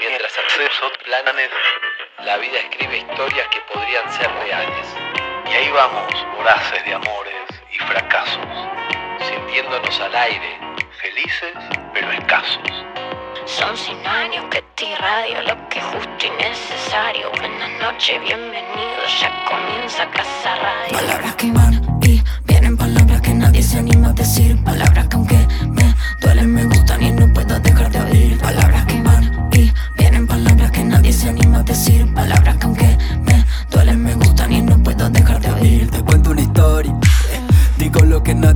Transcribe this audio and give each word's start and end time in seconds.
Mientras 0.00 0.32
hacemos 0.36 0.98
planes, 1.04 1.50
la 2.24 2.38
vida 2.38 2.58
escribe 2.58 2.98
historias 2.98 3.46
que 3.48 3.60
podrían 3.72 4.12
ser 4.12 4.28
reales, 4.32 4.86
y 5.48 5.54
ahí 5.54 5.70
vamos, 5.70 6.12
voraces 6.36 6.84
de 6.84 6.94
amores 6.94 7.46
y 7.70 7.78
fracasos, 7.78 8.44
sintiéndonos 9.28 10.00
al 10.00 10.16
aire. 10.16 10.58
felices 11.00 11.54
pero 11.94 12.10
escasos. 12.10 12.84
Son 13.44 13.76
cien 13.76 14.04
años 14.04 14.44
que 14.50 14.60
te 14.74 14.86
irradio 14.86 15.42
lo 15.42 15.68
que 15.68 15.78
es 15.78 15.84
justo 15.84 16.26
y 16.26 16.30
necesario. 16.30 17.30
Buenas 17.38 17.70
noches, 17.80 18.20
bienvenidos, 18.20 19.20
ya 19.20 19.44
comienza 19.44 20.10
Casa 20.10 20.56
Radio. 20.56 20.98
Palabras 20.98 21.36
que 21.36 21.52
van 21.52 21.87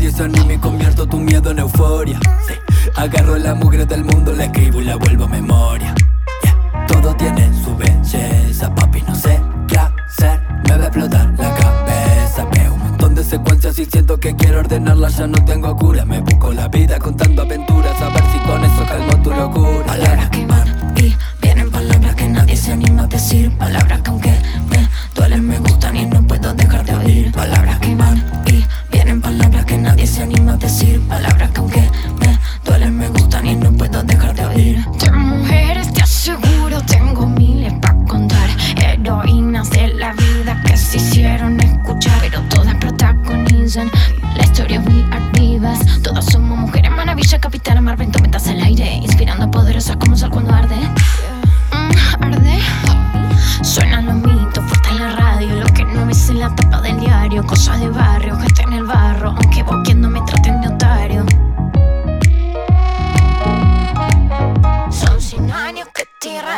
anima 0.08 0.52
y 0.52 0.58
convierto 0.58 1.06
tu 1.06 1.18
miedo 1.18 1.50
en 1.50 1.60
euforia. 1.60 2.18
Sí, 2.46 2.54
Agarro 2.96 3.36
la 3.36 3.54
mugre 3.54 3.86
del 3.86 4.04
mundo, 4.04 4.32
la 4.32 4.44
escribo 4.44 4.80
y 4.80 4.84
la 4.84 4.96
vuelvo 4.96 5.28
memoria. 5.28 5.94
Yeah, 6.42 6.86
Todo 6.86 7.14
tiene 7.14 7.50
su 7.62 7.76
belleza, 7.76 8.74
papi, 8.74 9.02
no 9.02 9.14
sé 9.14 9.40
qué 9.68 9.78
hacer. 9.78 10.40
Me 10.64 10.76
va 10.76 10.84
a 10.84 10.86
explotar 10.88 11.32
la 11.38 11.54
cabeza. 11.54 12.44
Veo 12.52 12.74
un 12.74 12.80
montón 12.80 13.14
de 13.14 13.22
secuencias 13.24 13.78
y 13.78 13.84
siento 13.84 14.18
que 14.18 14.34
quiero 14.34 14.58
ordenarlas. 14.60 15.18
Ya 15.18 15.26
no 15.28 15.44
tengo 15.44 15.74
cura, 15.76 16.04
me 16.04 16.20
busco 16.20 16.52
la 16.52 16.66
vida 16.68 16.98
contando 16.98 17.42
aventuras. 17.42 18.02
A 18.02 18.08
ver 18.08 18.24
si 18.32 18.38
con 18.40 18.64
eso 18.64 18.84
calmo 18.86 19.22
tu 19.22 19.30
locura. 19.30 19.86
Palabras 19.86 20.30
que 20.30 20.46
van 20.46 20.94
y 20.96 21.16
vienen 21.40 21.70
palabras 21.70 22.14
que 22.16 22.28
nadie 22.28 22.56
se 22.56 22.72
anima 22.72 23.04
a 23.04 23.06
decir. 23.06 23.56
Palabras 23.56 24.00
que 24.02 24.10
aunque 24.10 24.41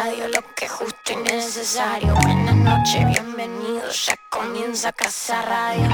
radio 0.05 0.29
lo 0.29 0.43
que 0.55 0.67
es 0.67 0.71
justo 0.71 1.13
y 1.13 1.17
necesario. 1.17 2.15
Buenas 2.17 2.57
noches, 2.57 3.07
bienvenidos, 3.07 4.07
ya 4.07 4.17
comienza 4.29 4.93
Casa 4.93 5.41
Radio. 5.43 5.89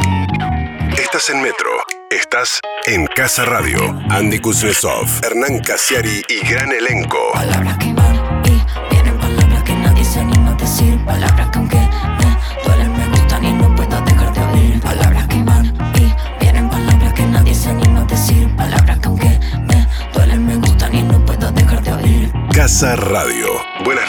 Estás 0.98 1.30
en 1.30 1.40
Metro. 1.40 1.70
Estás 2.10 2.60
en 2.86 3.06
Casa 3.06 3.44
Radio. 3.44 3.78
Andy 4.10 4.40
Kuznetsov, 4.40 5.06
Hernán 5.22 5.60
Casiari 5.60 6.22
y 6.28 6.40
gran 6.44 6.72
elenco. 6.72 7.18
Palabras 7.34 7.76
que 7.78 7.92
van 7.92 8.42
y 8.46 8.60
vienen 8.90 9.16
palabras 9.18 9.62
que 9.62 9.74
nadie 9.74 10.04
se 10.04 10.18
anima 10.18 10.50
a 10.50 10.54
decir. 10.54 11.04
Palabras 11.04 11.48
que 11.50 11.58
aunque 11.58 11.76
me 11.78 12.64
duelen 12.64 12.92
me 12.96 13.08
gustan 13.10 13.44
y 13.44 13.52
no 13.52 13.76
puedo 13.76 14.00
dejar 14.00 14.32
de 14.32 14.40
oír. 14.40 14.80
Palabras 14.80 15.26
que 15.28 15.42
van 15.44 15.66
y 15.94 16.12
vienen 16.40 16.68
palabras 16.68 17.12
que 17.14 17.22
nadie 17.26 17.54
se 17.54 17.68
anima 17.68 18.00
a 18.00 18.04
decir. 18.06 18.56
Palabras 18.56 18.98
que 18.98 19.06
aunque 19.06 19.38
me 19.68 19.86
duelen 20.12 20.46
me 20.46 20.56
gustan 20.56 20.94
y 20.96 21.02
no 21.02 21.24
puedo 21.24 21.52
dejar 21.52 21.80
de 21.82 21.92
oír. 21.92 22.32
Casa 22.52 22.96
Radio. 22.96 23.59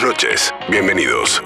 Buenas 0.02 0.20
noches. 0.20 0.54
Bienvenidos. 0.68 1.40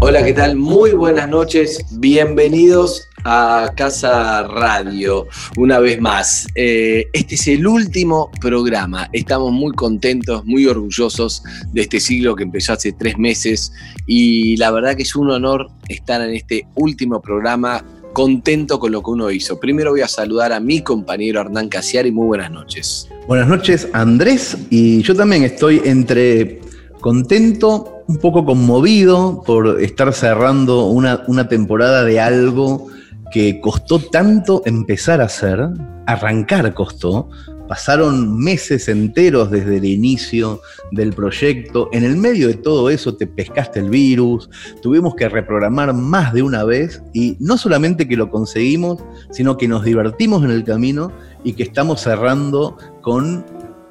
Hola, 0.00 0.24
¿qué 0.24 0.32
tal? 0.32 0.56
Muy 0.56 0.92
buenas 0.92 1.28
noches. 1.28 1.84
Bienvenidos 1.98 3.06
a 3.24 3.70
Casa 3.76 4.44
Radio 4.44 5.26
una 5.58 5.78
vez 5.78 6.00
más. 6.00 6.46
Eh, 6.54 7.06
este 7.12 7.34
es 7.34 7.48
el 7.48 7.66
último 7.66 8.30
programa. 8.40 9.10
Estamos 9.12 9.52
muy 9.52 9.74
contentos, 9.74 10.46
muy 10.46 10.64
orgullosos 10.64 11.42
de 11.70 11.82
este 11.82 12.00
siglo 12.00 12.34
que 12.34 12.44
empezó 12.44 12.72
hace 12.72 12.92
tres 12.92 13.18
meses 13.18 13.74
y 14.06 14.56
la 14.56 14.70
verdad 14.70 14.96
que 14.96 15.02
es 15.02 15.14
un 15.14 15.30
honor 15.30 15.68
estar 15.88 16.22
en 16.22 16.34
este 16.34 16.66
último 16.76 17.20
programa 17.20 17.84
contento 18.14 18.78
con 18.80 18.92
lo 18.92 19.02
que 19.02 19.10
uno 19.10 19.30
hizo. 19.30 19.60
Primero 19.60 19.90
voy 19.90 20.00
a 20.00 20.08
saludar 20.08 20.54
a 20.54 20.60
mi 20.60 20.82
compañero 20.82 21.42
Hernán 21.42 21.68
Casiari. 21.68 22.10
Muy 22.10 22.26
buenas 22.26 22.50
noches. 22.50 23.06
Buenas 23.28 23.48
noches, 23.48 23.86
Andrés. 23.92 24.56
Y 24.70 25.02
yo 25.02 25.14
también 25.14 25.44
estoy 25.44 25.82
entre 25.84 26.69
contento, 27.00 28.02
un 28.06 28.18
poco 28.18 28.44
conmovido 28.44 29.42
por 29.44 29.80
estar 29.80 30.12
cerrando 30.12 30.86
una, 30.86 31.48
temporada 31.48 32.04
de 32.04 32.20
algo 32.20 32.88
que 33.32 33.60
costó 33.60 33.98
tanto 33.98 34.62
empezar 34.66 35.20
a 35.20 35.24
hacer, 35.24 35.68
arrancar 36.06 36.74
costó. 36.74 37.30
Pasaron 37.68 38.36
meses 38.36 38.88
enteros 38.88 39.50
desde 39.52 39.76
el 39.76 39.84
inicio 39.84 40.60
del 40.90 41.12
proyecto. 41.12 41.88
En 41.92 42.02
el 42.02 42.16
medio 42.16 42.48
de 42.48 42.54
todo 42.54 42.90
eso 42.90 43.14
te 43.14 43.28
pescaste 43.28 43.78
el 43.78 43.90
virus, 43.90 44.50
tuvimos 44.82 45.14
que 45.14 45.28
reprogramar 45.28 45.94
más 45.94 46.32
de 46.32 46.42
una 46.42 46.64
vez 46.64 47.00
y 47.14 47.36
no 47.38 47.56
solamente 47.56 48.08
que 48.08 48.16
lo 48.16 48.28
conseguimos, 48.28 49.00
sino 49.30 49.56
que 49.56 49.68
nos 49.68 49.84
divertimos 49.84 50.42
en 50.42 50.50
el 50.50 50.64
camino 50.64 51.12
y 51.44 51.52
que 51.52 51.62
estamos 51.62 52.00
cerrando 52.00 52.76
con 53.02 53.44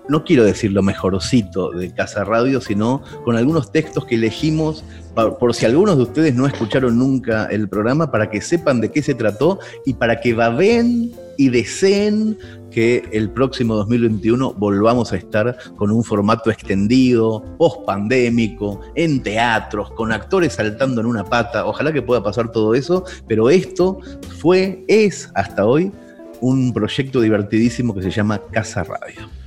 no 0.10 0.24
quiero 0.24 0.44
decir 0.44 0.72
lo 0.72 0.82
mejorcito 0.82 1.72
de 1.72 1.94
Casa 1.94 2.24
Radio, 2.24 2.60
sino 2.62 3.02
con 3.24 3.38
algunos 3.38 3.72
textos 3.72 4.06
que 4.06 4.16
elegimos 4.16 4.84
por 5.40 5.54
si 5.54 5.66
algunos 5.66 5.98
de 5.98 6.04
ustedes 6.04 6.36
no 6.36 6.48
escucharon 6.48 6.98
nunca 6.98 7.46
el 7.46 7.68
programa, 7.68 8.12
para 8.12 8.30
que 8.30 8.42
sepan 8.42 8.80
de 8.80 8.92
qué 8.92 9.02
se 9.02 9.14
trató 9.14 9.60
y 9.86 9.94
para 9.94 10.22
que 10.22 10.34
babeen 10.34 11.12
y 11.38 11.50
deseen 11.50 12.38
que 12.72 13.04
el 13.12 13.30
próximo 13.30 13.76
2021 13.76 14.54
volvamos 14.54 15.12
a 15.12 15.18
estar 15.18 15.58
con 15.76 15.92
un 15.92 16.04
formato 16.04 16.52
extendido, 16.52 17.44
post 17.58 17.86
pandémico, 17.86 18.80
en 18.96 19.22
teatros, 19.24 19.92
con 19.92 20.12
actores 20.12 20.54
saltando 20.54 21.02
en 21.02 21.08
una 21.08 21.26
pata. 21.26 21.66
Ojalá 21.66 21.92
que 21.92 22.02
pueda 22.02 22.24
pasar 22.24 22.52
todo 22.52 22.76
eso, 22.76 23.04
pero 23.28 23.50
esto 23.50 24.00
fue, 24.40 24.84
es 24.88 25.32
hasta 25.34 25.66
hoy, 25.66 25.92
un 26.42 26.72
proyecto 26.72 27.22
divertidísimo 27.22 27.94
que 27.94 28.04
se 28.04 28.12
llama 28.12 28.40
Casa 28.52 28.84
Radio. 28.84 29.39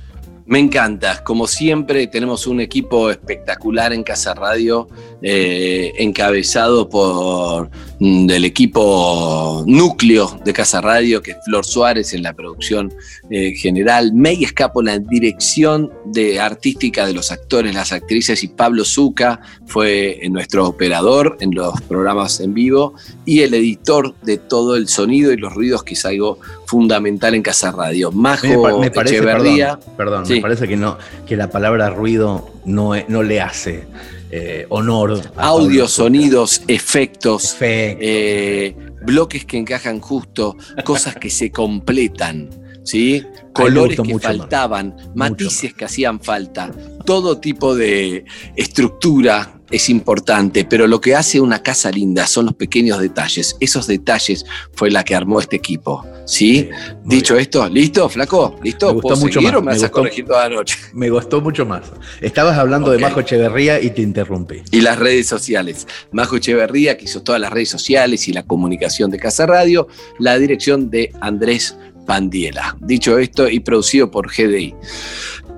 Me 0.45 0.59
encanta, 0.59 1.23
como 1.23 1.47
siempre 1.47 2.05
tenemos 2.07 2.47
un 2.47 2.59
equipo 2.59 3.09
espectacular 3.09 3.93
en 3.93 4.03
Casa 4.03 4.33
Radio, 4.33 4.89
eh, 5.25 5.93
encabezado 5.99 6.89
por 6.89 7.69
mm, 7.99 8.27
del 8.27 8.43
equipo 8.43 9.63
núcleo 9.65 10.37
de 10.43 10.51
Casa 10.51 10.81
Radio, 10.81 11.21
que 11.21 11.31
es 11.31 11.37
Flor 11.45 11.65
Suárez 11.65 12.13
en 12.13 12.23
la 12.23 12.33
producción 12.33 12.93
eh, 13.29 13.53
general, 13.55 14.11
May 14.13 14.43
Escapola 14.43 14.93
en 14.95 15.07
dirección 15.07 15.89
de 16.05 16.41
artística 16.41 17.05
de 17.05 17.13
los 17.13 17.31
actores, 17.31 17.73
las 17.73 17.93
actrices 17.93 18.43
y 18.43 18.49
Pablo 18.49 18.83
Zuca 18.83 19.39
fue 19.65 20.19
nuestro 20.29 20.67
operador 20.67 21.37
en 21.39 21.55
los 21.55 21.79
programas 21.83 22.41
en 22.41 22.53
vivo 22.53 22.93
y 23.25 23.41
el 23.41 23.53
editor 23.53 24.13
de 24.23 24.37
todo 24.37 24.75
el 24.75 24.89
sonido 24.89 25.31
y 25.31 25.37
los 25.37 25.53
ruidos, 25.53 25.83
que 25.83 25.93
es 25.93 26.05
algo 26.05 26.39
fundamental 26.65 27.33
en 27.33 27.41
Casa 27.43 27.71
Radio. 27.71 28.11
Majo 28.11 28.47
Me, 28.47 28.57
pa- 28.57 28.77
me 28.77 28.91
parece, 28.91 29.15
Echeverría. 29.17 29.79
perdón, 29.79 29.95
perdón, 29.97 30.25
Sí. 30.25 30.33
me 30.35 30.41
parece 30.41 30.67
que 30.67 30.75
no, 30.75 30.97
que 31.25 31.37
la 31.37 31.49
palabra 31.49 31.89
ruido 31.89 32.51
no, 32.65 32.93
e- 32.95 33.05
no 33.07 33.23
le 33.23 33.39
hace 33.39 33.85
eh, 34.35 34.65
honor 34.69 35.11
a 35.37 35.43
audio, 35.43 35.67
Pablo 35.67 35.87
Zucca. 35.87 35.87
sonidos, 35.87 36.61
efectos, 36.67 37.55
eh, 37.61 38.75
bloques 39.05 39.45
que 39.45 39.57
encajan 39.57 39.99
justo, 39.99 40.57
cosas 40.83 41.15
que 41.17 41.29
se 41.29 41.51
completan, 41.51 42.49
¿sí? 42.83 43.23
Colores 43.53 43.99
que 44.01 44.15
más. 44.15 44.23
faltaban, 44.23 44.95
matices 45.13 45.75
que 45.75 45.85
hacían 45.85 46.19
falta, 46.19 46.71
todo 47.05 47.39
tipo 47.39 47.75
de 47.75 48.25
estructura 48.55 49.61
es 49.73 49.89
importante, 49.89 50.63
pero 50.65 50.87
lo 50.87 51.01
que 51.01 51.15
hace 51.15 51.41
una 51.41 51.63
casa 51.63 51.89
linda 51.91 52.27
son 52.27 52.45
los 52.45 52.53
pequeños 52.55 52.99
detalles. 52.99 53.57
Esos 53.59 53.87
detalles 53.87 54.45
fue 54.73 54.91
la 54.91 55.03
que 55.03 55.15
armó 55.15 55.39
este 55.39 55.55
equipo, 55.55 56.05
¿sí? 56.25 56.69
Dicho 57.03 57.35
esto, 57.37 57.67
¿listo, 57.67 58.07
flaco? 58.07 58.55
¿Listo? 58.63 58.87
Me 58.87 58.93
gustó 58.93 59.07
¿Puedo 59.09 59.17
mucho 59.21 59.41
más, 59.41 59.51
me 59.63 59.87
gustó. 59.87 60.23
toda 60.27 60.49
la 60.49 60.55
noche? 60.55 60.77
Me 60.93 61.09
gustó 61.09 61.41
mucho 61.41 61.65
más. 61.65 61.91
Estabas 62.21 62.57
hablando 62.57 62.87
Ok. 62.91 62.93
de 62.97 62.99
Majo 63.01 63.19
Echeverría 63.21 63.81
y 63.81 63.89
te 63.89 64.01
interrumpí. 64.03 64.61
y 64.71 64.81
las 64.81 64.99
redes 64.99 65.27
sociales. 65.27 65.87
Majo 66.11 66.35
Echeverría, 66.37 66.95
que 66.97 67.05
hizo 67.05 67.23
todas 67.23 67.41
las 67.41 67.51
redes 67.51 67.69
sociales 67.69 68.27
y 68.27 68.33
la 68.33 68.43
comunicación 68.43 69.09
de 69.09 69.17
Casa 69.17 69.45
Radio, 69.47 69.87
la 70.19 70.37
dirección 70.37 70.89
de 70.91 71.11
Andrés 71.19 71.75
Pandiela. 72.05 72.77
Dicho 72.81 73.17
esto, 73.17 73.49
y 73.49 73.59
producido 73.61 74.11
por 74.11 74.27
GDI. 74.29 74.75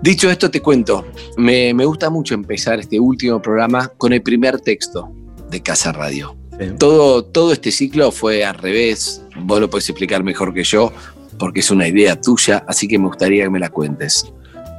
Dicho 0.02 0.30
esto, 0.30 0.52
te 0.52 0.62
cuento, 0.62 1.06
me, 1.38 1.74
me 1.74 1.86
gusta 1.86 2.10
mucho 2.10 2.34
empezar 2.34 2.80
este 2.80 3.00
último 3.00 3.42
programa 3.42 3.88
con 3.98 4.14
el 4.14 4.22
primer 4.22 4.60
texto 4.60 5.12
de 5.50 5.62
Casa 5.62 5.92
Radio. 5.92 6.36
Sí. 6.60 6.68
Todo, 6.78 7.26
todo 7.26 7.54
este 7.54 7.72
ciclo 7.72 8.12
fue 8.12 8.46
al 8.46 8.56
revés, 8.56 9.24
vos 9.36 9.60
lo 9.60 9.70
podés 9.70 9.90
explicar 9.90 10.24
mejor 10.24 10.54
que 10.54 10.64
yo, 10.64 10.94
porque 11.38 11.62
es 11.62 11.72
una 11.72 11.88
idea 11.88 12.20
tuya, 12.20 12.64
así 12.68 12.88
que 12.88 12.98
me 12.98 13.08
gustaría 13.08 13.44
que 13.44 13.50
me 13.50 13.60
la 13.60 13.70
cuentes. 13.70 14.32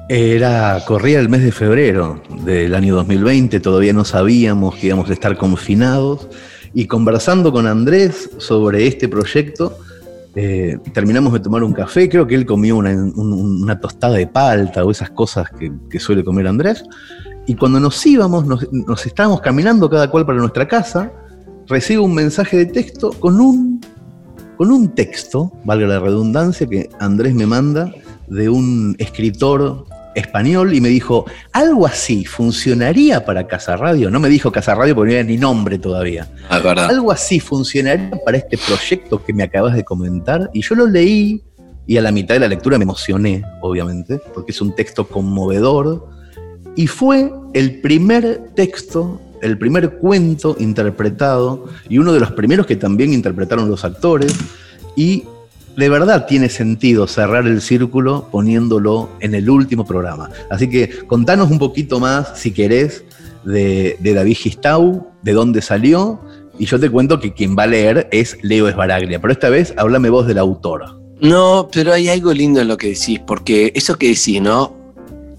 Era, 0.09 0.83
corría 0.87 1.19
el 1.19 1.29
mes 1.29 1.43
de 1.43 1.51
febrero 1.51 2.23
del 2.45 2.75
año 2.75 2.95
2020, 2.95 3.59
todavía 3.59 3.93
no 3.93 4.05
sabíamos 4.05 4.77
que 4.77 4.87
íbamos 4.87 5.11
a 5.11 5.13
estar 5.13 5.37
confinados 5.37 6.29
y 6.73 6.87
conversando 6.87 7.51
con 7.53 7.67
Andrés 7.67 8.31
sobre 8.39 8.87
este 8.87 9.09
proyecto, 9.09 9.79
eh, 10.37 10.77
terminamos 10.93 11.33
de 11.33 11.41
tomar 11.41 11.65
un 11.65 11.73
café, 11.73 12.09
creo 12.09 12.27
que 12.27 12.35
él 12.35 12.45
comió 12.47 12.77
una, 12.77 12.91
un- 12.91 13.63
una 13.63 13.81
tostada 13.81 14.15
de 14.15 14.27
palta 14.27 14.85
o 14.85 14.91
esas 14.91 15.11
cosas 15.11 15.49
que, 15.59 15.73
que 15.91 15.99
suele 15.99 16.23
comer 16.23 16.47
Andrés, 16.47 16.85
y 17.47 17.55
cuando 17.55 17.81
nos 17.81 18.05
íbamos, 18.07 18.47
nos, 18.47 18.71
nos 18.73 19.07
estábamos 19.07 19.41
caminando 19.41 19.89
cada 19.89 20.11
cual 20.11 20.27
para 20.27 20.39
nuestra 20.39 20.69
casa, 20.69 21.11
recibo 21.69 22.05
un 22.05 22.15
mensaje 22.15 22.57
de 22.59 22.67
texto 22.67 23.11
con 23.19 23.41
un, 23.41 23.81
con 24.57 24.71
un 24.71 24.89
texto, 24.95 25.53
valga 25.65 25.87
la 25.87 26.01
redundancia, 26.01 26.67
que 26.67 26.89
Andrés 27.01 27.35
me 27.35 27.47
manda 27.47 27.91
de 28.29 28.49
un 28.49 28.95
escritor 28.99 29.85
español 30.17 30.75
y 30.75 30.81
me 30.81 30.89
dijo, 30.89 31.27
algo 31.53 31.87
así 31.87 32.25
funcionaría 32.25 33.25
para 33.25 33.47
Casa 33.47 33.77
Radio. 33.77 34.11
No 34.11 34.19
me 34.19 34.29
dijo 34.29 34.51
Casa 34.51 34.75
Radio 34.75 34.95
porque 34.95 35.13
no 35.13 35.19
era 35.19 35.29
ni 35.29 35.37
nombre 35.37 35.79
todavía. 35.79 36.29
Ah, 36.49 36.59
verdad. 36.59 36.91
Algo 36.91 37.13
así 37.13 37.39
funcionaría 37.39 38.19
para 38.25 38.39
este 38.39 38.59
proyecto 38.59 39.23
que 39.23 39.33
me 39.33 39.45
acabas 39.45 39.75
de 39.75 39.85
comentar. 39.85 40.51
Y 40.53 40.63
yo 40.63 40.75
lo 40.75 40.87
leí 40.87 41.43
y 41.87 41.99
a 41.99 42.03
la 42.03 42.11
mitad 42.11 42.35
de 42.35 42.41
la 42.41 42.49
lectura 42.49 42.79
me 42.79 42.85
emocioné, 42.85 43.45
obviamente, 43.61 44.19
porque 44.35 44.53
es 44.53 44.61
un 44.61 44.75
texto 44.75 45.07
conmovedor. 45.07 46.09
Y 46.75 46.87
fue 46.87 47.31
el 47.53 47.81
primer 47.81 48.51
texto, 48.55 49.21
el 49.43 49.59
primer 49.59 49.99
cuento 49.99 50.57
interpretado 50.59 51.67
y 51.89 51.99
uno 51.99 52.13
de 52.13 52.21
los 52.21 52.33
primeros 52.33 52.67
que 52.67 52.77
también 52.77 53.13
interpretaron 53.13 53.69
los 53.69 53.85
actores. 53.85 54.35
Y 54.97 55.25
de 55.77 55.89
verdad 55.89 56.27
tiene 56.27 56.49
sentido 56.49 57.07
cerrar 57.07 57.47
el 57.47 57.61
círculo 57.61 58.29
poniéndolo 58.31 59.11
en 59.21 59.35
el 59.35 59.51
último 59.51 59.85
programa. 59.85 60.31
Así 60.51 60.69
que 60.69 60.89
contanos 61.07 61.51
un 61.51 61.59
poquito 61.59 62.01
más, 62.01 62.39
si 62.39 62.53
querés, 62.53 63.05
de, 63.45 63.97
David 64.01 64.37
Gistau, 64.37 65.07
de 65.23 65.33
dónde 65.33 65.63
salió, 65.63 66.21
y 66.59 66.65
yo 66.67 66.81
te 66.81 66.91
cuento 66.91 67.21
que 67.21 67.35
quien 67.35 67.57
va 67.57 67.65
a 67.65 67.67
leer 67.67 68.09
es 68.11 68.39
Leo 68.43 68.69
Esbaraglia. 68.69 69.21
Pero 69.21 69.33
esta 69.33 69.51
vez 69.51 69.75
háblame 69.77 70.09
vos 70.09 70.27
del 70.27 70.39
autor. 70.39 71.01
No, 71.21 71.69
pero 71.73 71.93
hay 71.93 72.09
algo 72.09 72.33
lindo 72.33 72.61
en 72.61 72.69
lo 72.69 72.77
que 72.77 72.89
decís, 72.89 73.21
porque 73.27 73.73
eso 73.75 73.97
que 73.97 74.09
decís, 74.09 74.41
¿no? 74.41 74.76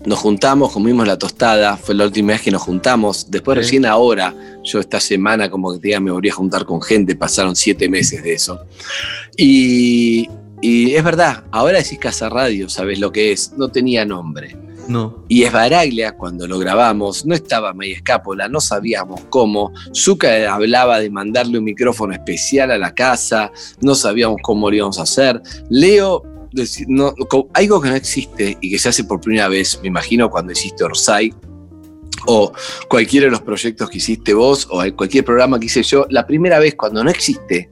Nos 0.08 0.20
juntamos, 0.20 0.72
comimos 0.72 1.06
la 1.06 1.18
tostada, 1.18 1.76
fue 1.76 1.94
la 1.94 2.06
última 2.06 2.32
vez 2.32 2.42
que 2.42 2.50
nos 2.50 2.62
juntamos. 2.62 3.30
Después, 3.30 3.58
Sí. 3.58 3.62
recién 3.62 3.86
ahora, 3.86 4.34
yo 4.64 4.80
esta 4.80 5.02
semana, 5.02 5.52
como 5.52 5.74
que 5.74 5.80
te 5.80 5.88
diga, 5.90 6.00
me 6.00 6.12
volví 6.12 6.30
a 6.30 6.34
juntar 6.34 6.66
con 6.66 6.82
gente, 6.82 7.14
pasaron 7.18 7.58
siete 7.58 7.90
meses 7.90 8.24
de 8.24 8.34
eso. 8.34 8.62
Y, 9.36 10.30
y 10.62 10.96
es 10.96 11.04
verdad, 11.04 11.44
ahora 11.52 11.80
decís 11.80 12.00
Casa 12.00 12.30
Radio, 12.30 12.70
¿sabes 12.70 13.00
lo 13.00 13.12
que 13.12 13.34
es? 13.34 13.52
No 13.58 13.68
tenía 13.70 14.06
nombre. 14.06 14.56
No. 14.88 15.26
Y 15.28 15.44
es 15.44 15.52
Baraglia, 15.52 16.14
cuando 16.14 16.48
lo 16.48 16.58
grabamos, 16.58 17.26
no 17.26 17.36
estaba 17.36 17.74
May 17.74 17.92
Escápola, 17.92 18.48
no 18.48 18.62
sabíamos 18.62 19.20
cómo. 19.30 19.74
Zucca 19.94 20.54
hablaba 20.54 21.02
de 21.02 21.10
mandarle 21.10 21.58
un 21.58 21.66
micrófono 21.66 22.14
especial 22.14 22.72
a 22.72 22.78
la 22.78 22.96
casa, 22.96 23.52
no 23.82 23.94
sabíamos 23.94 24.38
cómo 24.42 24.70
lo 24.70 24.76
íbamos 24.78 25.00
a 25.00 25.04
hacer. 25.04 25.42
Leo, 25.70 26.24
no, 26.88 27.14
algo 27.54 27.82
que 27.82 27.90
no 27.90 27.96
existe 27.96 28.58
y 28.62 28.72
que 28.72 28.80
se 28.80 28.90
hace 28.90 29.04
por 29.04 29.22
primera 29.22 29.48
vez, 29.48 29.80
me 29.82 29.88
imagino, 29.88 30.30
cuando 30.30 30.52
hiciste 30.52 30.84
Orsay, 30.84 31.34
o 32.26 32.52
cualquiera 32.90 33.26
de 33.26 33.32
los 33.32 33.42
proyectos 33.42 33.90
que 33.90 33.98
hiciste 33.98 34.34
vos, 34.34 34.68
o 34.70 34.84
cualquier 34.96 35.24
programa 35.24 35.60
que 35.60 35.68
hice 35.68 35.84
yo, 35.84 36.06
la 36.10 36.26
primera 36.26 36.60
vez 36.60 36.76
cuando 36.76 37.04
no 37.04 37.10
existe, 37.10 37.70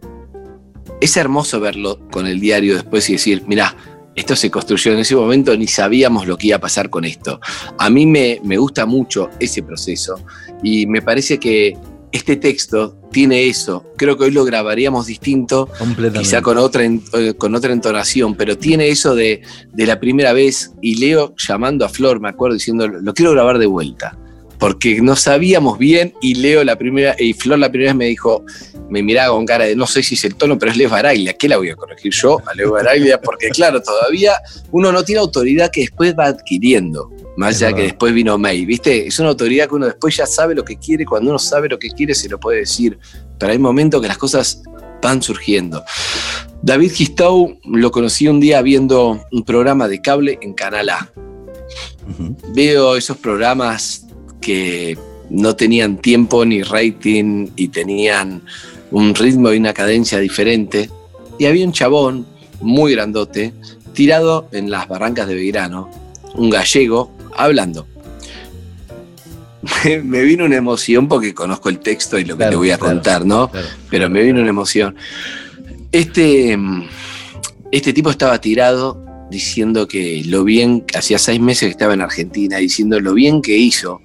es 1.01 1.17
hermoso 1.17 1.59
verlo 1.59 1.99
con 2.11 2.25
el 2.27 2.39
diario 2.39 2.75
después 2.75 3.09
y 3.09 3.13
decir, 3.13 3.43
mirá, 3.47 3.75
esto 4.15 4.35
se 4.35 4.49
construyó 4.49 4.93
en 4.93 4.99
ese 4.99 5.15
momento, 5.15 5.55
ni 5.57 5.67
sabíamos 5.67 6.25
lo 6.25 6.37
que 6.37 6.47
iba 6.47 6.57
a 6.57 6.61
pasar 6.61 6.89
con 6.89 7.03
esto. 7.03 7.41
A 7.77 7.89
mí 7.89 8.05
me, 8.05 8.39
me 8.43 8.57
gusta 8.57 8.85
mucho 8.85 9.29
ese 9.39 9.61
proceso 9.61 10.15
y 10.63 10.87
me 10.87 11.01
parece 11.01 11.37
que 11.37 11.77
este 12.15 12.37
texto 12.37 12.97
tiene 13.11 13.47
eso. 13.47 13.85
Creo 13.97 14.17
que 14.17 14.25
hoy 14.25 14.31
lo 14.31 14.45
grabaríamos 14.45 15.05
distinto, 15.05 15.69
quizá 16.17 16.41
con 16.41 16.57
otra, 16.57 16.83
eh, 16.85 17.33
con 17.37 17.55
otra 17.55 17.73
entonación, 17.73 18.35
pero 18.35 18.57
tiene 18.57 18.87
eso 18.87 19.15
de, 19.15 19.41
de 19.73 19.85
la 19.85 19.99
primera 19.99 20.31
vez 20.31 20.71
y 20.81 20.95
Leo 20.95 21.35
llamando 21.37 21.83
a 21.83 21.89
Flor, 21.89 22.21
me 22.21 22.29
acuerdo, 22.29 22.55
diciendo, 22.55 22.87
lo 22.87 23.13
quiero 23.13 23.31
grabar 23.31 23.59
de 23.59 23.65
vuelta. 23.65 24.17
Porque 24.57 25.01
no 25.01 25.17
sabíamos 25.17 25.77
bien 25.77 26.13
y 26.21 26.35
Leo 26.35 26.63
la 26.63 26.77
primera, 26.77 27.15
y 27.19 27.33
Flor 27.33 27.59
la 27.59 27.69
primera 27.69 27.91
vez 27.91 27.97
me 27.97 28.05
dijo, 28.05 28.45
me 28.89 29.03
miraba 29.03 29.35
con 29.35 29.45
cara 29.45 29.65
de 29.65 29.75
no 29.75 29.85
sé 29.85 30.01
si 30.01 30.15
es 30.15 30.23
el 30.23 30.35
tono, 30.35 30.57
pero 30.57 30.71
es 30.71 30.77
Leo 30.77 30.89
Baraglia, 30.89 31.33
¿qué 31.33 31.49
la 31.49 31.57
voy 31.57 31.69
a 31.69 31.75
corregir 31.75 32.13
yo 32.13 32.39
a 32.47 32.53
Leo 32.53 32.71
Baraglia? 32.71 33.19
Porque 33.19 33.49
claro, 33.49 33.81
todavía 33.81 34.33
uno 34.71 34.93
no 34.93 35.03
tiene 35.03 35.19
autoridad 35.19 35.69
que 35.69 35.81
después 35.81 36.15
va 36.17 36.27
adquiriendo, 36.27 37.11
más 37.37 37.61
allá 37.61 37.73
que 37.73 37.83
después 37.83 38.13
vino 38.13 38.37
May, 38.37 38.65
¿viste? 38.65 39.07
Es 39.07 39.19
una 39.19 39.29
autoridad 39.29 39.67
que 39.67 39.75
uno 39.75 39.85
después 39.85 40.15
ya 40.15 40.25
sabe 40.25 40.55
lo 40.55 40.63
que 40.63 40.77
quiere, 40.77 41.05
cuando 41.05 41.29
uno 41.29 41.39
sabe 41.39 41.69
lo 41.69 41.77
que 41.77 41.89
quiere 41.89 42.15
se 42.15 42.29
lo 42.29 42.39
puede 42.39 42.59
decir, 42.59 42.97
pero 43.37 43.51
hay 43.51 43.59
momentos 43.59 44.01
que 44.01 44.07
las 44.07 44.17
cosas 44.17 44.61
van 45.01 45.21
surgiendo. 45.21 45.83
David 46.61 46.93
Gistau 46.93 47.59
lo 47.65 47.91
conocí 47.91 48.27
un 48.27 48.39
día 48.39 48.61
viendo 48.61 49.23
un 49.31 49.43
programa 49.43 49.87
de 49.87 50.01
cable 50.01 50.39
en 50.41 50.53
Canal 50.53 50.89
A. 50.89 51.11
Veo 52.53 52.95
esos 52.95 53.17
programas 53.17 54.05
que 54.41 54.97
no 55.29 55.55
tenían 55.55 55.97
tiempo 55.97 56.45
ni 56.45 56.63
rating 56.63 57.49
y 57.55 57.67
tenían 57.67 58.41
un 58.91 59.13
ritmo 59.13 59.51
y 59.51 59.57
una 59.57 59.73
cadencia 59.73 60.19
diferente. 60.19 60.89
Y 61.37 61.45
había 61.45 61.65
un 61.65 61.73
chabón 61.73 62.25
muy 62.61 62.93
grandote 62.93 63.53
tirado 63.93 64.47
en 64.51 64.69
las 64.69 64.87
barrancas 64.87 65.27
de 65.27 65.35
Belgrano, 65.35 65.89
un 66.35 66.49
gallego, 66.49 67.11
hablando. 67.35 67.87
Me- 70.03 70.21
vino 70.23 70.45
una 70.45 70.57
emoción 70.57 71.07
porque 71.07 71.33
conozco 71.33 71.69
el 71.69 71.79
texto 71.79 72.17
y 72.19 72.23
lo 72.25 72.35
que 72.35 72.37
Claro, 72.39 72.51
te 72.51 72.55
voy 72.57 72.71
a 72.71 72.77
claro. 72.77 72.93
contar, 72.93 73.25
¿no? 73.25 73.49
Claro. 73.49 73.67
pero 73.89 74.09
me 74.09 74.21
vino 74.23 74.39
una 74.39 74.49
emoción. 74.49 74.95
Este, 75.91 76.55
mm, 76.55 76.83
este 77.71 77.93
tipo 77.93 78.09
estaba 78.09 78.39
tirado 78.39 79.03
diciendo 79.31 79.87
que 79.87 80.23
lo 80.25 80.43
bien, 80.43 80.85
hacía 80.95 81.17
seis 81.17 81.39
meses 81.39 81.61
que 81.67 81.71
estaba 81.71 81.93
en 81.95 82.01
Argentina, 82.01 82.57
diciendo 82.57 82.99
lo 82.99 83.13
bien 83.13 83.41
que 83.41 83.57
hizo 83.57 84.01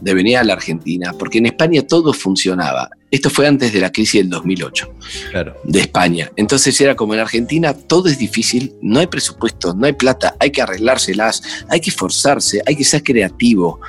de 0.00 0.14
venir 0.14 0.36
a 0.36 0.44
la 0.44 0.52
Argentina, 0.52 1.12
porque 1.18 1.38
en 1.38 1.46
España 1.46 1.82
todo 1.82 2.12
funcionaba. 2.12 2.90
Esto 3.10 3.30
fue 3.30 3.46
antes 3.46 3.72
de 3.72 3.80
la 3.80 3.90
crisis 3.90 4.20
del 4.20 4.30
2008 4.30 4.94
Claro. 5.30 5.54
de 5.64 5.80
España. 5.80 6.30
Entonces 6.36 6.78
era 6.80 6.94
como 6.94 7.14
en 7.14 7.20
Argentina 7.20 7.72
todo 7.72 8.08
es 8.08 8.18
difícil, 8.18 8.74
no 8.82 9.00
hay 9.00 9.06
presupuesto, 9.06 9.74
no 9.74 9.86
hay 9.86 9.94
plata, 9.94 10.36
hay 10.38 10.50
que 10.50 10.60
arreglárselas, 10.60 11.42
hay 11.68 11.80
que 11.80 11.90
esforzarse, 11.90 12.62
hay 12.66 12.76
que 12.76 12.84
ser 12.84 13.02
creativo. 13.02 13.80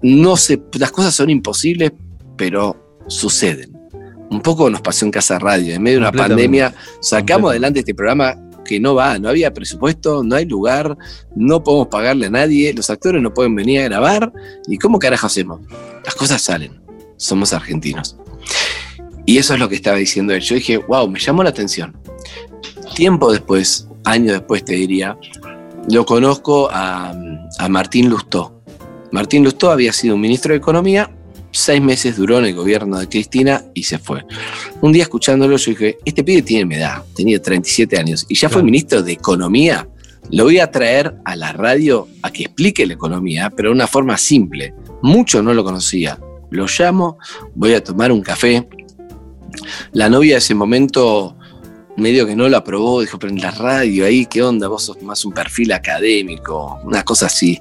No 0.00 0.36
se, 0.36 0.62
las 0.78 0.92
cosas 0.92 1.14
son 1.14 1.28
imposibles, 1.30 1.92
pero 2.36 3.00
suceden. 3.08 3.76
Un 4.30 4.40
poco 4.40 4.70
nos 4.70 4.80
pasó 4.80 5.04
en 5.04 5.10
Casa 5.10 5.38
Radio, 5.38 5.74
en 5.74 5.82
medio 5.82 5.98
de 5.98 6.08
una 6.08 6.12
pandemia, 6.12 6.74
sacamos 7.00 7.50
adelante 7.50 7.80
este 7.80 7.94
programa 7.94 8.36
que 8.64 8.80
no 8.80 8.94
va, 8.94 9.18
no 9.18 9.28
había 9.28 9.52
presupuesto, 9.52 10.22
no 10.22 10.36
hay 10.36 10.46
lugar, 10.46 10.96
no 11.34 11.62
podemos 11.62 11.88
pagarle 11.88 12.26
a 12.26 12.30
nadie, 12.30 12.72
los 12.72 12.88
actores 12.90 13.20
no 13.20 13.34
pueden 13.34 13.54
venir 13.54 13.80
a 13.80 13.84
grabar, 13.84 14.32
¿y 14.68 14.78
cómo 14.78 14.98
carajo 14.98 15.26
hacemos? 15.26 15.60
Las 16.04 16.14
cosas 16.14 16.40
salen, 16.40 16.80
somos 17.16 17.52
argentinos. 17.52 18.16
Y 19.26 19.38
eso 19.38 19.54
es 19.54 19.60
lo 19.60 19.68
que 19.68 19.76
estaba 19.76 19.96
diciendo 19.96 20.34
él. 20.34 20.40
Yo 20.40 20.54
dije, 20.54 20.78
wow, 20.78 21.08
me 21.08 21.18
llamó 21.18 21.42
la 21.42 21.50
atención. 21.50 21.96
Tiempo 22.94 23.32
después, 23.32 23.88
años 24.04 24.32
después 24.32 24.64
te 24.64 24.74
diría, 24.74 25.16
lo 25.90 26.04
conozco 26.04 26.68
a, 26.70 27.14
a 27.58 27.68
Martín 27.68 28.08
Lustó. 28.08 28.62
Martín 29.12 29.44
Lustó 29.44 29.70
había 29.70 29.92
sido 29.92 30.16
ministro 30.16 30.52
de 30.52 30.58
Economía, 30.58 31.10
seis 31.52 31.82
meses 31.82 32.16
duró 32.16 32.38
en 32.38 32.46
el 32.46 32.54
gobierno 32.54 32.98
de 32.98 33.08
Cristina 33.08 33.62
y 33.74 33.84
se 33.84 33.98
fue. 33.98 34.24
Un 34.80 34.92
día 34.92 35.04
escuchándolo 35.04 35.56
yo 35.56 35.70
dije, 35.70 35.98
este 36.04 36.24
pibe 36.24 36.42
tiene 36.42 36.64
mi 36.64 36.74
edad, 36.76 37.02
tenía 37.14 37.40
37 37.40 37.98
años 37.98 38.26
y 38.28 38.34
ya 38.34 38.48
fue 38.48 38.62
ministro 38.62 39.02
de 39.02 39.12
Economía. 39.12 39.86
Lo 40.30 40.44
voy 40.44 40.60
a 40.60 40.70
traer 40.70 41.14
a 41.24 41.36
la 41.36 41.52
radio 41.52 42.08
a 42.22 42.30
que 42.30 42.44
explique 42.44 42.86
la 42.86 42.94
economía, 42.94 43.50
pero 43.50 43.68
de 43.68 43.74
una 43.74 43.86
forma 43.86 44.16
simple. 44.16 44.72
Mucho 45.02 45.42
no 45.42 45.52
lo 45.52 45.62
conocía. 45.62 46.18
Lo 46.50 46.66
llamo, 46.66 47.18
voy 47.54 47.74
a 47.74 47.82
tomar 47.84 48.12
un 48.12 48.22
café. 48.22 48.66
La 49.92 50.08
novia 50.08 50.34
de 50.34 50.38
ese 50.38 50.54
momento 50.54 51.36
medio 51.96 52.26
que 52.26 52.34
no 52.34 52.48
lo 52.48 52.56
aprobó, 52.56 53.00
dijo, 53.00 53.18
pero 53.18 53.32
en 53.32 53.40
la 53.40 53.50
radio 53.50 54.06
ahí, 54.06 54.26
¿qué 54.26 54.42
onda? 54.42 54.68
Vos 54.68 54.84
sos 54.84 55.02
más 55.02 55.24
un 55.24 55.32
perfil 55.32 55.72
académico, 55.72 56.80
una 56.84 57.02
cosa 57.04 57.26
así. 57.26 57.58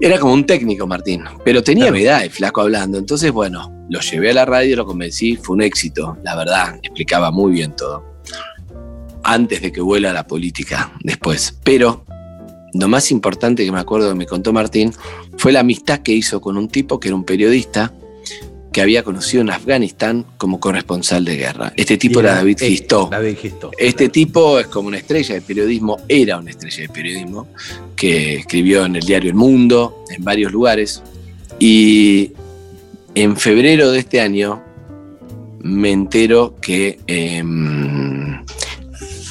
Era 0.00 0.18
como 0.18 0.34
un 0.34 0.44
técnico, 0.44 0.86
Martín, 0.86 1.24
pero 1.44 1.62
tenía 1.62 1.84
Claro. 1.84 1.96
mi 1.96 2.02
edad 2.02 2.24
el 2.24 2.30
flaco 2.30 2.60
hablando. 2.60 2.98
Entonces, 2.98 3.32
bueno, 3.32 3.72
lo 3.88 4.00
llevé 4.00 4.30
a 4.30 4.34
la 4.34 4.44
radio, 4.44 4.76
lo 4.76 4.86
convencí, 4.86 5.36
fue 5.36 5.56
un 5.56 5.62
éxito, 5.62 6.16
la 6.24 6.36
verdad, 6.36 6.76
explicaba 6.82 7.30
muy 7.30 7.52
bien 7.52 7.74
todo. 7.76 8.04
Antes 9.22 9.62
de 9.62 9.72
que 9.72 9.80
vuela 9.80 10.12
la 10.12 10.26
política, 10.26 10.92
después. 11.02 11.58
Pero 11.64 12.04
lo 12.74 12.88
más 12.88 13.10
importante 13.10 13.64
que 13.64 13.72
me 13.72 13.78
acuerdo 13.80 14.08
que 14.10 14.14
me 14.14 14.26
contó 14.26 14.52
Martín 14.52 14.92
fue 15.38 15.52
la 15.52 15.60
amistad 15.60 16.00
que 16.00 16.12
hizo 16.12 16.40
con 16.40 16.58
un 16.58 16.68
tipo 16.68 17.00
que 17.00 17.08
era 17.08 17.14
un 17.14 17.24
periodista 17.24 17.92
que 18.74 18.82
había 18.82 19.04
conocido 19.04 19.40
en 19.40 19.50
Afganistán 19.50 20.26
como 20.36 20.58
corresponsal 20.58 21.24
de 21.24 21.36
guerra. 21.36 21.72
Este 21.76 21.96
tipo 21.96 22.18
era 22.18 22.34
David 22.34 22.58
Gistó. 22.58 23.08
David 23.08 23.36
Gistó. 23.40 23.70
Este 23.78 24.08
tipo 24.08 24.58
es 24.58 24.66
como 24.66 24.88
una 24.88 24.98
estrella 24.98 25.36
de 25.36 25.42
periodismo, 25.42 25.96
era 26.08 26.38
una 26.38 26.50
estrella 26.50 26.82
de 26.82 26.88
periodismo, 26.88 27.46
que 27.94 28.34
escribió 28.34 28.84
en 28.84 28.96
el 28.96 29.06
diario 29.06 29.30
El 29.30 29.36
Mundo, 29.36 30.04
en 30.10 30.24
varios 30.24 30.50
lugares. 30.50 31.04
Y 31.60 32.32
en 33.14 33.36
febrero 33.36 33.92
de 33.92 34.00
este 34.00 34.20
año 34.20 34.60
me 35.62 35.92
entero 35.92 36.56
que, 36.60 36.98
em, 37.06 38.44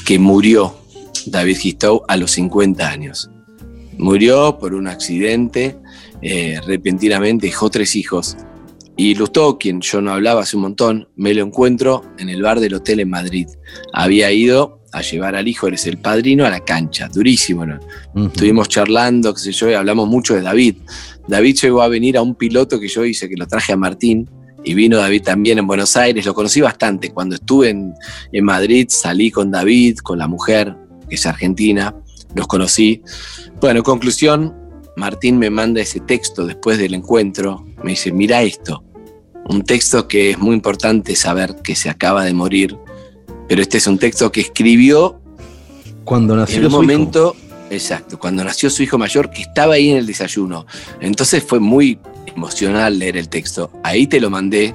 que 0.05 0.19
murió 0.19 0.73
David 1.25 1.57
Gistow 1.57 2.03
a 2.07 2.15
los 2.15 2.31
50 2.31 2.89
años. 2.89 3.29
Murió 3.97 4.57
por 4.57 4.73
un 4.73 4.87
accidente, 4.87 5.75
eh, 6.21 6.61
repentinamente 6.65 7.47
dejó 7.47 7.69
tres 7.69 7.97
hijos. 7.97 8.37
Y 8.95 9.15
Lustó, 9.15 9.57
quien 9.57 9.81
yo 9.81 10.01
no 10.01 10.11
hablaba 10.11 10.41
hace 10.41 10.55
un 10.55 10.63
montón, 10.63 11.07
me 11.15 11.33
lo 11.33 11.43
encuentro 11.43 12.03
en 12.19 12.29
el 12.29 12.41
bar 12.41 12.59
del 12.59 12.75
hotel 12.75 12.99
en 12.99 13.09
Madrid. 13.09 13.47
Había 13.91 14.31
ido 14.31 14.81
a 14.91 15.01
llevar 15.01 15.35
al 15.35 15.47
hijo, 15.47 15.67
eres 15.67 15.87
el 15.87 15.97
padrino, 15.97 16.45
a 16.45 16.51
la 16.51 16.59
cancha. 16.59 17.07
Durísimo, 17.07 17.65
¿no? 17.65 17.79
Ujú. 18.13 18.27
Estuvimos 18.27 18.69
charlando, 18.69 19.33
qué 19.33 19.39
sé 19.39 19.51
yo, 19.51 19.69
y 19.69 19.73
hablamos 19.73 20.07
mucho 20.07 20.35
de 20.35 20.41
David. 20.41 20.75
David 21.27 21.57
llegó 21.59 21.81
a 21.81 21.87
venir 21.87 22.17
a 22.17 22.21
un 22.21 22.35
piloto 22.35 22.79
que 22.79 22.87
yo 22.87 23.03
hice, 23.03 23.27
que 23.27 23.35
lo 23.35 23.47
traje 23.47 23.73
a 23.73 23.77
Martín, 23.77 24.29
y 24.63 24.75
vino 24.75 24.97
David 24.97 25.23
también 25.23 25.57
en 25.57 25.65
Buenos 25.65 25.97
Aires. 25.97 26.25
Lo 26.25 26.35
conocí 26.35 26.61
bastante. 26.61 27.11
Cuando 27.11 27.35
estuve 27.35 27.69
en, 27.69 27.93
en 28.31 28.45
Madrid, 28.45 28.85
salí 28.89 29.31
con 29.31 29.49
David, 29.49 29.97
con 29.97 30.19
la 30.19 30.27
mujer, 30.27 30.75
que 31.09 31.15
es 31.15 31.25
argentina. 31.25 31.95
Los 32.35 32.47
conocí. 32.47 33.01
Bueno, 33.59 33.79
en 33.79 33.83
conclusión, 33.83 34.53
Martín 34.95 35.39
me 35.39 35.49
manda 35.49 35.81
ese 35.81 35.99
texto 35.99 36.45
después 36.45 36.77
del 36.77 36.93
encuentro. 36.93 37.65
Me 37.83 37.91
dice, 37.91 38.11
mira 38.11 38.41
esto. 38.41 38.83
Un 39.45 39.63
texto 39.63 40.07
que 40.07 40.31
es 40.31 40.39
muy 40.39 40.55
importante 40.55 41.15
saber 41.15 41.55
que 41.63 41.75
se 41.75 41.89
acaba 41.89 42.23
de 42.23 42.33
morir. 42.33 42.77
Pero 43.47 43.61
este 43.61 43.77
es 43.77 43.87
un 43.87 43.99
texto 43.99 44.31
que 44.31 44.41
escribió 44.41 45.19
Cuando 46.05 46.35
nació 46.35 46.59
en 46.59 46.65
un 46.65 46.71
su 46.71 46.75
hijo. 46.75 46.81
momento, 46.81 47.35
exacto, 47.69 48.17
cuando 48.17 48.43
nació 48.43 48.69
su 48.69 48.83
hijo 48.83 48.97
mayor, 48.97 49.29
que 49.29 49.41
estaba 49.41 49.73
ahí 49.75 49.89
en 49.89 49.97
el 49.97 50.05
desayuno. 50.05 50.65
Entonces 51.01 51.43
fue 51.43 51.59
muy 51.59 51.99
emocional 52.25 52.97
leer 52.97 53.17
el 53.17 53.29
texto. 53.29 53.69
Ahí 53.83 54.07
te 54.07 54.19
lo 54.19 54.29
mandé 54.29 54.73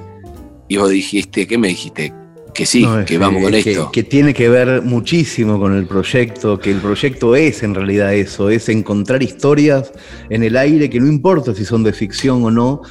y 0.67 0.77
vos 0.77 0.89
dijiste, 0.89 1.47
¿qué 1.47 1.57
me 1.57 1.69
dijiste? 1.69 2.13
Que 2.59 2.65
sí, 2.65 2.83
No, 2.83 2.99
es 2.99 3.05
que 3.05 3.17
vamos 3.17 3.41
con 3.41 3.53
que- 3.53 3.59
esto. 3.71 3.89
Que, 3.89 4.03
tiene 4.03 4.33
que 4.33 4.49
ver 4.49 4.81
muchísimo 4.81 5.57
con 5.57 5.77
el 5.77 5.85
proyecto, 5.85 6.59
que 6.59 6.71
el 6.71 6.79
proyecto 6.79 7.33
es 7.37 7.63
en 7.63 7.73
realidad 7.73 8.13
eso, 8.13 8.49
es 8.49 8.67
encontrar 8.67 9.23
historias 9.23 9.93
en 10.29 10.43
el 10.43 10.57
aire 10.57 10.89
que 10.89 10.99
no 10.99 11.07
importa 11.07 11.55
si 11.55 11.63
son 11.63 11.83
de 11.85 11.93
ficción 11.93 12.43
o 12.43 12.51
no, 12.51 12.81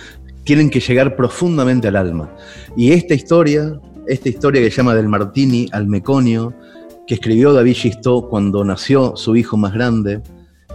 tienen 0.44 0.70
que 0.70 0.80
llegar 0.80 1.16
profundamente 1.16 1.86
al 1.86 1.96
alma. 1.96 2.34
Y 2.78 2.92
esta 2.92 3.12
historia, 3.12 3.78
esta 4.06 4.30
historia 4.30 4.62
que 4.62 4.70
se 4.70 4.78
llama 4.78 4.94
Del 4.94 5.06
Martini 5.10 5.68
al 5.72 5.86
Meconio, 5.86 6.54
que 7.06 7.12
escribió 7.16 7.52
David 7.52 7.74
Gisto 7.74 8.26
cuando 8.26 8.64
nació 8.64 9.16
su 9.16 9.36
hijo 9.36 9.58
más 9.58 9.74
grande, 9.74 10.22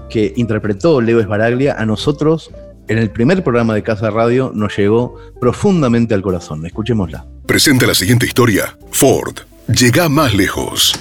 que 0.08 0.34
interpretó 0.36 1.02
Leo 1.02 1.20
Esbaraglia, 1.20 1.74
a 1.80 1.86
nosotros 1.88 2.52
en 2.88 2.98
el 2.98 3.10
primer 3.10 3.44
programa 3.44 3.74
de 3.74 3.84
Casa 3.84 4.10
Radio 4.10 4.52
nos 4.54 4.78
llegó 4.78 5.16
profundamente 5.40 6.14
al 6.14 6.22
corazón. 6.22 6.66
Escuchémosla. 6.66 7.26
Presenta 7.46 7.88
la 7.88 7.94
siguiente 7.94 8.26
historia. 8.26 8.78
Ford. 8.92 9.40
Llega 9.68 10.10
más 10.10 10.34
lejos. 10.34 10.94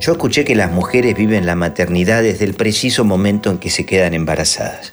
Yo 0.00 0.12
escuché 0.12 0.44
que 0.44 0.54
las 0.54 0.72
mujeres 0.72 1.14
viven 1.14 1.44
la 1.44 1.56
maternidad 1.56 2.22
desde 2.22 2.46
el 2.46 2.54
preciso 2.54 3.04
momento 3.04 3.50
en 3.50 3.58
que 3.58 3.70
se 3.70 3.84
quedan 3.84 4.14
embarazadas. 4.14 4.92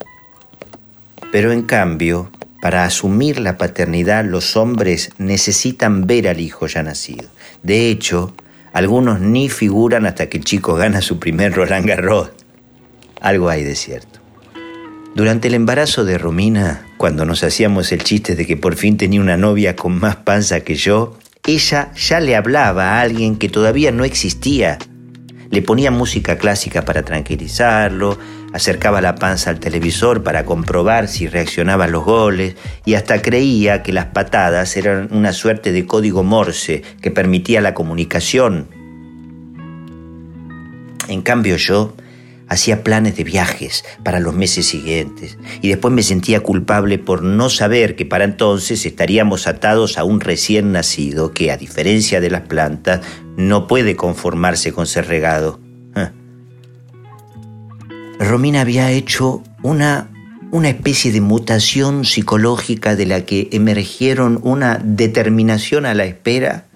Pero 1.32 1.52
en 1.52 1.64
cambio, 1.64 2.30
para 2.62 2.84
asumir 2.84 3.40
la 3.40 3.58
paternidad 3.58 4.26
los 4.26 4.58
hombres 4.58 5.12
necesitan 5.18 6.08
ver 6.08 6.28
al 6.28 6.40
hijo 6.40 6.68
ya 6.68 6.84
nacido. 6.84 7.30
De 7.64 7.90
hecho, 7.90 8.34
algunos 8.74 9.22
ni 9.22 9.50
figuran 9.50 10.06
hasta 10.06 10.28
que 10.28 10.38
el 10.38 10.44
chico 10.44 10.76
gana 10.76 11.02
su 11.02 11.20
primer 11.20 11.54
Roland 11.54 11.86
Garros. 11.86 12.32
Algo 13.22 13.50
hay 13.50 13.64
de 13.64 13.76
cierto. 13.76 14.20
Durante 15.16 15.48
el 15.48 15.56
embarazo 15.56 16.06
de 16.06 16.18
Romina, 16.18 16.86
cuando 16.98 17.26
nos 17.26 17.44
hacíamos 17.44 17.92
el 17.92 18.04
chiste 18.04 18.36
de 18.36 18.46
que 18.46 18.56
por 18.56 18.76
fin 18.76 18.98
tenía 18.98 19.20
una 19.20 19.38
novia 19.38 19.76
con 19.76 20.00
más 20.00 20.18
panza 20.18 20.60
que 20.60 20.76
yo, 20.76 21.18
ella 21.46 21.92
ya 21.96 22.20
le 22.20 22.36
hablaba 22.36 22.92
a 22.92 23.02
alguien 23.02 23.38
que 23.38 23.50
todavía 23.50 23.92
no 23.92 24.04
existía. 24.04 24.78
Le 25.50 25.62
ponía 25.62 25.92
música 25.92 26.38
clásica 26.38 26.84
para 26.84 27.04
tranquilizarlo, 27.04 28.20
acercaba 28.54 29.02
la 29.02 29.16
panza 29.16 29.50
al 29.50 29.60
televisor 29.60 30.24
para 30.24 30.46
comprobar 30.46 31.08
si 31.08 31.28
reaccionaba 31.28 31.86
a 31.86 31.88
los 31.88 32.04
goles 32.04 32.56
y 32.86 32.94
hasta 32.96 33.22
creía 33.22 33.82
que 33.82 33.94
las 33.94 34.08
patadas 34.08 34.78
eran 34.78 35.08
una 35.12 35.34
suerte 35.34 35.72
de 35.72 35.86
código 35.86 36.24
Morse 36.24 36.84
que 37.02 37.12
permitía 37.12 37.62
la 37.62 37.74
comunicación. 37.74 38.68
En 41.08 41.22
cambio 41.22 41.56
yo 41.56 41.96
hacía 42.50 42.84
planes 42.84 43.16
de 43.18 43.24
viajes 43.24 43.84
para 44.04 44.20
los 44.20 44.34
meses 44.34 44.66
siguientes 44.66 45.38
y 45.62 45.70
después 45.70 45.94
me 45.94 46.04
sentía 46.04 46.42
culpable 46.42 46.98
por 46.98 47.24
no 47.24 47.50
saber 47.50 47.96
que 47.96 48.06
para 48.06 48.24
entonces 48.24 48.86
estaríamos 48.86 49.48
atados 49.48 49.98
a 49.98 50.04
un 50.04 50.20
recién 50.20 50.72
nacido 50.72 51.34
que, 51.34 51.52
a 51.52 51.58
diferencia 51.58 52.22
de 52.22 52.30
las 52.30 52.42
plantas, 52.42 53.02
no 53.36 53.68
puede 53.68 53.96
conformarse 53.96 54.72
con 54.72 54.88
ser 54.88 55.08
regado. 55.08 55.60
Ah. 55.96 56.12
Romina 58.20 58.62
había 58.62 58.92
hecho 58.92 59.44
una, 59.62 60.10
una 60.52 60.70
especie 60.70 61.12
de 61.12 61.22
mutación 61.22 62.06
psicológica 62.06 62.96
de 62.96 63.06
la 63.06 63.26
que 63.26 63.50
emergieron 63.52 64.40
una 64.44 64.80
determinación 64.84 65.86
a 65.86 65.94
la 65.94 66.06
espera 66.06 66.67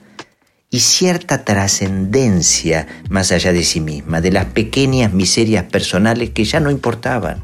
y 0.73 0.79
cierta 0.79 1.43
trascendencia 1.43 2.87
más 3.09 3.33
allá 3.33 3.51
de 3.51 3.63
sí 3.63 3.81
misma, 3.81 4.21
de 4.21 4.31
las 4.31 4.45
pequeñas 4.45 5.13
miserias 5.13 5.65
personales 5.65 6.29
que 6.29 6.45
ya 6.45 6.61
no 6.61 6.71
importaban. 6.71 7.43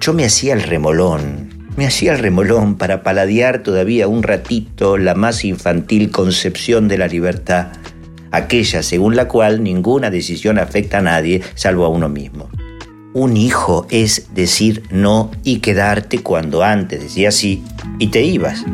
Yo 0.00 0.12
me 0.12 0.24
hacía 0.24 0.54
el 0.54 0.62
remolón, 0.62 1.66
me 1.76 1.84
hacía 1.84 2.12
el 2.12 2.20
remolón 2.20 2.76
para 2.76 3.02
paladear 3.02 3.64
todavía 3.64 4.06
un 4.06 4.22
ratito 4.22 4.96
la 4.96 5.16
más 5.16 5.44
infantil 5.44 6.12
concepción 6.12 6.86
de 6.86 6.98
la 6.98 7.08
libertad, 7.08 7.72
aquella 8.30 8.84
según 8.84 9.16
la 9.16 9.26
cual 9.26 9.64
ninguna 9.64 10.10
decisión 10.10 10.60
afecta 10.60 10.98
a 10.98 11.02
nadie 11.02 11.42
salvo 11.56 11.84
a 11.84 11.88
uno 11.88 12.08
mismo. 12.08 12.48
Un 13.12 13.36
hijo 13.36 13.88
es 13.90 14.28
decir 14.34 14.84
no 14.90 15.32
y 15.42 15.58
quedarte 15.58 16.20
cuando 16.20 16.62
antes 16.62 17.00
decías 17.00 17.34
sí 17.34 17.64
y 17.98 18.08
te 18.08 18.22
ibas. 18.22 18.64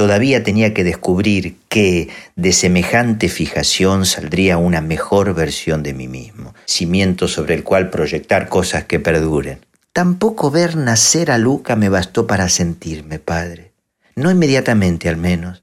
Todavía 0.00 0.42
tenía 0.42 0.72
que 0.72 0.82
descubrir 0.82 1.58
que 1.68 2.08
de 2.34 2.54
semejante 2.54 3.28
fijación 3.28 4.06
saldría 4.06 4.56
una 4.56 4.80
mejor 4.80 5.34
versión 5.34 5.82
de 5.82 5.92
mí 5.92 6.08
mismo, 6.08 6.54
cimiento 6.64 7.28
sobre 7.28 7.54
el 7.54 7.64
cual 7.64 7.90
proyectar 7.90 8.48
cosas 8.48 8.84
que 8.84 8.98
perduren. 8.98 9.58
Tampoco 9.92 10.50
ver 10.50 10.74
nacer 10.74 11.30
a 11.30 11.36
Luca 11.36 11.76
me 11.76 11.90
bastó 11.90 12.26
para 12.26 12.48
sentirme 12.48 13.18
padre. 13.18 13.72
No 14.16 14.30
inmediatamente 14.30 15.10
al 15.10 15.18
menos. 15.18 15.60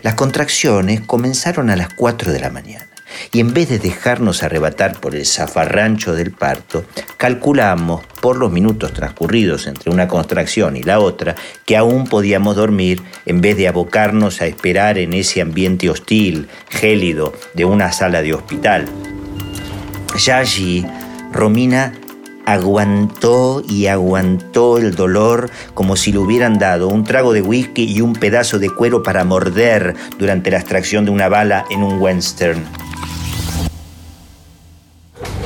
Las 0.00 0.14
contracciones 0.14 1.02
comenzaron 1.02 1.68
a 1.68 1.76
las 1.76 1.92
4 1.98 2.32
de 2.32 2.40
la 2.40 2.48
mañana 2.48 2.95
y 3.32 3.40
en 3.40 3.54
vez 3.54 3.68
de 3.68 3.78
dejarnos 3.78 4.42
arrebatar 4.42 5.00
por 5.00 5.14
el 5.14 5.26
zafarrancho 5.26 6.14
del 6.14 6.32
parto, 6.32 6.84
calculamos 7.16 8.04
por 8.20 8.36
los 8.36 8.52
minutos 8.52 8.92
transcurridos 8.92 9.66
entre 9.66 9.90
una 9.90 10.08
contracción 10.08 10.76
y 10.76 10.82
la 10.82 11.00
otra 11.00 11.34
que 11.64 11.76
aún 11.76 12.06
podíamos 12.06 12.56
dormir 12.56 13.02
en 13.26 13.40
vez 13.40 13.56
de 13.56 13.68
abocarnos 13.68 14.40
a 14.40 14.46
esperar 14.46 14.98
en 14.98 15.12
ese 15.12 15.40
ambiente 15.40 15.90
hostil, 15.90 16.48
gélido, 16.68 17.32
de 17.54 17.64
una 17.64 17.92
sala 17.92 18.22
de 18.22 18.34
hospital. 18.34 18.86
Ya 20.18 20.38
allí, 20.38 20.86
Romina 21.32 21.92
aguantó 22.46 23.62
y 23.68 23.88
aguantó 23.88 24.78
el 24.78 24.94
dolor 24.94 25.50
como 25.74 25.96
si 25.96 26.12
le 26.12 26.18
hubieran 26.18 26.58
dado 26.58 26.88
un 26.88 27.04
trago 27.04 27.32
de 27.32 27.42
whisky 27.42 27.84
y 27.84 28.00
un 28.00 28.14
pedazo 28.14 28.58
de 28.58 28.70
cuero 28.70 29.02
para 29.02 29.24
morder 29.24 29.94
durante 30.18 30.50
la 30.50 30.58
extracción 30.58 31.04
de 31.04 31.10
una 31.10 31.28
bala 31.28 31.66
en 31.70 31.82
un 31.82 32.00
western. 32.00 32.64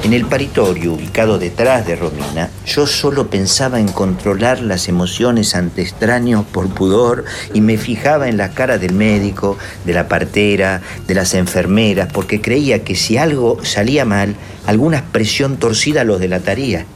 En 0.02 0.14
el 0.14 0.24
paritorio 0.24 0.94
ubicado 0.94 1.38
detrás 1.38 1.86
de 1.86 1.94
Romina, 1.94 2.48
yo 2.64 2.86
solo 2.86 3.28
pensaba 3.28 3.80
en 3.80 3.88
controlar 3.88 4.62
las 4.62 4.88
emociones 4.88 5.54
ante 5.54 5.82
extraños 5.82 6.46
por 6.46 6.68
pudor 6.68 7.26
y 7.52 7.60
me 7.60 7.76
fijaba 7.76 8.28
en 8.28 8.38
la 8.38 8.52
cara 8.52 8.78
del 8.78 8.94
médico, 8.94 9.58
de 9.84 9.92
la 9.92 10.08
partera, 10.08 10.80
de 11.06 11.14
las 11.14 11.34
enfermeras, 11.34 12.10
porque 12.12 12.40
creía 12.40 12.82
que 12.82 12.94
si 12.94 13.18
algo 13.18 13.62
salía 13.62 14.06
mal, 14.06 14.36
alguna 14.66 14.98
expresión 14.98 15.58
torcida 15.58 16.02
los 16.02 16.18
delataría. 16.18 16.86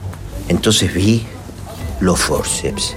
Entonces 0.49 0.95
vi 0.95 1.27
los 2.01 2.19
forceps. 2.19 2.97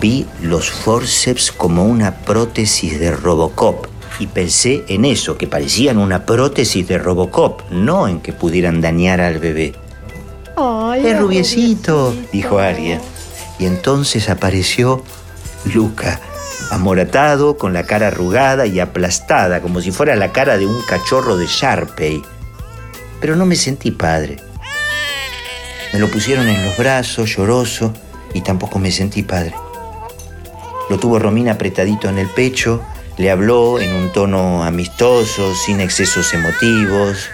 Vi 0.00 0.26
los 0.42 0.68
forceps 0.68 1.52
como 1.52 1.84
una 1.84 2.16
prótesis 2.16 2.98
de 2.98 3.12
Robocop 3.12 3.93
y 4.18 4.26
pensé 4.26 4.84
en 4.88 5.04
eso, 5.04 5.36
que 5.36 5.46
parecían 5.46 5.98
una 5.98 6.24
prótesis 6.24 6.86
de 6.86 6.98
Robocop, 6.98 7.62
no 7.70 8.08
en 8.08 8.20
que 8.20 8.32
pudieran 8.32 8.80
dañar 8.80 9.20
al 9.20 9.38
bebé. 9.38 9.74
es 10.96 11.18
rubiecito, 11.18 12.14
dijo 12.32 12.58
Aria. 12.58 13.00
Y 13.58 13.66
entonces 13.66 14.28
apareció 14.28 15.02
Luca, 15.72 16.20
amoratado, 16.70 17.56
con 17.56 17.72
la 17.72 17.84
cara 17.84 18.08
arrugada 18.08 18.66
y 18.66 18.80
aplastada, 18.80 19.60
como 19.60 19.80
si 19.80 19.90
fuera 19.90 20.16
la 20.16 20.32
cara 20.32 20.58
de 20.58 20.66
un 20.66 20.80
cachorro 20.82 21.36
de 21.36 21.46
Sharpei. 21.46 22.22
Pero 23.20 23.36
no 23.36 23.46
me 23.46 23.56
sentí 23.56 23.90
padre. 23.90 24.36
Me 25.92 25.98
lo 25.98 26.08
pusieron 26.10 26.48
en 26.48 26.64
los 26.64 26.76
brazos, 26.76 27.36
lloroso, 27.36 27.92
y 28.32 28.40
tampoco 28.40 28.78
me 28.78 28.90
sentí 28.90 29.22
padre. 29.22 29.54
Lo 30.90 30.98
tuvo 30.98 31.18
Romina 31.18 31.52
apretadito 31.52 32.08
en 32.08 32.18
el 32.18 32.28
pecho, 32.28 32.82
le 33.16 33.30
habló 33.30 33.78
en 33.80 33.94
un 33.94 34.12
tono 34.12 34.64
amistoso, 34.64 35.54
sin 35.54 35.80
excesos 35.80 36.34
emotivos, 36.34 37.28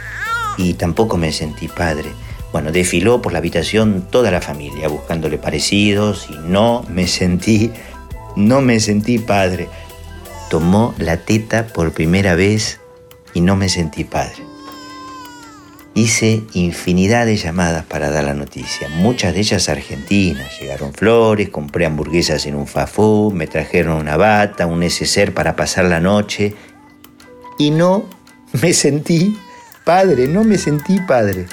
y 0.56 0.74
tampoco 0.74 1.16
me 1.16 1.32
sentí 1.32 1.68
padre. 1.68 2.10
Bueno, 2.52 2.72
desfiló 2.72 3.22
por 3.22 3.32
la 3.32 3.38
habitación 3.38 4.06
toda 4.10 4.30
la 4.30 4.40
familia 4.40 4.88
buscándole 4.88 5.38
parecidos 5.38 6.26
y 6.28 6.36
no 6.36 6.84
me 6.88 7.06
sentí, 7.06 7.70
no 8.36 8.60
me 8.60 8.80
sentí 8.80 9.18
padre. 9.18 9.68
Tomó 10.50 10.94
la 10.98 11.18
teta 11.18 11.68
por 11.68 11.92
primera 11.92 12.34
vez 12.34 12.80
y 13.34 13.40
no 13.40 13.54
me 13.56 13.68
sentí 13.68 14.04
padre. 14.04 14.49
Hice 16.00 16.44
infinidad 16.54 17.26
de 17.26 17.36
llamadas 17.36 17.84
para 17.84 18.08
dar 18.08 18.24
la 18.24 18.32
noticia, 18.32 18.88
muchas 18.88 19.34
de 19.34 19.40
ellas 19.40 19.68
argentinas. 19.68 20.58
Llegaron 20.58 20.94
flores, 20.94 21.50
compré 21.50 21.84
hamburguesas 21.84 22.46
en 22.46 22.54
un 22.54 22.66
fafú, 22.66 23.30
me 23.34 23.46
trajeron 23.46 23.98
una 23.98 24.16
bata, 24.16 24.66
un 24.66 24.80
neceser 24.80 25.34
para 25.34 25.56
pasar 25.56 25.84
la 25.84 26.00
noche. 26.00 26.54
Y 27.58 27.70
no 27.70 28.08
me 28.62 28.72
sentí 28.72 29.36
padre, 29.84 30.26
no 30.26 30.42
me 30.42 30.56
sentí 30.56 30.98
padre. 31.06 31.44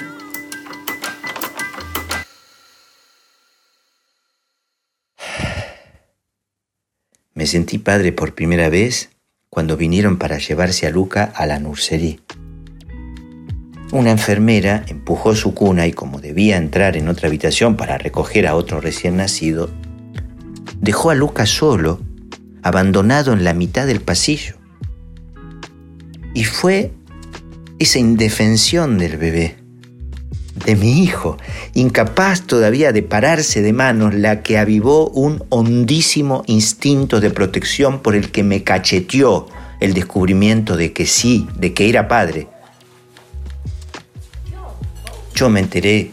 Me 7.34 7.46
sentí 7.46 7.76
padre 7.76 8.12
por 8.12 8.34
primera 8.34 8.70
vez 8.70 9.10
cuando 9.50 9.76
vinieron 9.76 10.16
para 10.16 10.38
llevarse 10.38 10.86
a 10.86 10.90
Luca 10.90 11.30
a 11.34 11.44
la 11.44 11.58
nursería. 11.58 12.16
Una 13.90 14.10
enfermera 14.10 14.84
empujó 14.86 15.34
su 15.34 15.54
cuna 15.54 15.86
y 15.86 15.92
como 15.92 16.20
debía 16.20 16.58
entrar 16.58 16.96
en 16.98 17.08
otra 17.08 17.28
habitación 17.28 17.76
para 17.76 17.96
recoger 17.96 18.46
a 18.46 18.54
otro 18.54 18.82
recién 18.82 19.16
nacido, 19.16 19.70
dejó 20.78 21.10
a 21.10 21.14
Luca 21.14 21.46
solo, 21.46 21.98
abandonado 22.62 23.32
en 23.32 23.44
la 23.44 23.54
mitad 23.54 23.86
del 23.86 24.02
pasillo. 24.02 24.56
Y 26.34 26.44
fue 26.44 26.92
esa 27.78 27.98
indefensión 27.98 28.98
del 28.98 29.16
bebé, 29.16 29.56
de 30.66 30.76
mi 30.76 31.02
hijo, 31.02 31.38
incapaz 31.72 32.42
todavía 32.42 32.92
de 32.92 33.02
pararse 33.02 33.62
de 33.62 33.72
manos, 33.72 34.12
la 34.12 34.42
que 34.42 34.58
avivó 34.58 35.08
un 35.10 35.44
hondísimo 35.48 36.42
instinto 36.46 37.20
de 37.20 37.30
protección 37.30 38.00
por 38.00 38.14
el 38.14 38.30
que 38.30 38.42
me 38.42 38.64
cacheteó 38.64 39.46
el 39.80 39.94
descubrimiento 39.94 40.76
de 40.76 40.92
que 40.92 41.06
sí, 41.06 41.48
de 41.56 41.72
que 41.72 41.88
era 41.88 42.06
padre. 42.06 42.48
Yo 45.38 45.48
me 45.48 45.60
enteré, 45.60 46.10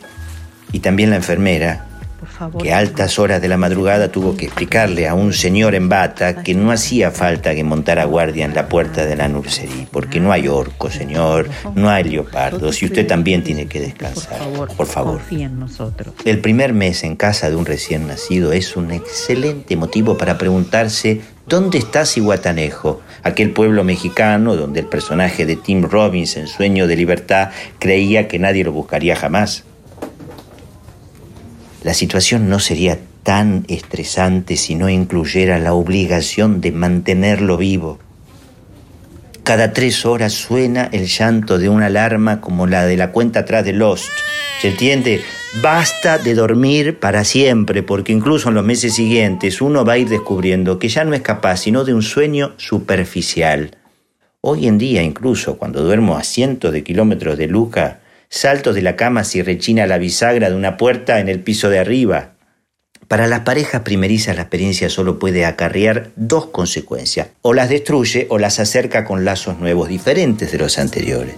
y 0.72 0.82
también 0.82 1.10
la 1.10 1.16
enfermera, 1.16 1.88
que 2.62 2.72
a 2.72 2.78
altas 2.78 3.18
horas 3.18 3.42
de 3.42 3.48
la 3.48 3.58
madrugada 3.58 4.12
tuvo 4.12 4.38
que 4.38 4.46
explicarle 4.46 5.08
a 5.08 5.16
un 5.16 5.34
señor 5.34 5.74
en 5.74 5.90
bata 5.90 6.44
que 6.44 6.54
no 6.54 6.72
hacía 6.72 7.10
falta 7.10 7.56
que 7.56 7.64
montara 7.64 8.06
guardia 8.06 8.46
en 8.46 8.54
la 8.54 8.70
puerta 8.70 9.04
de 9.04 9.16
la 9.16 9.28
nursería, 9.28 9.88
porque 9.90 10.20
no 10.20 10.32
hay 10.32 10.48
orco, 10.48 10.92
señor, 10.92 11.50
no 11.74 11.90
hay 11.90 12.04
leopardos, 12.04 12.84
y 12.84 12.86
usted 12.86 13.08
también 13.08 13.44
tiene 13.44 13.66
que 13.66 13.80
descansar. 13.80 14.38
Por 14.78 14.86
favor, 14.86 15.20
en 15.32 15.60
nosotros. 15.60 16.14
El 16.24 16.40
primer 16.40 16.74
mes 16.74 17.04
en 17.04 17.16
casa 17.16 17.50
de 17.50 17.56
un 17.56 17.66
recién 17.66 18.06
nacido 18.06 18.54
es 18.54 18.76
un 18.76 18.92
excelente 18.92 19.76
motivo 19.76 20.20
para 20.20 20.38
preguntarse 20.38 21.22
¿Dónde 21.48 21.78
está 21.78 22.08
Cihuatanejo? 22.08 23.02
Aquel 23.26 23.52
pueblo 23.52 23.84
mexicano 23.84 24.56
donde 24.56 24.80
el 24.80 24.88
personaje 24.88 25.46
de 25.46 25.58
Tim 25.58 25.84
Robbins 25.84 26.38
en 26.38 26.48
Sueño 26.48 26.88
de 26.88 26.96
Libertad 26.96 27.50
creía 27.78 28.30
que 28.30 28.40
nadie 28.40 28.64
lo 28.64 28.72
buscaría 28.72 29.18
jamás 29.18 29.66
la 31.86 31.94
situación 31.94 32.50
no 32.50 32.58
sería 32.58 32.98
tan 33.22 33.64
estresante 33.68 34.58
si 34.58 34.74
no 34.74 34.90
incluyera 34.90 35.60
la 35.60 35.74
obligación 35.74 36.60
de 36.60 36.72
mantenerlo 36.72 37.58
vivo. 37.58 38.00
Cada 39.44 39.72
tres 39.72 40.04
horas 40.04 40.34
suena 40.34 40.90
el 40.92 41.06
llanto 41.06 41.60
de 41.60 41.70
una 41.70 41.86
alarma 41.86 42.42
como 42.42 42.66
la 42.66 42.88
de 42.88 42.98
la 42.98 43.12
cuenta 43.12 43.42
atrás 43.42 43.66
de 43.66 43.74
Lost. 43.74 44.10
¿Se 44.64 44.70
entiende? 44.70 45.22
Basta 45.62 46.18
de 46.18 46.34
dormir 46.34 47.00
para 47.00 47.24
siempre, 47.24 47.82
porque 47.82 48.12
incluso 48.12 48.50
en 48.50 48.56
los 48.56 48.66
meses 48.66 48.94
siguientes 48.94 49.62
uno 49.62 49.86
va 49.86 49.94
a 49.94 49.98
ir 49.98 50.10
descubriendo 50.10 50.80
que 50.80 50.90
ya 50.90 51.06
no 51.06 51.14
es 51.14 51.22
capaz 51.22 51.58
sino 51.58 51.86
de 51.86 51.94
un 51.94 52.02
sueño 52.02 52.54
superficial. 52.58 53.78
Hoy 54.42 54.68
en 54.68 54.78
día, 54.78 55.02
incluso 55.02 55.58
cuando 55.58 55.82
duermo 55.82 56.18
a 56.18 56.24
cientos 56.24 56.74
de 56.74 56.84
kilómetros 56.84 57.38
de 57.38 57.48
Luca, 57.48 58.02
Salto 58.30 58.74
de 58.74 58.82
la 58.82 58.96
cama 58.96 59.24
si 59.24 59.42
rechina 59.42 59.88
la 59.88 59.98
bisagra 59.98 60.50
de 60.50 60.56
una 60.56 60.78
puerta 60.78 61.20
en 61.20 61.30
el 61.30 61.40
piso 61.40 61.70
de 61.70 61.80
arriba. 61.80 62.34
Para 63.08 63.28
las 63.28 63.42
parejas 63.42 63.84
primerizas 63.84 64.36
la 64.36 64.42
experiencia 64.42 64.90
solo 64.90 65.20
puede 65.20 65.46
acarrear 65.46 66.10
dos 66.16 66.48
consecuencias, 66.48 67.30
o 67.42 67.54
las 67.54 67.70
destruye 67.70 68.26
o 68.30 68.40
las 68.40 68.60
acerca 68.60 69.06
con 69.06 69.24
lazos 69.24 69.60
nuevos 69.60 69.90
diferentes 69.90 70.52
de 70.52 70.58
los 70.58 70.80
anteriores. 70.80 71.36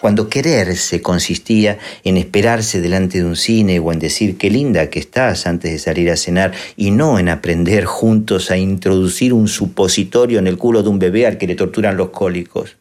Cuando 0.00 0.28
quererse 0.28 1.02
consistía 1.02 1.78
en 2.04 2.16
esperarse 2.16 2.80
delante 2.80 3.18
de 3.18 3.24
un 3.24 3.34
cine 3.34 3.80
o 3.80 3.92
en 3.92 3.98
decir 3.98 4.38
qué 4.38 4.48
linda 4.48 4.90
que 4.90 5.00
estás 5.00 5.46
antes 5.48 5.72
de 5.72 5.78
salir 5.80 6.08
a 6.10 6.16
cenar 6.16 6.52
y 6.76 6.92
no 6.92 7.18
en 7.18 7.28
aprender 7.28 7.84
juntos 7.84 8.52
a 8.52 8.56
introducir 8.56 9.32
un 9.32 9.48
supositorio 9.48 10.38
en 10.38 10.46
el 10.46 10.56
culo 10.56 10.84
de 10.84 10.88
un 10.88 11.00
bebé 11.00 11.26
al 11.26 11.36
que 11.36 11.48
le 11.48 11.56
torturan 11.56 11.96
los 11.96 12.10
cólicos. 12.10 12.76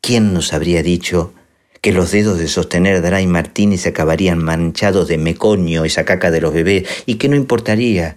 ¿Quién 0.00 0.32
nos 0.32 0.54
habría 0.54 0.82
dicho 0.82 1.34
que 1.82 1.92
los 1.92 2.10
dedos 2.10 2.38
de 2.38 2.48
sostener 2.48 3.02
Dry 3.02 3.26
Martínez 3.26 3.86
acabarían 3.86 4.38
manchados 4.38 5.08
de 5.08 5.18
meconio, 5.18 5.84
esa 5.84 6.06
caca 6.06 6.30
de 6.30 6.40
los 6.40 6.54
bebés, 6.54 6.88
y 7.04 7.16
que 7.16 7.28
no 7.28 7.36
importaría, 7.36 8.16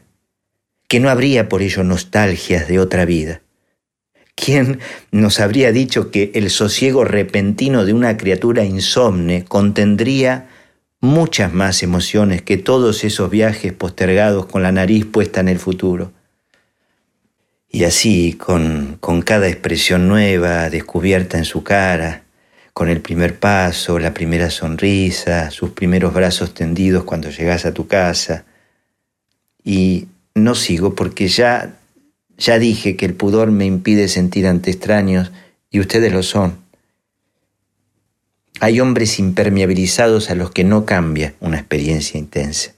que 0.88 1.02
no 1.02 1.10
habría 1.10 1.50
por 1.50 1.62
ello 1.62 1.84
nostalgias 1.84 2.70
de 2.70 2.80
otra 2.80 3.04
vida? 3.04 3.42
¿Quién 4.44 4.80
nos 5.12 5.40
habría 5.40 5.72
dicho 5.72 6.10
que 6.10 6.32
el 6.34 6.50
sosiego 6.50 7.04
repentino 7.04 7.86
de 7.86 7.94
una 7.94 8.18
criatura 8.18 8.66
insomne 8.66 9.46
contendría 9.46 10.50
muchas 11.00 11.54
más 11.54 11.84
emociones 11.84 12.42
que 12.42 12.58
todos 12.58 13.04
esos 13.04 13.30
viajes 13.30 13.72
postergados 13.72 14.48
con 14.48 14.64
la 14.64 14.72
nariz 14.72 15.06
puesta 15.06 15.42
en 15.42 15.48
el 15.48 15.60
futuro? 15.60 16.12
Y 17.70 17.84
así, 17.84 18.34
con, 18.34 18.98
con 19.00 19.22
cada 19.22 19.48
expresión 19.48 20.08
nueva 20.08 20.72
descubierta 20.72 21.38
en 21.38 21.46
su 21.46 21.64
cara, 21.64 22.24
con 22.74 22.90
el 22.90 23.00
primer 23.00 23.38
paso, 23.38 24.00
la 24.00 24.12
primera 24.12 24.50
sonrisa, 24.50 25.52
sus 25.52 25.70
primeros 25.70 26.16
brazos 26.16 26.56
tendidos 26.56 27.04
cuando 27.04 27.30
llegas 27.30 27.66
a 27.66 27.76
tu 27.76 27.86
casa. 27.86 28.46
Y 29.64 30.08
no 30.34 30.56
sigo 30.56 30.96
porque 30.96 31.28
ya, 31.28 31.76
ya 32.42 32.58
dije 32.58 32.98
que 32.98 33.06
el 33.06 33.14
pudor 33.14 33.52
me 33.52 33.66
impide 33.66 34.08
sentir 34.08 34.48
ante 34.48 34.72
extraños 34.72 35.32
y 35.70 35.80
ustedes 35.80 36.12
lo 36.12 36.24
son. 36.24 36.58
Hay 38.60 38.80
hombres 38.80 39.20
impermeabilizados 39.20 40.32
a 40.32 40.36
los 40.36 40.50
que 40.50 40.64
no 40.64 40.86
cambia 40.86 41.36
una 41.40 41.58
experiencia 41.58 42.20
intensa. 42.20 42.74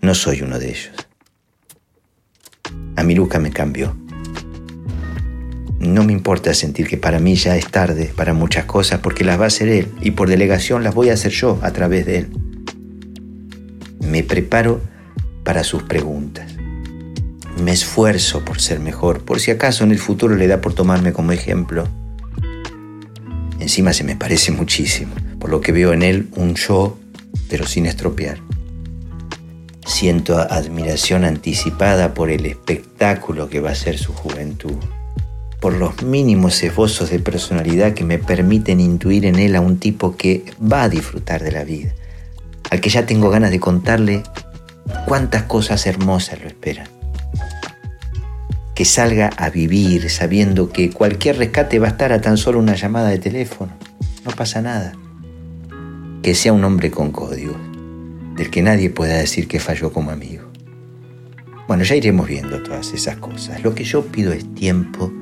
No 0.00 0.14
soy 0.14 0.42
uno 0.42 0.60
de 0.60 0.68
ellos. 0.70 0.92
A 2.94 3.02
mi 3.02 3.16
Luca 3.16 3.40
me 3.40 3.50
cambió. 3.50 3.96
No 5.80 6.04
me 6.04 6.12
importa 6.12 6.54
sentir 6.54 6.86
que 6.86 6.98
para 6.98 7.18
mí 7.18 7.34
ya 7.34 7.56
es 7.56 7.68
tarde 7.68 8.12
para 8.16 8.32
muchas 8.32 8.64
cosas 8.64 9.00
porque 9.00 9.24
las 9.24 9.40
va 9.40 9.44
a 9.44 9.48
hacer 9.48 9.68
él 9.68 9.88
y 10.00 10.12
por 10.12 10.28
delegación 10.28 10.84
las 10.84 10.94
voy 10.94 11.10
a 11.10 11.14
hacer 11.14 11.32
yo 11.32 11.58
a 11.62 11.72
través 11.72 12.06
de 12.06 12.18
él. 12.18 12.28
Me 14.00 14.22
preparo 14.22 14.80
para 15.42 15.64
sus 15.64 15.82
preguntas. 15.82 16.57
Me 17.62 17.72
esfuerzo 17.72 18.44
por 18.44 18.60
ser 18.60 18.78
mejor, 18.78 19.24
por 19.24 19.40
si 19.40 19.50
acaso 19.50 19.82
en 19.82 19.90
el 19.90 19.98
futuro 19.98 20.36
le 20.36 20.46
da 20.46 20.60
por 20.60 20.74
tomarme 20.74 21.12
como 21.12 21.32
ejemplo. 21.32 21.88
Encima 23.58 23.92
se 23.92 24.04
me 24.04 24.16
parece 24.16 24.52
muchísimo, 24.52 25.14
por 25.40 25.50
lo 25.50 25.60
que 25.60 25.72
veo 25.72 25.92
en 25.92 26.02
él 26.02 26.28
un 26.36 26.54
yo, 26.54 26.98
pero 27.50 27.66
sin 27.66 27.86
estropear. 27.86 28.38
Siento 29.84 30.38
admiración 30.38 31.24
anticipada 31.24 32.14
por 32.14 32.30
el 32.30 32.46
espectáculo 32.46 33.48
que 33.48 33.60
va 33.60 33.70
a 33.70 33.74
ser 33.74 33.98
su 33.98 34.12
juventud, 34.12 34.76
por 35.60 35.72
los 35.72 36.02
mínimos 36.02 36.62
esbozos 36.62 37.10
de 37.10 37.18
personalidad 37.18 37.94
que 37.94 38.04
me 38.04 38.18
permiten 38.18 38.78
intuir 38.78 39.26
en 39.26 39.38
él 39.38 39.56
a 39.56 39.60
un 39.60 39.78
tipo 39.78 40.16
que 40.16 40.44
va 40.60 40.84
a 40.84 40.88
disfrutar 40.88 41.42
de 41.42 41.52
la 41.52 41.64
vida, 41.64 41.92
al 42.70 42.80
que 42.80 42.90
ya 42.90 43.04
tengo 43.04 43.30
ganas 43.30 43.50
de 43.50 43.58
contarle 43.58 44.22
cuántas 45.06 45.42
cosas 45.44 45.86
hermosas 45.86 46.40
lo 46.40 46.46
esperan. 46.46 46.97
Que 48.78 48.84
salga 48.84 49.26
a 49.36 49.50
vivir 49.50 50.08
sabiendo 50.08 50.70
que 50.70 50.90
cualquier 50.90 51.36
rescate 51.36 51.80
va 51.80 51.88
a 51.88 51.90
estar 51.90 52.12
a 52.12 52.20
tan 52.20 52.36
solo 52.36 52.60
una 52.60 52.76
llamada 52.76 53.08
de 53.08 53.18
teléfono. 53.18 53.72
No 54.24 54.30
pasa 54.30 54.62
nada. 54.62 54.92
Que 56.22 56.32
sea 56.32 56.52
un 56.52 56.62
hombre 56.62 56.92
con 56.92 57.10
código, 57.10 57.56
del 58.36 58.50
que 58.50 58.62
nadie 58.62 58.88
pueda 58.88 59.16
decir 59.16 59.48
que 59.48 59.58
falló 59.58 59.92
como 59.92 60.12
amigo. 60.12 60.44
Bueno, 61.66 61.82
ya 61.82 61.96
iremos 61.96 62.28
viendo 62.28 62.62
todas 62.62 62.92
esas 62.92 63.16
cosas. 63.16 63.64
Lo 63.64 63.74
que 63.74 63.82
yo 63.82 64.06
pido 64.06 64.32
es 64.32 64.54
tiempo 64.54 65.12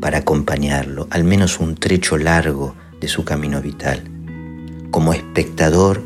para 0.00 0.18
acompañarlo, 0.18 1.06
al 1.10 1.22
menos 1.22 1.60
un 1.60 1.76
trecho 1.76 2.18
largo 2.18 2.74
de 3.00 3.06
su 3.06 3.24
camino 3.24 3.62
vital, 3.62 4.02
como 4.90 5.12
espectador 5.12 6.02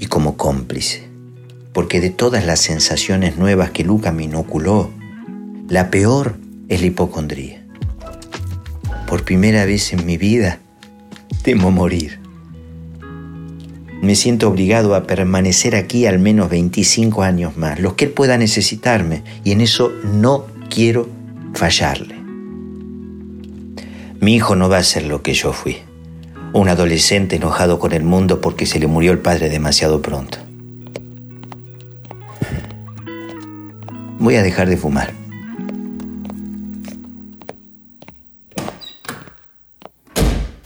y 0.00 0.06
como 0.06 0.36
cómplice. 0.36 1.08
Porque 1.72 2.00
de 2.00 2.10
todas 2.10 2.44
las 2.44 2.58
sensaciones 2.58 3.36
nuevas 3.36 3.70
que 3.70 3.84
Luca 3.84 4.10
me 4.10 4.24
inoculó, 4.24 4.97
la 5.68 5.90
peor 5.90 6.36
es 6.70 6.80
la 6.80 6.86
hipocondría. 6.86 7.62
Por 9.06 9.24
primera 9.24 9.66
vez 9.66 9.92
en 9.92 10.06
mi 10.06 10.16
vida, 10.16 10.60
temo 11.42 11.70
morir. 11.70 12.18
Me 14.00 14.14
siento 14.14 14.48
obligado 14.48 14.94
a 14.94 15.02
permanecer 15.02 15.76
aquí 15.76 16.06
al 16.06 16.18
menos 16.18 16.48
25 16.48 17.22
años 17.22 17.58
más, 17.58 17.80
los 17.80 17.94
que 17.94 18.06
él 18.06 18.12
pueda 18.12 18.38
necesitarme, 18.38 19.22
y 19.44 19.52
en 19.52 19.60
eso 19.60 19.92
no 20.04 20.46
quiero 20.70 21.08
fallarle. 21.52 22.14
Mi 24.20 24.36
hijo 24.36 24.56
no 24.56 24.70
va 24.70 24.78
a 24.78 24.82
ser 24.82 25.04
lo 25.04 25.22
que 25.22 25.34
yo 25.34 25.52
fui, 25.52 25.78
un 26.54 26.70
adolescente 26.70 27.36
enojado 27.36 27.78
con 27.78 27.92
el 27.92 28.04
mundo 28.04 28.40
porque 28.40 28.64
se 28.64 28.80
le 28.80 28.86
murió 28.86 29.12
el 29.12 29.18
padre 29.18 29.50
demasiado 29.50 30.00
pronto. 30.00 30.38
Voy 34.18 34.36
a 34.36 34.42
dejar 34.42 34.68
de 34.68 34.76
fumar. 34.78 35.27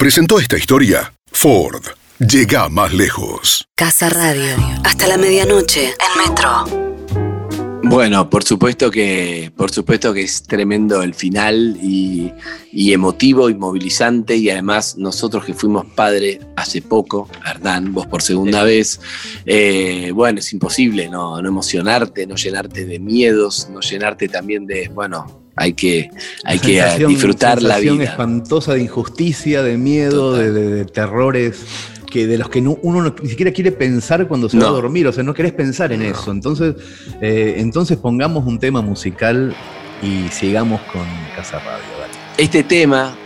Presentó 0.03 0.41
esta 0.41 0.59
historia 0.59 1.15
Ford. 1.31 1.81
Llega 2.19 2.69
más 2.69 2.93
lejos. 2.93 3.69
Casa 3.77 4.09
Radio. 4.11 4.57
Hasta 4.83 5.07
la 5.07 5.17
medianoche. 5.17 5.91
En 5.91 6.29
Metro. 6.29 7.81
Bueno, 7.85 8.29
por 8.29 8.43
supuesto 8.43 8.91
que, 8.91 9.53
por 9.57 9.71
supuesto 9.71 10.13
que 10.13 10.23
es 10.23 10.43
tremendo 10.43 11.05
el 11.05 11.15
final 11.15 11.79
y, 11.81 12.33
y 12.73 12.93
emotivo 12.93 13.49
y 13.49 13.55
movilizante 13.55 14.35
y 14.35 14.51
además 14.51 14.97
nosotros 14.99 15.45
que 15.45 15.55
fuimos 15.55 15.87
padres 15.95 16.41
hace 16.57 16.83
poco, 16.83 17.29
Hernán, 17.47 17.95
vos 17.95 18.09
por 18.09 18.23
segunda 18.23 18.65
vez, 18.65 19.01
eh, 19.47 20.11
bueno, 20.13 20.41
es 20.41 20.53
imposible 20.53 21.09
no, 21.09 21.41
no 21.41 21.49
emocionarte, 21.49 22.27
no 22.27 22.35
llenarte 22.35 22.87
de 22.87 22.99
miedos, 22.99 23.69
no 23.71 23.79
llenarte 23.79 24.29
también 24.29 24.67
de, 24.67 24.89
bueno, 24.89 25.42
hay 25.57 25.73
que, 25.75 26.11
hay 26.45 26.59
que 26.59 26.75
Sensación- 26.81 27.11
disfrutar 27.11 27.63
la 27.63 27.75
sensación 27.75 27.99
vida. 27.99 28.11
espantosa 28.11 28.75
de 28.75 28.83
injusticia, 28.83 29.63
de 29.63 29.77
miedo, 29.77 30.35
de, 30.35 30.51
de- 30.53 30.71
de 30.75 30.85
terrores 30.85 31.65
que 32.11 32.27
de 32.27 32.37
los 32.39 32.49
que 32.51 32.61
no- 32.61 32.79
uno 32.83 33.01
no- 33.03 33.15
ni 33.23 33.29
siquiera 33.31 33.53
quiere 33.53 33.73
pensar 33.73 34.29
cuando 34.29 34.49
se 34.49 34.59
va 34.59 34.67
a 34.69 34.71
dormir, 34.71 35.07
o 35.07 35.13
sea, 35.13 35.23
no 35.25 35.33
querés 35.35 35.53
pensar 35.53 35.93
en 35.93 36.03
eso. 36.03 36.31
Entonces, 36.31 36.75
eh, 37.21 37.55
entonces 37.59 37.97
pongamos 37.97 38.47
un 38.47 38.59
tema 38.59 38.83
musical 38.83 39.55
y 40.03 40.29
sigamos 40.31 40.81
con 40.93 41.03
Casa 41.37 41.59
Radio. 41.59 41.85
dale. 42.01 42.13
Este 42.37 42.63
tema 42.65 43.17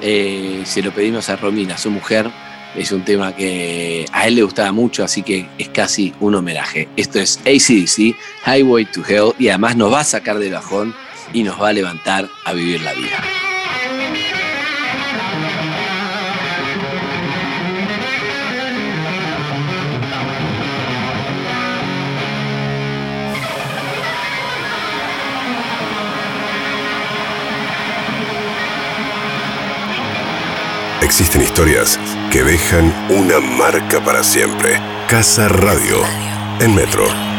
eh, 0.00 0.62
se 0.64 0.82
lo 0.82 0.90
pedimos 0.92 1.28
a 1.28 1.36
Romina, 1.36 1.78
su 1.78 1.90
mujer. 1.90 2.28
Es 2.74 2.90
un 2.90 3.04
tema 3.04 3.36
que 3.36 4.06
a 4.12 4.26
él 4.26 4.34
le 4.36 4.42
gustaba 4.42 4.72
mucho, 4.72 5.04
así 5.04 5.22
que 5.22 5.46
es 5.58 5.68
casi 5.68 6.12
un 6.20 6.34
homenaje. 6.34 6.88
Esto 6.96 7.20
es 7.20 7.38
ACDC, 7.44 8.16
Highway 8.46 8.86
to 8.86 9.02
Hell, 9.06 9.32
y 9.38 9.48
además 9.48 9.76
nos 9.76 9.92
va 9.92 10.00
a 10.00 10.04
sacar 10.04 10.38
del 10.38 10.54
bajón 10.54 10.94
y 11.32 11.42
nos 11.42 11.60
va 11.60 11.68
a 11.68 11.72
levantar 11.72 12.28
a 12.44 12.52
vivir 12.52 12.80
la 12.82 12.92
vida. 12.94 13.22
Existen 31.02 31.42
historias 31.42 31.98
que 32.30 32.42
dejan 32.42 32.90
una 33.10 33.38
marca 33.38 34.02
para 34.02 34.22
siempre. 34.22 34.80
Casa 35.08 35.46
Radio. 35.46 35.98
En 36.58 36.74
Metro. 36.74 37.31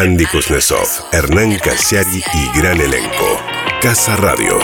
Andy 0.00 0.24
Kuznetsov, 0.24 0.88
Hernán 1.12 1.58
Casiari 1.58 2.22
y 2.32 2.58
gran 2.58 2.80
elenco. 2.80 3.38
Casa 3.82 4.16
Radio. 4.16 4.58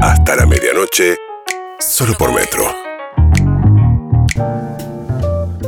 Hasta 0.00 0.36
la 0.36 0.46
medianoche, 0.46 1.16
solo 1.80 2.14
por 2.16 2.32
Metro. 2.32 2.72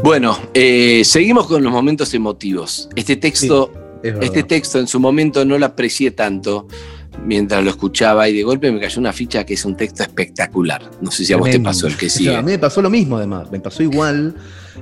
Bueno, 0.04 0.38
eh, 0.54 1.02
seguimos 1.04 1.48
con 1.48 1.64
los 1.64 1.72
momentos 1.72 2.14
emotivos. 2.14 2.88
Este 2.94 3.16
texto, 3.16 3.72
es 4.04 4.14
este 4.20 4.44
texto 4.44 4.78
en 4.78 4.86
su 4.86 5.00
momento 5.00 5.44
no 5.44 5.58
lo 5.58 5.66
aprecié 5.66 6.12
tanto 6.12 6.68
mientras 7.24 7.64
lo 7.64 7.70
escuchaba 7.70 8.28
y 8.28 8.36
de 8.36 8.44
golpe 8.44 8.70
me 8.70 8.78
cayó 8.78 9.00
una 9.00 9.12
ficha 9.12 9.44
que 9.44 9.54
es 9.54 9.64
un 9.64 9.76
texto 9.76 10.04
espectacular. 10.04 10.88
No 11.00 11.10
sé 11.10 11.24
si 11.24 11.32
a 11.32 11.38
vos 11.38 11.50
te 11.50 11.58
pasó 11.58 11.88
el 11.88 11.96
que 11.96 12.06
O 12.06 12.08
sea, 12.08 12.18
sigue. 12.18 12.36
a 12.36 12.42
mí 12.42 12.52
me 12.52 12.58
pasó 12.60 12.80
lo 12.82 12.88
mismo, 12.88 13.16
además. 13.16 13.50
Me 13.50 13.58
pasó 13.58 13.82
igual. 13.82 14.36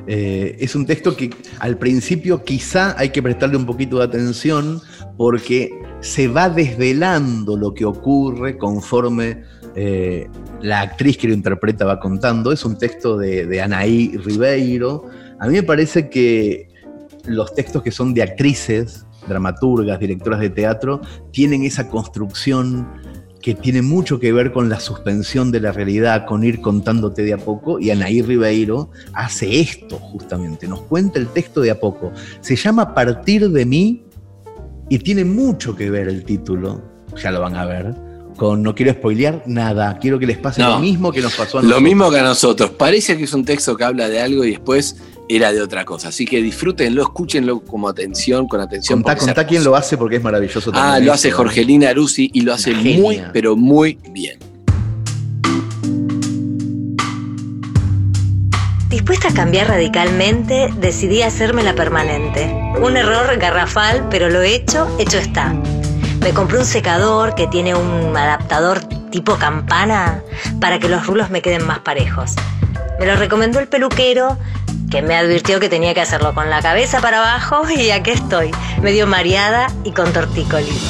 Eh, 0.06 0.56
es 0.60 0.74
un 0.74 0.86
texto 0.86 1.16
que 1.16 1.30
al 1.58 1.78
principio 1.78 2.44
quizá 2.44 2.98
hay 2.98 3.10
que 3.10 3.22
prestarle 3.22 3.56
un 3.56 3.66
poquito 3.66 3.98
de 3.98 4.04
atención 4.04 4.80
porque 5.16 5.70
se 6.00 6.28
va 6.28 6.48
desvelando 6.48 7.56
lo 7.56 7.74
que 7.74 7.84
ocurre 7.84 8.56
conforme 8.56 9.42
eh, 9.74 10.28
la 10.62 10.80
actriz 10.80 11.18
que 11.18 11.28
lo 11.28 11.34
interpreta 11.34 11.84
va 11.84 12.00
contando. 12.00 12.52
Es 12.52 12.64
un 12.64 12.78
texto 12.78 13.16
de, 13.16 13.46
de 13.46 13.60
Anaí 13.60 14.16
Ribeiro. 14.16 15.04
A 15.38 15.46
mí 15.48 15.54
me 15.54 15.62
parece 15.62 16.08
que 16.08 16.68
los 17.24 17.54
textos 17.54 17.82
que 17.82 17.90
son 17.90 18.14
de 18.14 18.22
actrices, 18.22 19.04
dramaturgas, 19.28 19.98
directoras 19.98 20.40
de 20.40 20.50
teatro, 20.50 21.00
tienen 21.32 21.64
esa 21.64 21.88
construcción 21.88 22.86
que 23.46 23.54
tiene 23.54 23.80
mucho 23.80 24.18
que 24.18 24.32
ver 24.32 24.50
con 24.50 24.68
la 24.68 24.80
suspensión 24.80 25.52
de 25.52 25.60
la 25.60 25.70
realidad, 25.70 26.26
con 26.26 26.42
ir 26.42 26.60
contándote 26.60 27.22
de 27.22 27.32
a 27.34 27.38
poco, 27.38 27.78
y 27.78 27.90
Anaí 27.92 28.20
Ribeiro 28.20 28.90
hace 29.12 29.60
esto 29.60 29.98
justamente, 30.00 30.66
nos 30.66 30.80
cuenta 30.82 31.20
el 31.20 31.28
texto 31.28 31.60
de 31.60 31.70
a 31.70 31.78
poco. 31.78 32.10
Se 32.40 32.56
llama 32.56 32.92
Partir 32.92 33.48
de 33.50 33.64
mí 33.64 34.02
y 34.88 34.98
tiene 34.98 35.24
mucho 35.24 35.76
que 35.76 35.90
ver 35.90 36.08
el 36.08 36.24
título, 36.24 36.82
ya 37.22 37.30
lo 37.30 37.40
van 37.40 37.54
a 37.54 37.64
ver, 37.66 37.94
con 38.36 38.64
no 38.64 38.74
quiero 38.74 38.90
spoilear 38.94 39.44
nada, 39.46 39.96
quiero 40.00 40.18
que 40.18 40.26
les 40.26 40.38
pase 40.38 40.60
No. 40.60 40.70
lo 40.70 40.78
mismo 40.80 41.12
que 41.12 41.20
nos 41.20 41.36
pasó 41.36 41.58
a 41.58 41.62
Lo 41.62 41.68
nosotros. 41.68 41.82
mismo 41.84 42.10
que 42.10 42.18
a 42.18 42.22
nosotros. 42.24 42.70
Parece 42.70 43.16
que 43.16 43.22
es 43.22 43.32
un 43.32 43.44
texto 43.44 43.76
que 43.76 43.84
habla 43.84 44.08
de 44.08 44.20
algo 44.22 44.44
y 44.44 44.50
después 44.50 44.96
era 45.28 45.52
de 45.52 45.62
otra 45.62 45.84
cosa. 45.84 46.08
Así 46.08 46.24
que 46.24 46.42
disfrútenlo, 46.42 47.02
escúchenlo 47.02 47.60
como 47.60 47.88
atención, 47.88 48.46
con 48.46 48.60
atención. 48.60 49.02
Contá, 49.02 49.16
contá 49.16 49.46
quién 49.46 49.64
lo 49.64 49.76
hace 49.76 49.96
porque 49.96 50.16
es 50.16 50.22
maravilloso 50.22 50.70
también. 50.70 50.94
Ah, 50.94 50.98
lo 50.98 51.12
hace. 51.12 51.30
Jorgelina 51.30 51.90
Aruzzi 51.90 52.30
y 52.32 52.42
lo 52.42 52.52
hace 52.52 52.74
muy, 52.74 53.22
pero 53.32 53.56
muy 53.56 53.98
bien. 54.10 54.38
Dispuesta 58.88 59.28
a 59.28 59.34
cambiar 59.34 59.68
radicalmente, 59.68 60.68
decidí 60.80 61.22
hacérmela 61.22 61.74
permanente. 61.74 62.46
Un 62.80 62.96
error 62.96 63.36
garrafal, 63.36 64.08
pero 64.10 64.30
lo 64.30 64.42
hecho, 64.42 64.88
hecho 64.98 65.18
está. 65.18 65.54
Me 66.20 66.32
compré 66.32 66.58
un 66.58 66.64
secador 66.64 67.34
que 67.34 67.46
tiene 67.46 67.74
un 67.74 68.16
adaptador 68.16 68.80
tipo 69.10 69.36
campana 69.36 70.22
para 70.60 70.78
que 70.78 70.88
los 70.88 71.06
rulos 71.06 71.30
me 71.30 71.42
queden 71.42 71.66
más 71.66 71.80
parejos. 71.80 72.34
Me 72.98 73.06
lo 73.06 73.16
recomendó 73.16 73.60
el 73.60 73.68
peluquero, 73.68 74.38
que 74.90 75.02
me 75.02 75.16
advirtió 75.16 75.60
que 75.60 75.68
tenía 75.68 75.94
que 75.94 76.00
hacerlo 76.00 76.34
con 76.34 76.50
la 76.50 76.62
cabeza 76.62 77.00
para 77.00 77.18
abajo 77.18 77.68
y 77.70 77.90
aquí 77.90 78.10
estoy, 78.10 78.50
medio 78.80 79.06
mareada 79.06 79.68
y 79.84 79.92
con 79.92 80.12
tortícolis. 80.12 80.82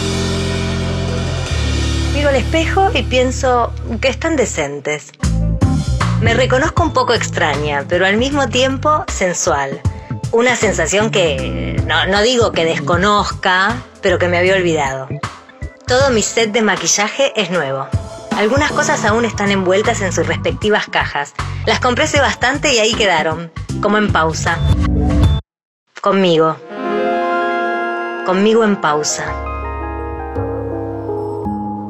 Miro 2.14 2.28
al 2.28 2.36
espejo 2.36 2.90
y 2.94 3.02
pienso 3.02 3.72
que 4.00 4.08
están 4.08 4.36
decentes. 4.36 5.12
Me 6.20 6.34
reconozco 6.34 6.82
un 6.82 6.92
poco 6.92 7.12
extraña, 7.12 7.84
pero 7.88 8.06
al 8.06 8.16
mismo 8.16 8.48
tiempo 8.48 9.04
sensual. 9.08 9.80
Una 10.32 10.56
sensación 10.56 11.10
que 11.10 11.80
no, 11.86 12.06
no 12.06 12.22
digo 12.22 12.52
que 12.52 12.64
desconozca, 12.64 13.76
pero 14.00 14.18
que 14.18 14.28
me 14.28 14.38
había 14.38 14.54
olvidado. 14.54 15.08
Todo 15.86 16.10
mi 16.10 16.22
set 16.22 16.52
de 16.52 16.62
maquillaje 16.62 17.32
es 17.40 17.50
nuevo. 17.50 17.86
Algunas 18.36 18.70
cosas 18.70 19.02
aún 19.06 19.24
están 19.24 19.50
envueltas 19.50 20.02
en 20.02 20.12
sus 20.12 20.26
respectivas 20.26 20.86
cajas. 20.88 21.34
Las 21.64 21.80
compré 21.80 22.04
hace 22.04 22.20
bastante 22.20 22.74
y 22.74 22.78
ahí 22.78 22.94
quedaron, 22.94 23.50
como 23.80 23.96
en 23.96 24.12
pausa. 24.12 24.58
Conmigo. 26.02 26.58
Conmigo 28.26 28.62
en 28.62 28.76
pausa. 28.76 29.24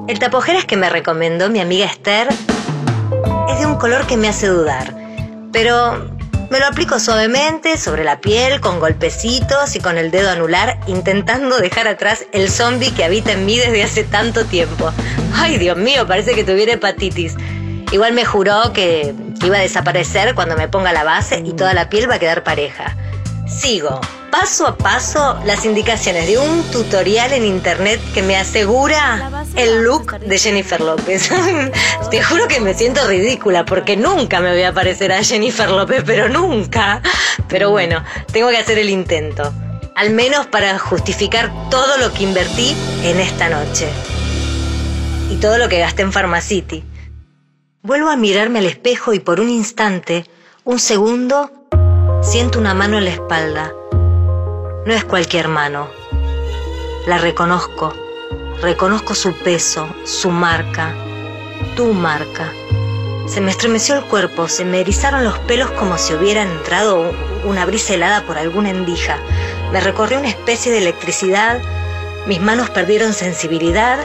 El 0.06 0.20
tapojeras 0.20 0.66
que 0.66 0.76
me 0.76 0.88
recomendó 0.88 1.50
mi 1.50 1.58
amiga 1.58 1.86
Esther 1.86 2.28
es 3.48 3.58
de 3.58 3.66
un 3.66 3.74
color 3.74 4.06
que 4.06 4.16
me 4.16 4.28
hace 4.28 4.46
dudar, 4.46 4.94
pero 5.50 6.15
me 6.50 6.60
lo 6.60 6.66
aplico 6.66 6.98
suavemente 6.98 7.76
sobre 7.76 8.04
la 8.04 8.20
piel, 8.20 8.60
con 8.60 8.80
golpecitos 8.80 9.74
y 9.74 9.80
con 9.80 9.98
el 9.98 10.10
dedo 10.10 10.30
anular, 10.30 10.78
intentando 10.86 11.58
dejar 11.58 11.88
atrás 11.88 12.26
el 12.32 12.50
zombie 12.50 12.92
que 12.92 13.04
habita 13.04 13.32
en 13.32 13.46
mí 13.46 13.56
desde 13.58 13.82
hace 13.82 14.04
tanto 14.04 14.44
tiempo. 14.44 14.92
Ay, 15.34 15.58
Dios 15.58 15.76
mío, 15.76 16.06
parece 16.06 16.34
que 16.34 16.44
tuviera 16.44 16.72
hepatitis. 16.72 17.34
Igual 17.92 18.12
me 18.12 18.24
juró 18.24 18.72
que 18.72 19.14
iba 19.42 19.56
a 19.56 19.60
desaparecer 19.60 20.34
cuando 20.34 20.56
me 20.56 20.68
ponga 20.68 20.92
la 20.92 21.04
base 21.04 21.42
y 21.44 21.52
toda 21.52 21.74
la 21.74 21.88
piel 21.88 22.10
va 22.10 22.16
a 22.16 22.18
quedar 22.18 22.42
pareja. 22.42 22.96
Sigo 23.46 24.00
paso 24.38 24.66
a 24.66 24.76
paso 24.76 25.40
las 25.46 25.64
indicaciones 25.64 26.26
de 26.26 26.36
un 26.36 26.62
tutorial 26.70 27.32
en 27.32 27.46
internet 27.46 27.98
que 28.12 28.22
me 28.22 28.36
asegura 28.36 29.46
el 29.56 29.82
look 29.82 30.18
de 30.18 30.38
Jennifer 30.38 30.78
López. 30.78 31.30
Te 32.10 32.22
juro 32.22 32.46
que 32.46 32.60
me 32.60 32.74
siento 32.74 33.08
ridícula 33.08 33.64
porque 33.64 33.96
nunca 33.96 34.40
me 34.40 34.52
voy 34.52 34.62
a 34.62 34.74
parecer 34.74 35.10
a 35.10 35.24
Jennifer 35.24 35.70
López, 35.70 36.02
pero 36.04 36.28
nunca. 36.28 37.00
Pero 37.48 37.70
bueno, 37.70 38.04
tengo 38.30 38.50
que 38.50 38.58
hacer 38.58 38.78
el 38.78 38.90
intento. 38.90 39.54
Al 39.94 40.10
menos 40.10 40.46
para 40.46 40.78
justificar 40.78 41.50
todo 41.70 41.96
lo 41.96 42.12
que 42.12 42.24
invertí 42.24 42.76
en 43.04 43.18
esta 43.18 43.48
noche. 43.48 43.88
Y 45.30 45.36
todo 45.36 45.56
lo 45.56 45.70
que 45.70 45.78
gasté 45.78 46.02
en 46.02 46.12
Pharmacity. 46.12 46.84
Vuelvo 47.80 48.10
a 48.10 48.16
mirarme 48.16 48.58
al 48.58 48.66
espejo 48.66 49.14
y 49.14 49.18
por 49.18 49.40
un 49.40 49.48
instante, 49.48 50.26
un 50.64 50.78
segundo, 50.78 51.50
siento 52.20 52.58
una 52.58 52.74
mano 52.74 52.98
en 52.98 53.06
la 53.06 53.12
espalda. 53.12 53.72
No 54.86 54.94
es 54.94 55.04
cualquier 55.04 55.48
mano. 55.48 55.88
La 57.08 57.18
reconozco. 57.18 57.92
Reconozco 58.62 59.16
su 59.16 59.32
peso, 59.32 59.88
su 60.04 60.30
marca, 60.30 60.94
tu 61.74 61.92
marca. 61.92 62.52
Se 63.26 63.40
me 63.40 63.50
estremeció 63.50 63.96
el 63.96 64.04
cuerpo, 64.04 64.46
se 64.46 64.64
me 64.64 64.80
erizaron 64.80 65.24
los 65.24 65.40
pelos 65.40 65.72
como 65.72 65.98
si 65.98 66.14
hubiera 66.14 66.42
entrado 66.42 67.12
una 67.42 67.66
brisa 67.66 67.94
helada 67.94 68.22
por 68.22 68.38
alguna 68.38 68.70
endija. 68.70 69.18
Me 69.72 69.80
recorrió 69.80 70.20
una 70.20 70.28
especie 70.28 70.70
de 70.70 70.78
electricidad, 70.78 71.60
mis 72.28 72.40
manos 72.40 72.70
perdieron 72.70 73.12
sensibilidad 73.12 73.98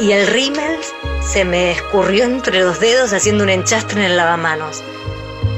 y 0.00 0.10
el 0.10 0.26
rímel 0.26 0.80
se 1.20 1.44
me 1.44 1.70
escurrió 1.70 2.24
entre 2.24 2.64
los 2.64 2.80
dedos 2.80 3.12
haciendo 3.12 3.44
un 3.44 3.50
enchastre 3.50 4.04
en 4.04 4.10
el 4.10 4.16
lavamanos. 4.16 4.82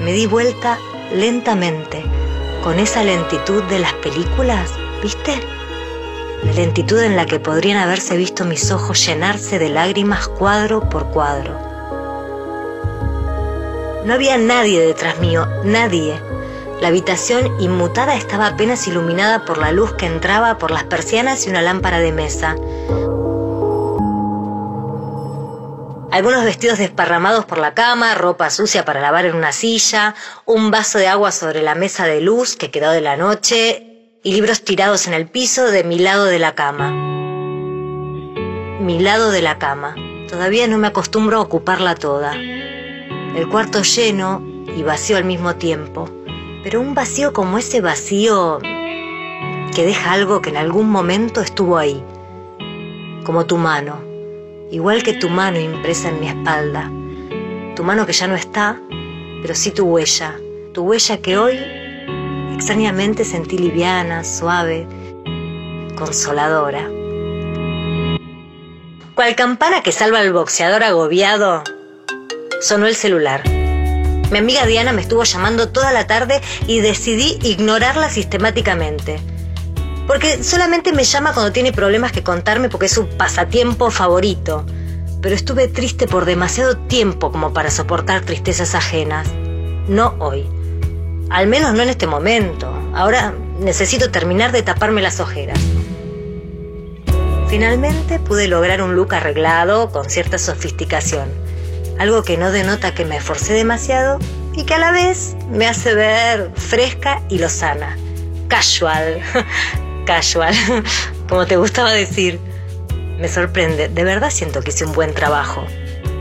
Me 0.02 0.12
di 0.12 0.26
vuelta 0.26 0.78
lentamente, 1.14 2.04
con 2.64 2.78
esa 2.78 3.04
lentitud 3.04 3.62
de 3.64 3.78
las 3.78 3.92
películas, 3.92 4.72
¿viste? 5.02 5.38
La 6.42 6.52
lentitud 6.52 6.98
en 6.98 7.14
la 7.14 7.26
que 7.26 7.38
podrían 7.38 7.76
haberse 7.76 8.16
visto 8.16 8.46
mis 8.46 8.70
ojos 8.70 9.04
llenarse 9.04 9.58
de 9.58 9.68
lágrimas 9.68 10.28
cuadro 10.28 10.80
por 10.88 11.10
cuadro. 11.10 11.58
No 14.06 14.14
había 14.14 14.38
nadie 14.38 14.80
detrás 14.80 15.20
mío, 15.20 15.46
nadie. 15.62 16.18
La 16.80 16.88
habitación 16.88 17.52
inmutada 17.60 18.16
estaba 18.16 18.46
apenas 18.46 18.88
iluminada 18.88 19.44
por 19.44 19.58
la 19.58 19.70
luz 19.70 19.92
que 19.92 20.06
entraba 20.06 20.56
por 20.56 20.70
las 20.70 20.84
persianas 20.84 21.46
y 21.46 21.50
una 21.50 21.60
lámpara 21.60 21.98
de 21.98 22.12
mesa. 22.12 22.56
Algunos 26.14 26.44
vestidos 26.44 26.78
desparramados 26.78 27.44
por 27.44 27.58
la 27.58 27.74
cama, 27.74 28.14
ropa 28.14 28.48
sucia 28.48 28.84
para 28.84 29.00
lavar 29.00 29.24
en 29.24 29.34
una 29.34 29.50
silla, 29.50 30.14
un 30.44 30.70
vaso 30.70 30.98
de 30.98 31.08
agua 31.08 31.32
sobre 31.32 31.60
la 31.60 31.74
mesa 31.74 32.06
de 32.06 32.20
luz 32.20 32.54
que 32.54 32.70
quedó 32.70 32.92
de 32.92 33.00
la 33.00 33.16
noche 33.16 34.12
y 34.22 34.32
libros 34.32 34.62
tirados 34.62 35.08
en 35.08 35.14
el 35.14 35.26
piso 35.26 35.64
de 35.64 35.82
mi 35.82 35.98
lado 35.98 36.26
de 36.26 36.38
la 36.38 36.54
cama. 36.54 36.92
Mi 38.80 39.00
lado 39.00 39.32
de 39.32 39.42
la 39.42 39.58
cama. 39.58 39.96
Todavía 40.28 40.68
no 40.68 40.78
me 40.78 40.86
acostumbro 40.86 41.38
a 41.38 41.40
ocuparla 41.40 41.96
toda. 41.96 42.36
El 42.36 43.48
cuarto 43.50 43.82
lleno 43.82 44.40
y 44.76 44.84
vacío 44.84 45.16
al 45.16 45.24
mismo 45.24 45.56
tiempo. 45.56 46.08
Pero 46.62 46.80
un 46.80 46.94
vacío 46.94 47.32
como 47.32 47.58
ese 47.58 47.80
vacío 47.80 48.60
que 48.60 49.84
deja 49.84 50.12
algo 50.12 50.40
que 50.42 50.50
en 50.50 50.58
algún 50.58 50.90
momento 50.90 51.40
estuvo 51.40 51.76
ahí. 51.76 52.04
Como 53.24 53.46
tu 53.46 53.56
mano 53.56 54.13
igual 54.74 55.04
que 55.04 55.12
tu 55.12 55.28
mano 55.28 55.60
impresa 55.60 56.08
en 56.08 56.18
mi 56.18 56.26
espalda. 56.26 56.90
Tu 57.76 57.84
mano 57.84 58.06
que 58.06 58.12
ya 58.12 58.26
no 58.26 58.34
está, 58.34 58.80
pero 59.40 59.54
sí 59.54 59.70
tu 59.70 59.84
huella. 59.84 60.34
Tu 60.72 60.82
huella 60.82 61.18
que 61.18 61.38
hoy 61.38 61.60
extrañamente 62.52 63.24
sentí 63.24 63.56
liviana, 63.56 64.24
suave, 64.24 64.88
consoladora. 65.96 66.90
Cual 69.14 69.36
campana 69.36 69.80
que 69.80 69.92
salva 69.92 70.18
al 70.18 70.32
boxeador 70.32 70.82
agobiado, 70.82 71.62
sonó 72.60 72.88
el 72.88 72.96
celular. 72.96 73.48
Mi 74.32 74.38
amiga 74.38 74.66
Diana 74.66 74.92
me 74.92 75.02
estuvo 75.02 75.22
llamando 75.22 75.68
toda 75.68 75.92
la 75.92 76.08
tarde 76.08 76.40
y 76.66 76.80
decidí 76.80 77.38
ignorarla 77.44 78.10
sistemáticamente. 78.10 79.20
Porque 80.06 80.42
solamente 80.42 80.92
me 80.92 81.04
llama 81.04 81.32
cuando 81.32 81.52
tiene 81.52 81.72
problemas 81.72 82.12
que 82.12 82.22
contarme 82.22 82.68
porque 82.68 82.86
es 82.86 82.92
su 82.92 83.08
pasatiempo 83.08 83.90
favorito. 83.90 84.66
Pero 85.22 85.34
estuve 85.34 85.68
triste 85.68 86.06
por 86.06 86.26
demasiado 86.26 86.76
tiempo 86.76 87.32
como 87.32 87.54
para 87.54 87.70
soportar 87.70 88.22
tristezas 88.22 88.74
ajenas. 88.74 89.28
No 89.88 90.14
hoy. 90.18 90.46
Al 91.30 91.46
menos 91.46 91.72
no 91.72 91.82
en 91.82 91.88
este 91.88 92.06
momento. 92.06 92.70
Ahora 92.94 93.34
necesito 93.58 94.10
terminar 94.10 94.52
de 94.52 94.62
taparme 94.62 95.00
las 95.00 95.20
ojeras. 95.20 95.58
Finalmente 97.48 98.18
pude 98.18 98.48
lograr 98.48 98.82
un 98.82 98.94
look 98.96 99.14
arreglado 99.14 99.90
con 99.90 100.10
cierta 100.10 100.38
sofisticación. 100.38 101.28
Algo 101.98 102.22
que 102.24 102.36
no 102.36 102.50
denota 102.50 102.94
que 102.94 103.04
me 103.04 103.16
esforcé 103.16 103.54
demasiado 103.54 104.18
y 104.54 104.64
que 104.64 104.74
a 104.74 104.78
la 104.78 104.90
vez 104.90 105.36
me 105.50 105.66
hace 105.66 105.94
ver 105.94 106.50
fresca 106.54 107.22
y 107.28 107.38
lozana. 107.38 107.96
Casual. 108.48 109.22
casual, 110.04 110.54
como 111.28 111.46
te 111.46 111.56
gustaba 111.56 111.92
decir. 111.92 112.38
Me 113.18 113.28
sorprende, 113.28 113.88
de 113.88 114.04
verdad 114.04 114.30
siento 114.30 114.60
que 114.60 114.70
hice 114.70 114.84
un 114.84 114.92
buen 114.92 115.14
trabajo. 115.14 115.64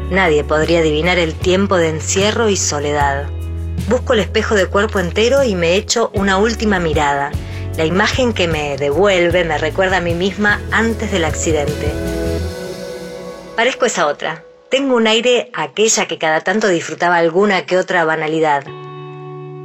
Nadie 0.09 0.43
podría 0.43 0.79
adivinar 0.79 1.17
el 1.17 1.33
tiempo 1.33 1.77
de 1.77 1.89
encierro 1.89 2.49
y 2.49 2.57
soledad. 2.57 3.25
Busco 3.89 4.13
el 4.13 4.19
espejo 4.19 4.55
de 4.55 4.67
cuerpo 4.67 4.99
entero 4.99 5.43
y 5.43 5.55
me 5.55 5.75
echo 5.75 6.11
una 6.13 6.37
última 6.37 6.79
mirada. 6.79 7.31
La 7.77 7.85
imagen 7.85 8.33
que 8.33 8.47
me 8.47 8.77
devuelve 8.77 9.43
me 9.43 9.57
recuerda 9.57 9.97
a 9.97 10.01
mí 10.01 10.13
misma 10.13 10.61
antes 10.71 11.11
del 11.11 11.25
accidente. 11.25 11.91
Parezco 13.55 13.85
esa 13.85 14.07
otra. 14.07 14.43
Tengo 14.69 14.95
un 14.95 15.07
aire 15.07 15.49
aquella 15.53 16.07
que 16.07 16.17
cada 16.17 16.41
tanto 16.41 16.67
disfrutaba 16.67 17.17
alguna 17.17 17.65
que 17.65 17.77
otra 17.77 18.05
banalidad. 18.05 18.63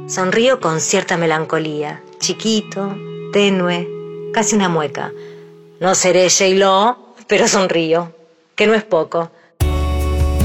Sonrío 0.07 0.59
con 0.59 0.81
cierta 0.81 1.17
melancolía, 1.17 2.01
chiquito, 2.19 2.95
tenue, 3.31 3.87
casi 4.33 4.55
una 4.55 4.69
mueca. 4.69 5.11
No 5.79 5.95
seré 5.95 6.29
J-Lo, 6.29 6.97
pero 7.27 7.47
sonrío, 7.47 8.13
que 8.55 8.67
no 8.67 8.73
es 8.73 8.83
poco. 8.83 9.31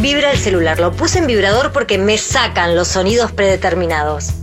Vibra 0.01 0.33
el 0.33 0.39
celular, 0.39 0.79
lo 0.79 0.93
puse 0.93 1.19
en 1.19 1.27
vibrador 1.27 1.73
porque 1.73 1.99
me 1.99 2.19
sacan 2.19 2.77
los 2.77 2.89
sonidos 2.89 3.33
predeterminados. 3.33 4.35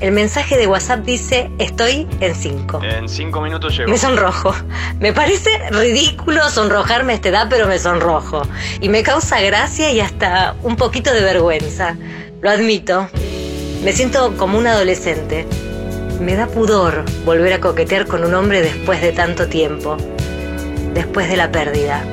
El 0.00 0.12
mensaje 0.12 0.56
de 0.56 0.66
WhatsApp 0.66 1.00
dice, 1.00 1.50
estoy 1.58 2.08
en 2.20 2.34
5. 2.34 2.80
En 2.82 3.08
5 3.08 3.40
minutos 3.42 3.76
llego. 3.76 3.90
Me 3.90 3.98
sonrojo. 3.98 4.54
Me 4.98 5.12
parece 5.12 5.50
ridículo 5.70 6.48
sonrojarme 6.48 7.12
a 7.12 7.16
esta 7.16 7.28
edad, 7.28 7.46
pero 7.50 7.66
me 7.66 7.78
sonrojo. 7.78 8.42
Y 8.80 8.88
me 8.88 9.02
causa 9.02 9.40
gracia 9.40 9.92
y 9.92 10.00
hasta 10.00 10.54
un 10.62 10.76
poquito 10.76 11.12
de 11.12 11.20
vergüenza. 11.20 11.96
Lo 12.40 12.48
admito. 12.48 13.10
Me 13.84 13.92
siento 13.92 14.34
como 14.38 14.56
un 14.56 14.66
adolescente. 14.66 15.46
Me 16.20 16.36
da 16.36 16.46
pudor 16.46 17.06
volver 17.24 17.54
a 17.54 17.60
coquetear 17.60 18.06
con 18.06 18.24
un 18.24 18.34
hombre 18.34 18.60
después 18.60 19.00
de 19.00 19.10
tanto 19.10 19.48
tiempo, 19.48 19.96
después 20.92 21.30
de 21.30 21.38
la 21.38 21.50
pérdida. 21.50 22.04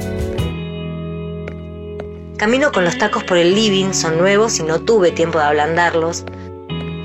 Camino 2.37 2.71
con 2.71 2.85
los 2.85 2.97
tacos 2.97 3.25
por 3.25 3.37
el 3.37 3.53
living, 3.53 3.91
son 3.91 4.17
nuevos 4.17 4.59
y 4.59 4.63
no 4.63 4.79
tuve 4.79 5.11
tiempo 5.11 5.39
de 5.39 5.43
ablandarlos. 5.43 6.23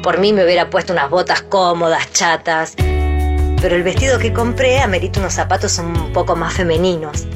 Por 0.05 0.21
mí 0.21 0.33
me 0.33 0.45
hubiera 0.45 0.71
puesto 0.71 0.93
unas 0.93 1.11
botas 1.11 1.43
cómodas, 1.43 2.13
chatas, 2.13 2.77
pero 2.77 3.75
el 3.75 3.83
vestido 3.83 4.21
que 4.21 4.33
compré 4.33 4.79
amerita 4.79 5.19
unos 5.19 5.35
zapatos 5.35 5.79
un 5.79 6.13
poco 6.13 6.37
más 6.37 6.55
femeninos. 6.55 7.27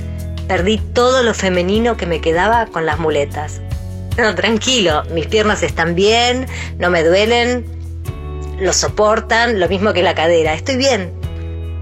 Perdí 0.47 0.79
todo 0.79 1.25
lo 1.25 1.35
femenino 1.35 1.97
que 1.97 2.07
me 2.07 2.21
quedaba 2.21 2.67
con 2.67 2.87
las 2.87 3.01
muletas. 3.01 3.61
No, 4.17 4.33
tranquilo, 4.37 5.03
mis 5.11 5.27
piernas 5.27 5.65
están 5.65 5.97
bien, 5.97 6.47
no 6.79 6.89
me 6.89 7.03
duelen, 7.03 7.76
lo 8.59 8.73
soportan, 8.73 9.61
lo 9.61 9.69
mismo 9.69 9.93
que 9.93 10.03
la 10.03 10.15
cadera. 10.15 10.55
Estoy 10.55 10.77
bien. 10.77 11.13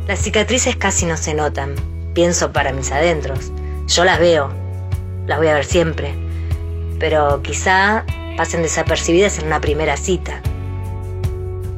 Las 0.07 0.19
cicatrices 0.21 0.77
casi 0.77 1.07
no 1.07 1.17
se 1.17 1.35
notan. 1.35 1.75
Pienso 2.15 2.53
para 2.53 2.73
mis 2.73 2.91
adentros. 2.93 3.53
Yo 3.87 4.05
las 4.05 4.19
veo. 4.19 4.51
Las 5.27 5.39
voy 5.39 5.49
a 5.49 5.55
ver 5.55 5.65
siempre. 5.65 6.15
Pero 6.99 7.43
quizá 7.43 8.05
pasen 8.37 8.63
desapercibidas 8.63 9.39
en 9.39 9.47
una 9.47 9.61
primera 9.61 9.97
cita. 9.97 10.41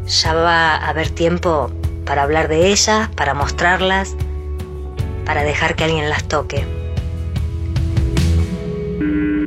Ya 0.06 0.34
va 0.34 0.76
a 0.76 0.88
haber 0.88 1.10
tiempo 1.10 1.70
para 2.04 2.22
hablar 2.22 2.48
de 2.48 2.68
ellas, 2.68 3.08
para 3.16 3.34
mostrarlas, 3.34 4.14
para 5.24 5.42
dejar 5.42 5.74
que 5.74 5.84
alguien 5.84 6.08
las 6.08 6.24
toque. 6.24 6.64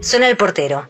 Suena 0.01 0.29
el 0.29 0.37
portero. 0.37 0.87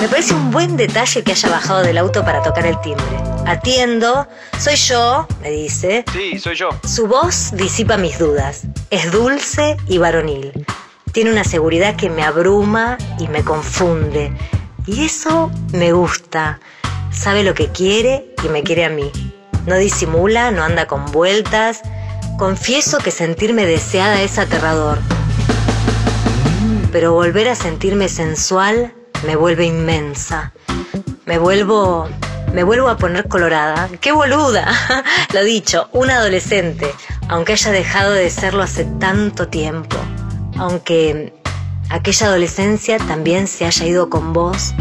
Me 0.00 0.08
parece 0.08 0.34
un 0.34 0.50
buen 0.50 0.76
detalle 0.76 1.22
que 1.24 1.32
haya 1.32 1.50
bajado 1.50 1.82
del 1.82 1.98
auto 1.98 2.24
para 2.24 2.42
tocar 2.42 2.66
el 2.66 2.80
timbre. 2.80 3.27
Atiendo, 3.48 4.28
soy 4.58 4.76
yo, 4.76 5.26
me 5.40 5.50
dice. 5.50 6.04
Sí, 6.12 6.38
soy 6.38 6.54
yo. 6.54 6.68
Su 6.86 7.06
voz 7.06 7.50
disipa 7.54 7.96
mis 7.96 8.18
dudas. 8.18 8.64
Es 8.90 9.10
dulce 9.10 9.78
y 9.86 9.96
varonil. 9.96 10.52
Tiene 11.12 11.32
una 11.32 11.44
seguridad 11.44 11.96
que 11.96 12.10
me 12.10 12.22
abruma 12.22 12.98
y 13.18 13.26
me 13.28 13.42
confunde. 13.42 14.30
Y 14.84 15.06
eso 15.06 15.50
me 15.72 15.92
gusta. 15.92 16.60
Sabe 17.10 17.42
lo 17.42 17.54
que 17.54 17.68
quiere 17.68 18.34
y 18.44 18.50
me 18.50 18.62
quiere 18.62 18.84
a 18.84 18.90
mí. 18.90 19.10
No 19.66 19.76
disimula, 19.76 20.50
no 20.50 20.62
anda 20.62 20.86
con 20.86 21.06
vueltas. 21.06 21.80
Confieso 22.38 22.98
que 22.98 23.10
sentirme 23.10 23.64
deseada 23.64 24.20
es 24.20 24.38
aterrador. 24.38 24.98
Pero 26.92 27.14
volver 27.14 27.48
a 27.48 27.54
sentirme 27.54 28.10
sensual 28.10 28.92
me 29.26 29.36
vuelve 29.36 29.64
inmensa. 29.64 30.52
Me 31.24 31.38
vuelvo. 31.38 32.10
Me 32.52 32.64
vuelvo 32.64 32.88
a 32.88 32.96
poner 32.96 33.28
colorada. 33.28 33.88
¡Qué 34.00 34.12
boluda! 34.12 34.66
Lo 35.34 35.44
dicho, 35.44 35.88
un 35.92 36.10
adolescente, 36.10 36.92
aunque 37.28 37.52
haya 37.52 37.70
dejado 37.70 38.12
de 38.12 38.30
serlo 38.30 38.62
hace 38.62 38.84
tanto 38.98 39.48
tiempo. 39.48 39.96
Aunque 40.56 41.32
aquella 41.90 42.26
adolescencia 42.26 42.98
también 42.98 43.46
se 43.46 43.66
haya 43.66 43.86
ido 43.86 44.10
con 44.10 44.32
vos 44.32 44.74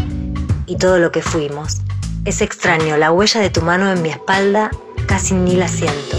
y 0.66 0.78
todo 0.78 0.98
lo 0.98 1.12
que 1.12 1.22
fuimos. 1.22 1.82
Es 2.26 2.42
extraño, 2.42 2.98
la 2.98 3.12
huella 3.12 3.42
de 3.42 3.50
tu 3.50 3.62
mano 3.62 3.92
en 3.92 4.02
mi 4.02 4.10
espalda 4.10 4.72
casi 5.08 5.34
ni 5.34 5.56
la 5.56 5.68
siento. 5.68 6.18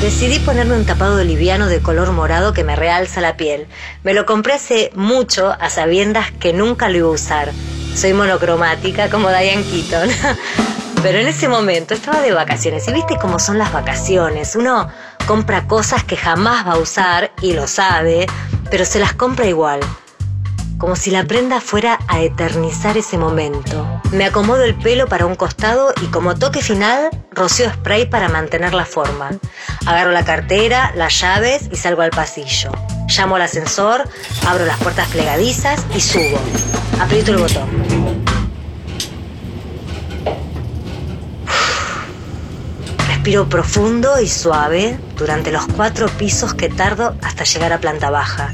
Decidí 0.00 0.38
ponerme 0.40 0.76
un 0.76 0.84
tapado 0.84 1.22
liviano 1.24 1.66
de 1.66 1.80
color 1.80 2.12
morado 2.12 2.52
que 2.52 2.62
me 2.62 2.76
realza 2.76 3.20
la 3.20 3.36
piel. 3.36 3.66
Me 4.02 4.12
lo 4.12 4.26
compré 4.26 4.52
hace 4.52 4.90
mucho 4.94 5.56
a 5.58 5.70
sabiendas 5.70 6.30
que 6.32 6.52
nunca 6.52 6.90
lo 6.90 6.98
iba 6.98 7.08
a 7.08 7.12
usar. 7.12 7.52
Soy 7.94 8.12
monocromática 8.12 9.08
como 9.08 9.28
Diane 9.28 9.64
Keaton. 9.64 10.10
Pero 11.02 11.18
en 11.18 11.28
ese 11.28 11.48
momento 11.48 11.94
estaba 11.94 12.20
de 12.20 12.32
vacaciones 12.32 12.88
y 12.88 12.92
viste 12.92 13.16
cómo 13.20 13.38
son 13.38 13.58
las 13.58 13.72
vacaciones. 13.72 14.56
Uno 14.56 14.88
compra 15.26 15.66
cosas 15.66 16.02
que 16.02 16.16
jamás 16.16 16.66
va 16.66 16.72
a 16.72 16.78
usar 16.78 17.32
y 17.42 17.52
lo 17.52 17.66
sabe, 17.66 18.26
pero 18.70 18.84
se 18.86 18.98
las 18.98 19.12
compra 19.12 19.46
igual 19.46 19.80
como 20.78 20.96
si 20.96 21.10
la 21.10 21.24
prenda 21.24 21.60
fuera 21.60 21.98
a 22.08 22.20
eternizar 22.20 22.98
ese 22.98 23.16
momento. 23.16 24.02
Me 24.12 24.24
acomodo 24.26 24.64
el 24.64 24.74
pelo 24.74 25.06
para 25.06 25.24
un 25.24 25.34
costado 25.34 25.94
y 26.02 26.06
como 26.08 26.34
toque 26.34 26.60
final, 26.60 27.08
rocío 27.30 27.72
spray 27.72 28.04
para 28.10 28.28
mantener 28.28 28.74
la 28.74 28.84
forma. 28.84 29.30
Agarro 29.86 30.10
la 30.10 30.24
cartera, 30.24 30.92
las 30.94 31.18
llaves 31.20 31.68
y 31.72 31.76
salgo 31.76 32.02
al 32.02 32.10
pasillo. 32.10 32.70
Llamo 33.08 33.36
al 33.36 33.42
ascensor, 33.42 34.08
abro 34.46 34.64
las 34.64 34.78
puertas 34.78 35.08
plegadizas 35.08 35.84
y 35.94 36.00
subo. 36.00 36.38
Aprieto 37.00 37.32
el 37.32 37.38
botón. 37.38 37.68
Respiro 43.08 43.48
profundo 43.48 44.20
y 44.20 44.28
suave 44.28 44.98
durante 45.16 45.50
los 45.50 45.66
cuatro 45.66 46.08
pisos 46.08 46.54
que 46.54 46.68
tardo 46.68 47.16
hasta 47.22 47.44
llegar 47.44 47.72
a 47.72 47.78
planta 47.80 48.10
baja. 48.10 48.52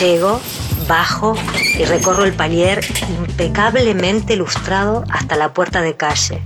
Llego, 0.00 0.40
bajo 0.86 1.36
y 1.78 1.84
recorro 1.84 2.24
el 2.24 2.32
palier 2.32 2.84
impecablemente 3.08 4.36
lustrado 4.36 5.04
hasta 5.10 5.36
la 5.36 5.52
puerta 5.52 5.80
de 5.80 5.96
calle. 5.96 6.42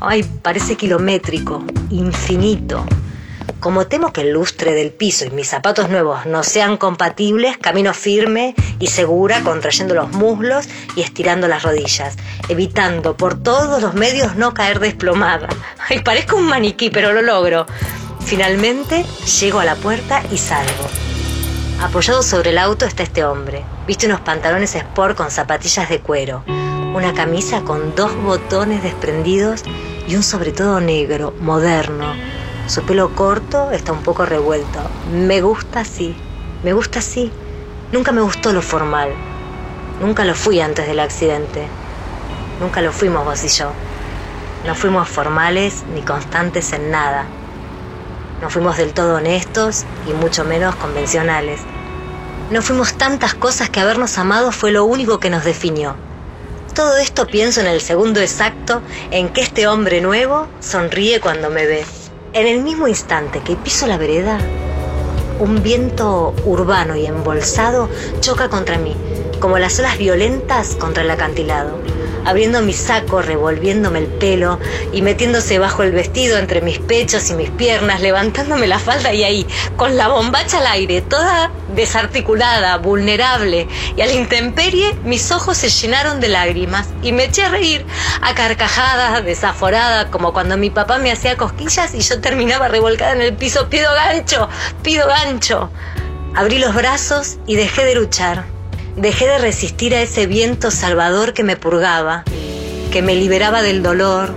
Ay, 0.00 0.22
parece 0.22 0.76
kilométrico, 0.76 1.64
infinito. 1.90 2.84
Como 3.58 3.86
temo 3.86 4.12
que 4.12 4.22
el 4.22 4.30
lustre 4.30 4.72
del 4.72 4.90
piso 4.90 5.24
y 5.24 5.30
mis 5.30 5.48
zapatos 5.48 5.88
nuevos 5.88 6.24
no 6.26 6.42
sean 6.42 6.76
compatibles, 6.76 7.58
camino 7.58 7.92
firme 7.92 8.54
y 8.78 8.86
segura, 8.86 9.42
contrayendo 9.42 9.94
los 9.94 10.10
muslos 10.12 10.68
y 10.94 11.02
estirando 11.02 11.48
las 11.48 11.62
rodillas, 11.62 12.16
evitando 12.48 13.16
por 13.16 13.42
todos 13.42 13.82
los 13.82 13.94
medios 13.94 14.36
no 14.36 14.54
caer 14.54 14.78
desplomada. 14.78 15.48
Ay, 15.88 16.00
parezco 16.00 16.36
un 16.36 16.46
maniquí, 16.46 16.90
pero 16.90 17.12
lo 17.12 17.22
logro. 17.22 17.66
Finalmente 18.24 19.04
llego 19.40 19.60
a 19.60 19.64
la 19.64 19.74
puerta 19.74 20.22
y 20.30 20.38
salgo. 20.38 20.88
Apoyado 21.82 22.22
sobre 22.22 22.50
el 22.50 22.58
auto 22.58 22.84
está 22.84 23.02
este 23.02 23.24
hombre. 23.24 23.64
Viste 23.86 24.06
unos 24.06 24.20
pantalones 24.20 24.74
sport 24.74 25.16
con 25.16 25.30
zapatillas 25.30 25.88
de 25.88 26.00
cuero, 26.00 26.44
una 26.46 27.12
camisa 27.14 27.62
con 27.62 27.94
dos 27.94 28.14
botones 28.22 28.82
desprendidos 28.82 29.64
y 30.06 30.14
un 30.14 30.22
sobre 30.22 30.52
todo 30.52 30.80
negro, 30.80 31.34
moderno. 31.40 32.39
Su 32.70 32.84
pelo 32.84 33.16
corto 33.16 33.72
está 33.72 33.90
un 33.90 34.04
poco 34.04 34.24
revuelto. 34.24 34.78
Me 35.12 35.40
gusta 35.40 35.80
así, 35.80 36.14
me 36.62 36.72
gusta 36.72 37.00
así. 37.00 37.32
Nunca 37.90 38.12
me 38.12 38.20
gustó 38.20 38.52
lo 38.52 38.62
formal. 38.62 39.10
Nunca 40.00 40.24
lo 40.24 40.36
fui 40.36 40.60
antes 40.60 40.86
del 40.86 41.00
accidente. 41.00 41.66
Nunca 42.60 42.80
lo 42.80 42.92
fuimos 42.92 43.24
vos 43.24 43.42
y 43.42 43.48
yo. 43.48 43.72
No 44.64 44.76
fuimos 44.76 45.08
formales 45.08 45.82
ni 45.92 46.02
constantes 46.02 46.72
en 46.72 46.92
nada. 46.92 47.24
No 48.40 48.50
fuimos 48.50 48.76
del 48.76 48.94
todo 48.94 49.16
honestos 49.16 49.84
y 50.08 50.12
mucho 50.12 50.44
menos 50.44 50.76
convencionales. 50.76 51.62
No 52.52 52.62
fuimos 52.62 52.94
tantas 52.94 53.34
cosas 53.34 53.68
que 53.68 53.80
habernos 53.80 54.16
amado 54.16 54.52
fue 54.52 54.70
lo 54.70 54.84
único 54.84 55.18
que 55.18 55.28
nos 55.28 55.42
definió. 55.42 55.96
Todo 56.76 56.98
esto 56.98 57.26
pienso 57.26 57.62
en 57.62 57.66
el 57.66 57.80
segundo 57.80 58.20
exacto 58.20 58.80
en 59.10 59.28
que 59.30 59.40
este 59.40 59.66
hombre 59.66 60.00
nuevo 60.00 60.46
sonríe 60.60 61.18
cuando 61.18 61.50
me 61.50 61.66
ve. 61.66 61.84
En 62.32 62.46
el 62.46 62.62
mismo 62.62 62.86
instante 62.86 63.40
que 63.40 63.56
piso 63.56 63.88
la 63.88 63.98
vereda, 63.98 64.38
un 65.40 65.64
viento 65.64 66.32
urbano 66.44 66.94
y 66.94 67.04
embolsado 67.06 67.88
choca 68.20 68.48
contra 68.48 68.78
mí, 68.78 68.94
como 69.40 69.58
las 69.58 69.80
olas 69.80 69.98
violentas 69.98 70.76
contra 70.76 71.02
el 71.02 71.10
acantilado 71.10 71.76
abriendo 72.24 72.62
mi 72.62 72.72
saco, 72.72 73.22
revolviéndome 73.22 74.00
el 74.00 74.06
pelo 74.06 74.58
y 74.92 75.02
metiéndose 75.02 75.58
bajo 75.58 75.82
el 75.82 75.92
vestido 75.92 76.38
entre 76.38 76.60
mis 76.60 76.78
pechos 76.78 77.30
y 77.30 77.34
mis 77.34 77.50
piernas, 77.50 78.00
levantándome 78.00 78.66
la 78.66 78.78
falda 78.78 79.12
y 79.12 79.24
ahí, 79.24 79.46
con 79.76 79.96
la 79.96 80.08
bombacha 80.08 80.58
al 80.58 80.66
aire, 80.66 81.00
toda 81.02 81.50
desarticulada, 81.74 82.76
vulnerable 82.78 83.68
y 83.96 84.00
a 84.00 84.06
la 84.06 84.12
intemperie, 84.12 84.94
mis 85.04 85.30
ojos 85.30 85.58
se 85.58 85.68
llenaron 85.68 86.20
de 86.20 86.28
lágrimas 86.28 86.88
y 87.02 87.12
me 87.12 87.24
eché 87.24 87.42
a 87.42 87.48
reír, 87.48 87.84
a 88.20 88.34
carcajadas, 88.34 89.24
desaforada, 89.24 90.10
como 90.10 90.32
cuando 90.32 90.56
mi 90.56 90.70
papá 90.70 90.98
me 90.98 91.12
hacía 91.12 91.36
cosquillas 91.36 91.94
y 91.94 92.00
yo 92.00 92.20
terminaba 92.20 92.68
revolcada 92.68 93.12
en 93.12 93.22
el 93.22 93.34
piso, 93.34 93.68
pido 93.68 93.92
gancho, 93.94 94.48
pido 94.82 95.06
gancho. 95.06 95.70
Abrí 96.34 96.58
los 96.58 96.74
brazos 96.74 97.38
y 97.46 97.56
dejé 97.56 97.84
de 97.84 97.96
luchar. 97.96 98.59
Dejé 98.96 99.26
de 99.26 99.38
resistir 99.38 99.94
a 99.94 100.02
ese 100.02 100.26
viento 100.26 100.70
salvador 100.70 101.32
que 101.32 101.44
me 101.44 101.56
purgaba, 101.56 102.24
que 102.90 103.02
me 103.02 103.14
liberaba 103.14 103.62
del 103.62 103.82
dolor, 103.82 104.34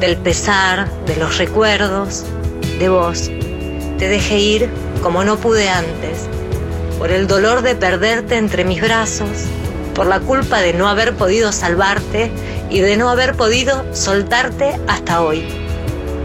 del 0.00 0.16
pesar, 0.16 0.90
de 1.06 1.16
los 1.16 1.38
recuerdos, 1.38 2.24
de 2.78 2.88
vos. 2.88 3.30
Te 3.98 4.08
dejé 4.08 4.38
ir 4.40 4.68
como 5.02 5.22
no 5.22 5.36
pude 5.36 5.68
antes, 5.68 6.28
por 6.98 7.12
el 7.12 7.28
dolor 7.28 7.62
de 7.62 7.76
perderte 7.76 8.36
entre 8.36 8.64
mis 8.64 8.80
brazos, 8.80 9.46
por 9.94 10.06
la 10.06 10.20
culpa 10.20 10.60
de 10.60 10.72
no 10.72 10.88
haber 10.88 11.14
podido 11.14 11.52
salvarte 11.52 12.32
y 12.68 12.80
de 12.80 12.96
no 12.96 13.08
haber 13.08 13.36
podido 13.36 13.84
soltarte 13.94 14.78
hasta 14.88 15.22
hoy. 15.22 15.46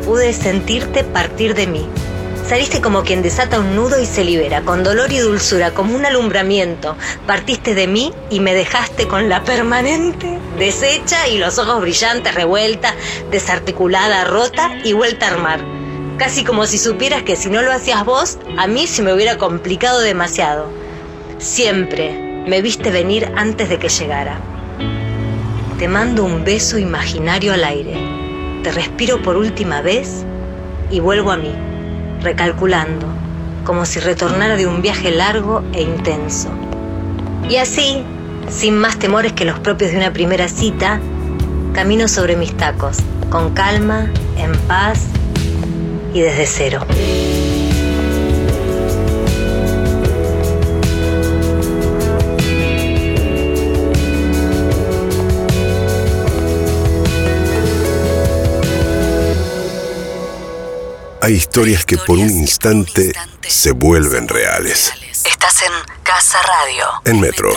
Pude 0.06 0.34
sentirte 0.34 1.04
partir 1.04 1.54
de 1.54 1.68
mí 1.68 1.88
Saliste 2.48 2.82
como 2.82 3.04
quien 3.04 3.22
desata 3.22 3.60
un 3.60 3.76
nudo 3.76 4.00
y 4.02 4.06
se 4.06 4.24
libera, 4.24 4.62
con 4.62 4.84
dolor 4.84 5.12
y 5.12 5.20
dulzura, 5.20 5.72
como 5.72 5.96
un 5.96 6.06
alumbramiento. 6.06 6.98
Partiste 7.26 7.74
de 7.74 7.88
mí 7.88 8.12
y 8.30 8.41
me 8.41 8.54
dejaste 8.54 9.08
con 9.08 9.30
la 9.30 9.44
permanente 9.44 10.39
deshecha 10.58 11.28
y 11.28 11.38
los 11.38 11.58
ojos 11.58 11.82
brillantes, 11.82 12.36
revuelta, 12.36 12.94
desarticulada, 13.32 14.26
rota 14.26 14.78
y 14.84 14.94
vuelta 14.94 15.28
a 15.28 15.32
armar. 15.32 15.62
Casi 16.18 16.44
como 16.44 16.66
si 16.66 16.78
supieras 16.78 17.24
que 17.24 17.36
si 17.36 17.50
no 17.50 17.62
lo 17.62 17.72
hacías 17.72 18.06
vos, 18.06 18.38
a 18.58 18.68
mí 18.68 18.88
se 18.88 19.02
me 19.02 19.14
hubiera 19.14 19.38
complicado 19.38 20.00
demasiado. 20.02 20.70
Siempre 21.39 22.44
me 22.48 22.62
viste 22.62 22.91
venir 22.91 23.32
antes 23.36 23.70
de 23.70 23.80
que 23.80 23.89
llegara. 23.89 24.39
Te 25.80 25.88
mando 25.88 26.24
un 26.24 26.44
beso 26.44 26.78
imaginario 26.78 27.54
al 27.54 27.64
aire. 27.64 27.98
Te 28.64 28.72
respiro 28.72 29.22
por 29.22 29.38
última 29.38 29.82
vez 29.82 30.24
y 30.91 31.00
vuelvo 31.00 31.32
a 31.32 31.38
mí 31.38 31.72
recalculando, 32.24 33.05
como 33.63 33.86
si 33.86 33.99
retornara 33.99 34.55
de 34.55 34.65
un 34.65 34.82
viaje 34.82 35.11
largo 35.11 35.63
e 35.74 35.82
intenso. 35.82 36.49
Y 37.49 37.57
así, 37.57 38.03
sin 38.49 38.78
más 38.78 38.97
temores 38.97 39.34
que 39.34 39.45
los 39.45 39.59
propios 39.59 39.91
de 39.91 39.97
una 39.97 40.13
primera 40.13 40.47
cita, 40.47 40.99
camino 41.74 42.07
sobre 42.07 42.36
mis 42.36 42.55
tacos, 42.55 42.97
con 43.30 43.53
calma, 43.53 44.09
en 44.38 44.55
paz 44.67 44.99
y 46.13 46.21
desde 46.21 46.45
cero. 46.45 46.86
Hay 61.24 61.36
historias 61.36 61.86
que 61.86 61.95
por 61.97 62.17
un 62.17 62.30
instante 62.30 63.13
se 63.47 63.71
vuelven 63.71 64.28
reales. 64.28 64.91
Estás 65.26 65.61
en 65.61 65.71
Casa 66.03 66.38
Radio. 66.41 66.86
En 67.05 67.21
Metro. 67.21 67.49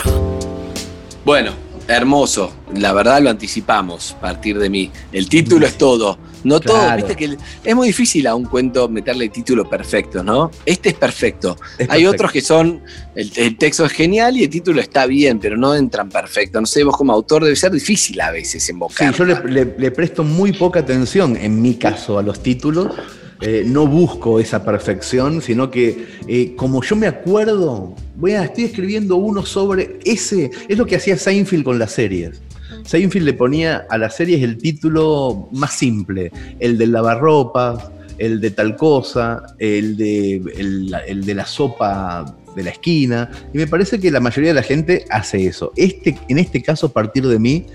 Bueno, 1.24 1.50
hermoso. 1.88 2.52
La 2.76 2.92
verdad 2.92 3.20
lo 3.20 3.28
anticipamos, 3.30 4.12
a 4.12 4.20
partir 4.20 4.56
de 4.60 4.70
mí. 4.70 4.92
El 5.10 5.28
título 5.28 5.66
es 5.66 5.76
todo. 5.76 6.16
No 6.44 6.60
todo, 6.60 6.94
viste 6.94 7.16
que 7.16 7.36
es 7.64 7.74
muy 7.74 7.88
difícil 7.88 8.24
a 8.28 8.36
un 8.36 8.44
cuento 8.44 8.88
meterle 8.88 9.28
título 9.30 9.68
perfecto, 9.68 10.22
¿no? 10.22 10.52
Este 10.64 10.90
es 10.90 10.94
perfecto. 10.94 11.56
Es 11.76 11.90
Hay 11.90 12.06
otros 12.06 12.30
que 12.30 12.40
son, 12.40 12.84
el, 13.16 13.32
el 13.34 13.58
texto 13.58 13.84
es 13.84 13.90
genial 13.90 14.36
y 14.36 14.44
el 14.44 14.50
título 14.50 14.80
está 14.80 15.06
bien, 15.06 15.40
pero 15.40 15.56
no 15.56 15.74
entran 15.74 16.08
perfecto. 16.08 16.60
No 16.60 16.68
sé, 16.68 16.84
vos 16.84 16.96
como 16.96 17.12
autor 17.12 17.42
debe 17.42 17.56
ser 17.56 17.72
difícil 17.72 18.20
a 18.20 18.30
veces 18.30 18.62
Sí, 18.62 18.70
invocar. 18.70 19.12
yo 19.12 19.24
le, 19.24 19.42
le- 19.42 19.74
le 19.76 19.90
presto 19.90 20.22
muy 20.22 20.52
poca 20.52 20.78
atención, 20.80 21.36
en 21.36 21.60
mi 21.60 21.74
caso, 21.74 22.16
a 22.16 22.22
los 22.22 22.40
títulos. 22.40 22.94
Eh, 23.42 23.64
no 23.66 23.86
busco 23.86 24.40
esa 24.40 24.64
perfección, 24.64 25.42
sino 25.42 25.70
que 25.70 26.06
eh, 26.26 26.54
como 26.56 26.82
yo 26.82 26.96
me 26.96 27.06
acuerdo, 27.06 27.94
voy 28.16 28.32
a, 28.32 28.44
estoy 28.44 28.64
escribiendo 28.64 29.16
uno 29.16 29.44
sobre 29.44 29.98
ese, 30.04 30.50
es 30.68 30.78
lo 30.78 30.86
que 30.86 30.96
hacía 30.96 31.18
Seinfeld 31.18 31.64
con 31.64 31.78
las 31.78 31.92
series. 31.92 32.40
Seinfeld 32.84 33.26
le 33.26 33.34
ponía 33.34 33.86
a 33.90 33.98
las 33.98 34.16
series 34.16 34.42
el 34.42 34.56
título 34.56 35.48
más 35.52 35.74
simple, 35.74 36.32
el 36.60 36.78
del 36.78 36.92
lavarropas, 36.92 37.90
el 38.18 38.40
de 38.40 38.50
tal 38.50 38.76
cosa, 38.76 39.42
el 39.58 39.96
de, 39.98 40.36
el, 40.56 40.96
el 41.06 41.26
de 41.26 41.34
la 41.34 41.44
sopa 41.44 42.36
de 42.54 42.62
la 42.62 42.70
esquina, 42.70 43.30
y 43.52 43.58
me 43.58 43.66
parece 43.66 44.00
que 44.00 44.10
la 44.10 44.20
mayoría 44.20 44.50
de 44.50 44.54
la 44.54 44.62
gente 44.62 45.04
hace 45.10 45.46
eso. 45.46 45.72
Este, 45.76 46.16
en 46.28 46.38
este 46.38 46.62
caso, 46.62 46.86
a 46.86 46.92
partir 46.92 47.26
de 47.26 47.38
mí, 47.38 47.66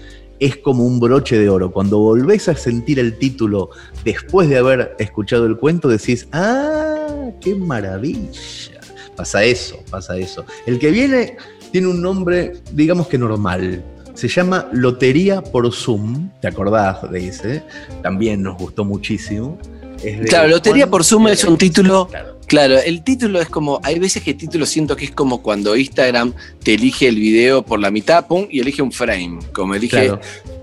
es 0.41 0.57
como 0.57 0.83
un 0.83 0.99
broche 0.99 1.37
de 1.37 1.47
oro. 1.47 1.71
Cuando 1.71 1.99
volvés 1.99 2.49
a 2.49 2.55
sentir 2.55 2.99
el 2.99 3.17
título 3.17 3.69
después 4.03 4.49
de 4.49 4.57
haber 4.57 4.95
escuchado 4.97 5.45
el 5.45 5.55
cuento, 5.55 5.87
decís, 5.87 6.27
¡ah, 6.33 7.29
qué 7.39 7.53
maravilla! 7.53 8.81
Pasa 9.15 9.43
eso, 9.43 9.77
pasa 9.91 10.17
eso. 10.17 10.43
El 10.65 10.79
que 10.79 10.89
viene 10.89 11.37
tiene 11.71 11.87
un 11.87 12.01
nombre, 12.01 12.53
digamos 12.73 13.07
que 13.07 13.19
normal. 13.19 13.83
Se 14.15 14.27
llama 14.27 14.67
Lotería 14.73 15.43
por 15.43 15.71
Zoom. 15.71 16.31
¿Te 16.41 16.47
acordás 16.47 17.09
de 17.11 17.27
ese? 17.27 17.63
También 18.01 18.41
nos 18.41 18.57
gustó 18.57 18.83
muchísimo. 18.83 19.59
Es 20.03 20.21
de 20.21 20.25
Claro, 20.25 20.49
Lotería 20.49 20.89
por 20.89 21.03
Zoom 21.03 21.27
es 21.27 21.43
un 21.43 21.55
título. 21.55 22.07
Claro. 22.07 22.40
Claro, 22.51 22.79
el 22.79 23.01
título 23.01 23.39
es 23.39 23.47
como. 23.47 23.79
Hay 23.81 23.97
veces 23.97 24.21
que 24.23 24.31
el 24.31 24.37
título 24.37 24.65
siento 24.65 24.97
que 24.97 25.05
es 25.05 25.11
como 25.11 25.41
cuando 25.41 25.73
Instagram 25.77 26.33
te 26.61 26.73
elige 26.73 27.07
el 27.07 27.15
video 27.15 27.63
por 27.63 27.79
la 27.79 27.89
mitad, 27.91 28.27
pum, 28.27 28.45
y 28.51 28.59
elige 28.59 28.81
un 28.81 28.91
frame. 28.91 29.39
Como 29.53 29.73
elige 29.73 29.91
Claro. 30.07 30.19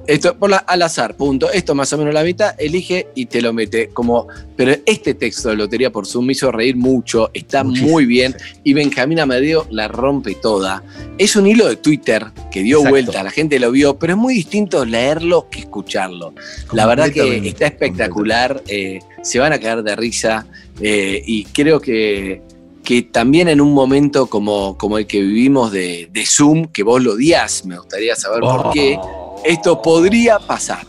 Esto 0.06 0.38
por 0.38 0.50
la- 0.50 0.58
al 0.58 0.82
azar, 0.82 1.16
punto. 1.16 1.50
Esto 1.50 1.74
más 1.74 1.90
o 1.94 1.98
menos 1.98 2.12
la 2.12 2.22
mitad, 2.24 2.54
elige 2.58 3.08
y 3.14 3.24
te 3.26 3.40
lo 3.40 3.54
mete. 3.54 3.88
Como, 3.88 4.26
pero 4.54 4.74
este 4.84 5.14
texto 5.14 5.48
de 5.48 5.56
Lotería 5.56 5.90
por 5.90 6.06
Zoom 6.06 6.26
me 6.26 6.32
hizo 6.32 6.50
reír 6.52 6.76
mucho, 6.76 7.30
está 7.32 7.64
Muchísimo, 7.64 7.90
muy 7.92 8.04
bien. 8.06 8.34
Y 8.64 8.74
Benjamín 8.74 9.20
Amadeo 9.20 9.66
la 9.70 9.88
rompe 9.88 10.34
toda. 10.34 10.82
Es 11.16 11.36
un 11.36 11.46
hilo 11.46 11.66
de 11.68 11.76
Twitter 11.76 12.26
que 12.50 12.62
dio 12.62 12.78
Exacto. 12.78 12.90
vuelta, 12.90 13.22
la 13.22 13.30
gente 13.30 13.58
lo 13.58 13.70
vio, 13.70 13.98
pero 13.98 14.12
es 14.14 14.18
muy 14.18 14.34
distinto 14.34 14.84
leerlo 14.84 15.48
que 15.50 15.60
escucharlo. 15.60 16.34
La 16.72 16.86
verdad 16.86 17.10
que 17.10 17.46
está 17.48 17.66
espectacular, 17.66 18.62
eh, 18.66 19.00
se 19.22 19.38
van 19.38 19.52
a 19.52 19.58
caer 19.58 19.82
de 19.82 19.94
risa 19.96 20.46
eh, 20.80 21.22
y 21.26 21.44
creo 21.44 21.80
que, 21.80 22.42
que 22.84 23.02
también 23.02 23.48
en 23.48 23.60
un 23.60 23.72
momento 23.74 24.26
como, 24.26 24.76
como 24.78 24.98
el 24.98 25.06
que 25.06 25.20
vivimos 25.20 25.72
de, 25.72 26.08
de 26.12 26.26
Zoom, 26.26 26.66
que 26.66 26.82
vos 26.82 27.02
lo 27.02 27.12
odias, 27.12 27.64
me 27.64 27.78
gustaría 27.78 28.14
saber 28.16 28.40
por 28.40 28.66
Oh. 28.66 28.70
qué, 28.72 28.98
esto 29.44 29.80
podría 29.82 30.38
pasar. 30.38 30.86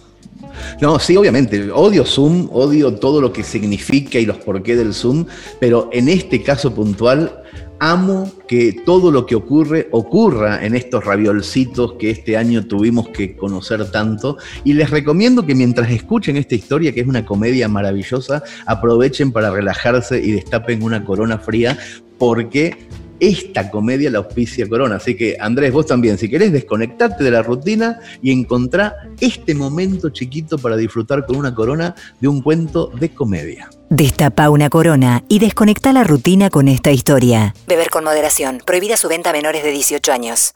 No, 0.82 1.00
sí, 1.00 1.16
obviamente. 1.16 1.72
Odio 1.72 2.06
Zoom, 2.06 2.50
odio 2.52 2.94
todo 2.96 3.22
lo 3.22 3.32
que 3.32 3.44
significa 3.44 4.20
y 4.20 4.26
los 4.26 4.38
porqué 4.38 4.76
del 4.76 4.94
Zoom, 4.94 5.26
pero 5.60 5.90
en 5.92 6.10
este 6.10 6.42
caso 6.44 6.74
puntual, 6.74 7.44
amo 7.80 8.32
que 8.48 8.74
todo 8.86 9.12
lo 9.12 9.26
que 9.26 9.36
ocurre 9.36 9.88
ocurra 9.92 10.66
en 10.66 10.76
estos 10.76 11.06
raviolcitos 11.06 11.94
que 11.94 12.12
este 12.12 12.38
año 12.38 12.66
tuvimos 12.66 13.10
que 13.10 13.36
conocer 13.36 13.90
tanto. 13.92 14.38
Y 14.64 14.74
les 14.74 14.90
recomiendo 14.90 15.46
que 15.46 15.56
mientras 15.56 15.90
escuchen 15.90 16.38
esta 16.38 16.56
historia, 16.56 16.94
que 16.94 17.02
es 17.02 17.08
una 17.08 17.26
comedia 17.26 17.68
maravillosa, 17.68 18.44
aprovechen 18.66 19.32
para 19.32 19.52
relajarse 19.52 20.20
y 20.20 20.32
destapen 20.32 20.84
una 20.84 21.04
corona 21.06 21.40
fría, 21.40 21.78
porque 22.18 22.76
esta 23.20 23.70
comedia 23.70 24.10
la 24.10 24.20
auspicia 24.20 24.68
Corona. 24.68 24.96
Así 24.96 25.16
que, 25.16 25.38
Andrés, 25.40 25.72
vos 25.72 25.86
también, 25.86 26.18
si 26.18 26.30
querés, 26.30 26.52
desconectarte 26.52 27.24
de 27.24 27.32
la 27.32 27.44
rutina 27.44 28.00
y 28.22 28.32
encontrar 28.32 28.96
este 29.20 29.56
momento 29.56 30.10
chiquito 30.10 30.58
para 30.58 30.78
disfrutar 30.78 31.26
con 31.26 31.36
una 31.36 31.54
corona 31.54 31.96
de 32.20 32.28
un 32.28 32.42
cuento 32.42 32.92
de 33.00 33.10
comedia. 33.10 33.70
Destapa 33.90 34.50
una 34.50 34.70
corona 34.70 35.24
y 35.28 35.40
desconecta 35.40 35.92
la 35.94 36.04
rutina 36.04 36.50
con 36.50 36.68
esta 36.68 36.92
historia. 36.92 37.56
Beber 37.68 37.90
con 37.90 38.04
moderación. 38.04 38.62
Prohibida 38.66 38.98
su 38.98 39.08
venta 39.08 39.32
a 39.32 39.34
menores 39.34 39.64
de 39.64 39.72
18 39.72 40.12
años. 40.12 40.54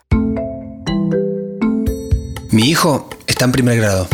Mi 2.52 2.70
hijo 2.70 3.10
está 3.26 3.46
en 3.46 3.52
primer 3.52 3.78
grado. 3.78 4.08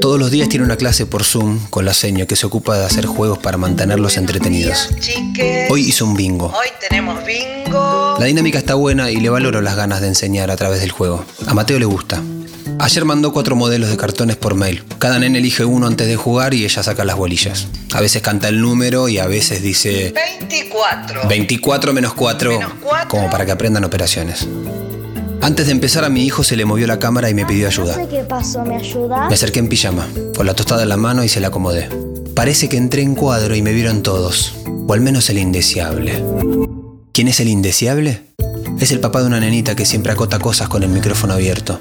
Todos 0.00 0.18
los 0.18 0.30
días 0.30 0.48
tiene 0.48 0.64
una 0.64 0.76
clase 0.76 1.06
por 1.06 1.24
Zoom 1.24 1.58
con 1.70 1.84
la 1.84 1.94
seño 1.94 2.26
que 2.26 2.36
se 2.36 2.46
ocupa 2.46 2.76
de 2.78 2.84
hacer 2.84 3.06
juegos 3.06 3.38
para 3.38 3.56
mantenerlos 3.56 4.16
entretenidos. 4.16 4.88
Hoy 5.70 5.82
hizo 5.82 6.04
un 6.04 6.14
bingo. 6.14 6.46
hoy 6.46 6.68
tenemos 6.88 7.24
bingo. 7.24 8.16
La 8.18 8.26
dinámica 8.26 8.58
está 8.58 8.74
buena 8.74 9.10
y 9.10 9.16
le 9.16 9.28
valoro 9.28 9.60
las 9.60 9.76
ganas 9.76 10.00
de 10.00 10.08
enseñar 10.08 10.50
a 10.50 10.56
través 10.56 10.80
del 10.80 10.90
juego. 10.90 11.24
A 11.46 11.54
Mateo 11.54 11.78
le 11.78 11.84
gusta. 11.84 12.20
Ayer 12.78 13.04
mandó 13.04 13.32
cuatro 13.32 13.54
modelos 13.54 13.90
de 13.90 13.96
cartones 13.96 14.36
por 14.36 14.54
mail. 14.54 14.82
Cada 14.98 15.18
nene 15.18 15.38
elige 15.38 15.64
uno 15.64 15.86
antes 15.86 16.08
de 16.08 16.16
jugar 16.16 16.54
y 16.54 16.64
ella 16.64 16.82
saca 16.82 17.04
las 17.04 17.16
bolillas. 17.16 17.66
A 17.92 18.00
veces 18.00 18.22
canta 18.22 18.48
el 18.48 18.60
número 18.60 19.08
y 19.08 19.18
a 19.18 19.26
veces 19.26 19.62
dice 19.62 20.12
24. 20.12 21.28
24 21.28 21.92
menos 21.92 22.14
4, 22.14 22.58
como 23.08 23.30
para 23.30 23.46
que 23.46 23.52
aprendan 23.52 23.84
operaciones. 23.84 24.48
Antes 25.42 25.66
de 25.66 25.72
empezar 25.72 26.04
a 26.04 26.08
mi 26.08 26.24
hijo 26.24 26.44
se 26.44 26.54
le 26.54 26.64
movió 26.64 26.86
la 26.86 27.00
cámara 27.00 27.28
y 27.28 27.34
me 27.34 27.44
pidió 27.44 27.66
ayuda. 27.66 27.96
No 27.96 28.04
sé 28.04 28.08
qué 28.08 28.22
pasó, 28.22 28.64
¿me? 28.64 28.78
Me 28.78 29.34
acerqué 29.34 29.58
en 29.58 29.68
pijama, 29.68 30.06
con 30.36 30.46
la 30.46 30.54
tostada 30.54 30.84
en 30.84 30.88
la 30.88 30.96
mano 30.96 31.24
y 31.24 31.28
se 31.28 31.40
la 31.40 31.48
acomodé. 31.48 31.88
Parece 32.36 32.68
que 32.68 32.76
entré 32.76 33.02
en 33.02 33.16
cuadro 33.16 33.56
y 33.56 33.60
me 33.60 33.72
vieron 33.72 34.04
todos, 34.04 34.54
o 34.86 34.92
al 34.92 35.00
menos 35.00 35.28
el 35.30 35.38
indeseable. 35.38 36.24
¿Quién 37.12 37.26
es 37.26 37.40
el 37.40 37.48
indeseable? 37.48 38.22
Es 38.78 38.92
el 38.92 39.00
papá 39.00 39.20
de 39.20 39.26
una 39.26 39.40
nenita 39.40 39.74
que 39.74 39.84
siempre 39.84 40.12
acota 40.12 40.38
cosas 40.38 40.68
con 40.68 40.84
el 40.84 40.90
micrófono 40.90 41.34
abierto. 41.34 41.80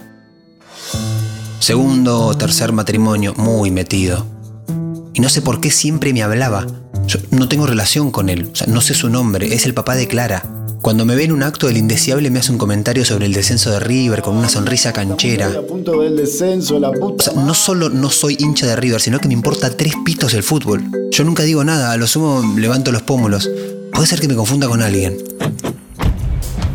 Segundo 1.60 2.20
o 2.26 2.36
tercer 2.36 2.72
matrimonio, 2.72 3.36
muy 3.38 3.70
metido. 3.70 4.26
Y 5.14 5.20
no 5.20 5.30
sé 5.30 5.44
por 5.44 5.62
qué 5.62 5.70
siempre 5.70 6.14
me 6.14 6.24
hablaba. 6.24 6.66
Yo 7.06 7.20
no 7.30 7.48
tengo 7.48 7.68
relación 7.68 8.10
con 8.10 8.30
él, 8.30 8.50
o 8.52 8.56
sea, 8.56 8.66
no 8.66 8.82
sé 8.82 8.96
su 8.96 9.08
nombre, 9.08 9.54
es 9.54 9.68
el 9.68 9.76
papá 9.76 9.94
de 9.94 10.08
Clara. 10.08 10.61
Cuando 10.82 11.06
me 11.06 11.14
ve 11.14 11.26
en 11.26 11.32
un 11.32 11.44
acto, 11.44 11.70
el 11.70 11.78
indeseable 11.78 12.32
me 12.32 12.40
hace 12.40 12.52
un 12.52 12.58
comentario 12.58 13.06
sobre 13.06 13.28
el 13.28 13.34
descenso 13.34 13.70
de 13.70 13.80
River 13.80 14.24
con 14.24 14.36
una 14.36 14.50
sonrisa 14.50 14.92
canchera. 14.92 15.46
A 15.48 15.62
punto 15.62 16.02
del 16.02 16.18
descenso, 16.18 16.80
la 16.80 16.92
puta. 16.92 17.30
O 17.30 17.34
sea, 17.34 17.44
no 17.44 17.54
solo 17.54 17.90
no 17.90 18.10
soy 18.10 18.36
hincha 18.40 18.66
de 18.66 18.76
River, 18.76 19.00
sino 19.00 19.20
que 19.20 19.28
me 19.28 19.36
importa 19.36 19.78
tres 19.78 19.94
pitos 20.04 20.34
el 20.34 20.42
fútbol. 20.42 20.84
Yo 21.12 21.24
nunca 21.24 21.44
digo 21.44 21.64
nada, 21.64 21.92
a 21.92 21.98
lo 21.98 22.08
sumo 22.08 22.42
levanto 22.58 22.92
los 22.92 23.04
pómulos. 23.04 23.48
Puede 23.94 24.08
ser 24.08 24.20
que 24.20 24.28
me 24.28 24.34
confunda 24.34 24.68
con 24.68 24.82
alguien. 24.82 25.20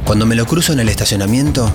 Cuando 0.07 0.25
me 0.25 0.37
lo 0.37 0.47
cruzo 0.47 0.73
en 0.73 0.79
el 0.79 0.89
estacionamiento, 0.89 1.69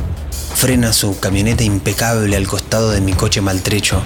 frena 0.56 0.94
su 0.94 1.20
camioneta 1.20 1.66
impecable 1.66 2.38
al 2.38 2.48
costado 2.48 2.92
de 2.92 3.02
mi 3.02 3.12
coche 3.12 3.42
maltrecho. 3.42 4.02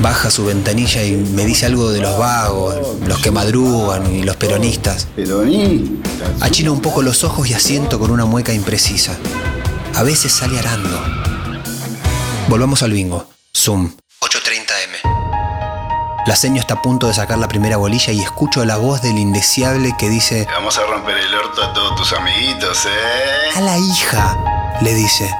Baja 0.00 0.30
su 0.30 0.44
ventanilla 0.44 1.02
y 1.02 1.12
me 1.12 1.44
dice 1.44 1.66
algo 1.66 1.90
de 1.90 2.00
los 2.00 2.18
vagos, 2.18 2.76
los 3.06 3.18
que 3.20 3.30
madrugan 3.30 4.14
y 4.14 4.22
los 4.22 4.36
peronistas. 4.36 5.06
Peronista. 5.16 6.24
Achino 6.40 6.72
un 6.72 6.80
poco 6.80 7.02
los 7.02 7.24
ojos 7.24 7.48
y 7.48 7.54
asiento 7.54 7.98
con 7.98 8.10
una 8.10 8.24
mueca 8.24 8.52
imprecisa. 8.52 9.16
A 9.94 10.02
veces 10.02 10.32
sale 10.32 10.58
arando. 10.58 11.00
Volvamos 12.48 12.82
al 12.82 12.92
bingo. 12.92 13.26
Zoom. 13.56 13.92
8.30M. 14.20 15.14
La 16.26 16.36
seño 16.36 16.60
está 16.60 16.74
a 16.74 16.82
punto 16.82 17.06
de 17.06 17.14
sacar 17.14 17.38
la 17.38 17.48
primera 17.48 17.76
bolilla 17.76 18.12
y 18.12 18.20
escucho 18.20 18.64
la 18.64 18.76
voz 18.76 19.02
del 19.02 19.18
indeseable 19.18 19.94
que 19.98 20.08
dice... 20.08 20.46
Vamos 20.50 20.76
a 20.78 20.82
romper 20.86 21.18
el 21.18 21.34
orto 21.34 21.62
a 21.62 21.72
todos 21.72 21.96
tus 21.96 22.12
amiguitos, 22.14 22.86
¿eh? 22.86 23.56
A 23.56 23.60
la 23.60 23.78
hija, 23.78 24.78
le 24.80 24.94
dice. 24.94 25.30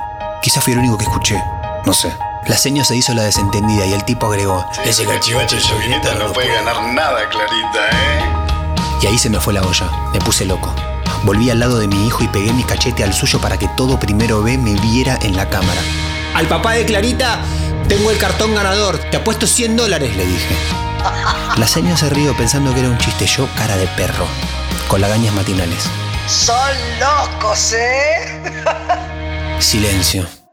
Quizás 0.42 0.62
fui 0.62 0.74
el 0.74 0.80
único 0.80 0.98
que 0.98 1.04
escuché. 1.04 1.42
No 1.86 1.92
sé. 1.92 2.14
La 2.46 2.58
seño 2.58 2.84
se 2.84 2.94
hizo 2.94 3.14
la 3.14 3.22
desentendida 3.22 3.86
y 3.86 3.94
el 3.94 4.04
tipo 4.04 4.26
agregó... 4.26 4.66
Ese 4.84 5.06
cachivache 5.06 5.56
Clarita 5.56 6.14
no 6.14 6.30
puede 6.30 6.52
ganar 6.52 6.82
nada, 6.92 7.26
Clarita, 7.30 7.88
¿eh? 7.90 8.24
Y 9.00 9.06
ahí 9.06 9.18
se 9.18 9.30
me 9.30 9.40
fue 9.40 9.54
la 9.54 9.62
olla. 9.62 9.90
Me 10.12 10.18
puse 10.18 10.44
loco. 10.44 10.74
Volví 11.22 11.48
al 11.48 11.60
lado 11.60 11.78
de 11.78 11.88
mi 11.88 12.06
hijo 12.06 12.22
y 12.22 12.28
pegué 12.28 12.52
mi 12.52 12.62
cachete 12.62 13.02
al 13.02 13.14
suyo 13.14 13.40
para 13.40 13.56
que 13.58 13.66
todo 13.76 13.98
primero 13.98 14.42
B 14.42 14.58
me 14.58 14.74
viera 14.74 15.18
en 15.22 15.36
la 15.36 15.48
cámara. 15.48 15.80
Al 16.34 16.46
papá 16.46 16.72
de 16.72 16.84
Clarita 16.84 17.40
tengo 17.88 18.10
el 18.10 18.18
cartón 18.18 18.54
ganador. 18.54 18.98
Te 19.10 19.16
apuesto 19.16 19.46
100 19.46 19.76
dólares, 19.78 20.14
le 20.14 20.26
dije. 20.26 20.54
La 21.56 21.66
señora 21.66 21.96
se 21.96 22.10
rió 22.10 22.36
pensando 22.36 22.74
que 22.74 22.80
era 22.80 22.90
un 22.90 22.98
chiste. 22.98 23.26
Yo, 23.26 23.48
cara 23.56 23.76
de 23.78 23.86
perro, 23.88 24.26
con 24.88 25.00
lagañas 25.00 25.34
matinales. 25.34 25.84
Son 26.26 26.76
locos, 27.00 27.72
¿eh? 27.72 28.42
Silencio. 29.60 30.43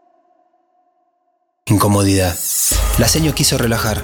Incomodidad. 1.67 2.37
La 2.97 3.07
seño 3.07 3.35
quiso 3.35 3.57
relajar. 3.57 4.03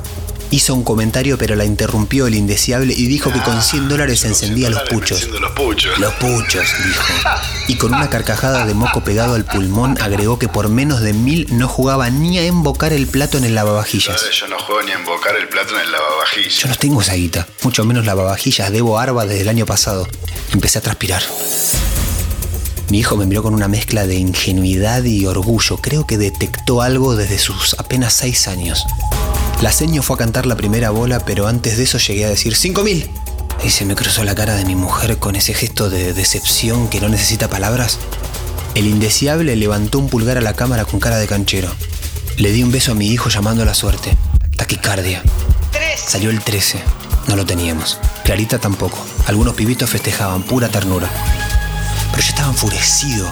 Hizo 0.52 0.74
un 0.76 0.84
comentario, 0.84 1.38
pero 1.38 1.56
la 1.56 1.66
interrumpió 1.66 2.28
el 2.28 2.36
indeseable 2.36 2.94
y 2.94 3.08
dijo 3.08 3.34
que 3.34 3.42
con 3.42 3.62
100 3.62 3.90
dólares 3.90 4.24
encendía 4.24 4.70
los 4.70 4.84
puchos. 4.84 5.28
Los 5.28 5.52
puchos. 5.52 5.98
Los 6.00 6.14
puchos, 6.14 6.66
dijo. 6.86 7.04
Y 7.68 7.76
con 7.76 7.94
una 7.94 8.10
carcajada 8.10 8.66
de 8.66 8.74
moco 8.74 9.04
pegado 9.04 9.34
al 9.34 9.44
pulmón 9.44 9.98
agregó 10.00 10.40
que 10.40 10.48
por 10.48 10.70
menos 10.70 11.02
de 11.02 11.12
mil 11.14 11.48
no 11.50 11.68
jugaba 11.68 12.10
ni 12.10 12.38
a 12.38 12.44
embocar 12.44 12.94
el 12.94 13.08
plato 13.08 13.38
en 13.38 13.44
el 13.44 13.56
lavavajillas. 13.56 14.22
Yo 14.32 14.48
no 14.48 14.58
juego 14.60 14.84
ni 14.84 14.92
a 14.92 14.96
embocar 14.96 15.36
el 15.36 15.50
plato 15.50 15.76
en 15.76 15.82
el 15.82 15.92
lavavajillas. 15.92 16.60
Yo 16.60 16.70
no 16.70 16.76
tengo 16.76 17.02
esa 17.02 17.16
guita, 17.16 17.48
mucho 17.64 17.84
menos 17.84 18.06
lavavajillas, 18.06 18.72
debo 18.72 19.00
arba 19.00 19.26
desde 19.26 19.42
el 19.42 19.50
año 19.50 19.66
pasado. 19.66 20.08
Empecé 20.54 20.78
a 20.78 20.82
transpirar. 20.82 21.24
Mi 22.90 23.00
hijo 23.00 23.18
me 23.18 23.26
miró 23.26 23.44
con 23.44 23.54
una 23.54 23.68
mezcla 23.68 24.08
de 24.08 24.16
ingenuidad 24.16 25.04
y 25.04 25.26
orgullo. 25.26 25.78
Creo 25.78 26.08
que 26.08 26.18
detectó 26.18 26.82
algo 26.82 27.18
desde 27.18 27.38
sus 27.38 27.76
apenas 27.78 28.14
seis 28.14 28.48
años. 28.48 28.86
La 29.62 29.74
seño 29.74 30.02
fue 30.02 30.16
a 30.16 30.20
cantar 30.20 30.46
la 30.46 30.56
primera 30.56 30.92
bola, 30.92 31.20
pero 31.26 31.48
antes 31.48 31.78
de 31.78 31.84
eso 31.84 31.98
llegué 31.98 32.26
a 32.26 32.30
decir 32.30 32.56
¡Cinco 32.56 32.84
mil! 32.84 33.10
Y 33.62 33.72
se 33.72 33.84
me 33.84 33.96
cruzó 33.96 34.24
la 34.24 34.36
cara 34.36 34.56
de 34.56 34.64
mi 34.64 34.76
mujer 34.76 35.18
con 35.18 35.36
ese 35.36 35.54
gesto 35.54 35.90
de 35.90 36.14
decepción 36.14 36.88
que 36.88 37.02
no 37.02 37.10
necesita 37.10 37.50
palabras. 37.50 37.98
El 38.74 38.86
indeseable 38.86 39.56
levantó 39.56 40.00
un 40.00 40.08
pulgar 40.08 40.38
a 40.38 40.42
la 40.42 40.54
cámara 40.54 40.86
con 40.86 41.00
cara 41.00 41.18
de 41.18 41.28
canchero. 41.28 41.70
Le 42.38 42.52
di 42.52 42.64
un 42.64 42.72
beso 42.72 42.94
a 42.94 42.96
mi 42.96 43.08
hijo 43.08 43.30
llamando 43.30 43.64
a 43.64 43.66
la 43.66 43.74
suerte. 43.74 44.16
Taquicardia. 44.56 45.24
Salió 45.98 46.30
el 46.30 46.40
13. 46.40 46.80
No 47.28 47.36
lo 47.36 47.46
teníamos. 47.46 47.98
Clarita 48.24 48.60
tampoco. 48.60 48.98
Algunos 49.26 49.56
pibitos 49.56 49.90
festejaban, 49.90 50.44
pura 50.44 50.70
ternura. 50.70 51.10
Pero 52.12 52.24
yo 52.24 52.30
estaba 52.30 52.50
enfurecido, 52.50 53.32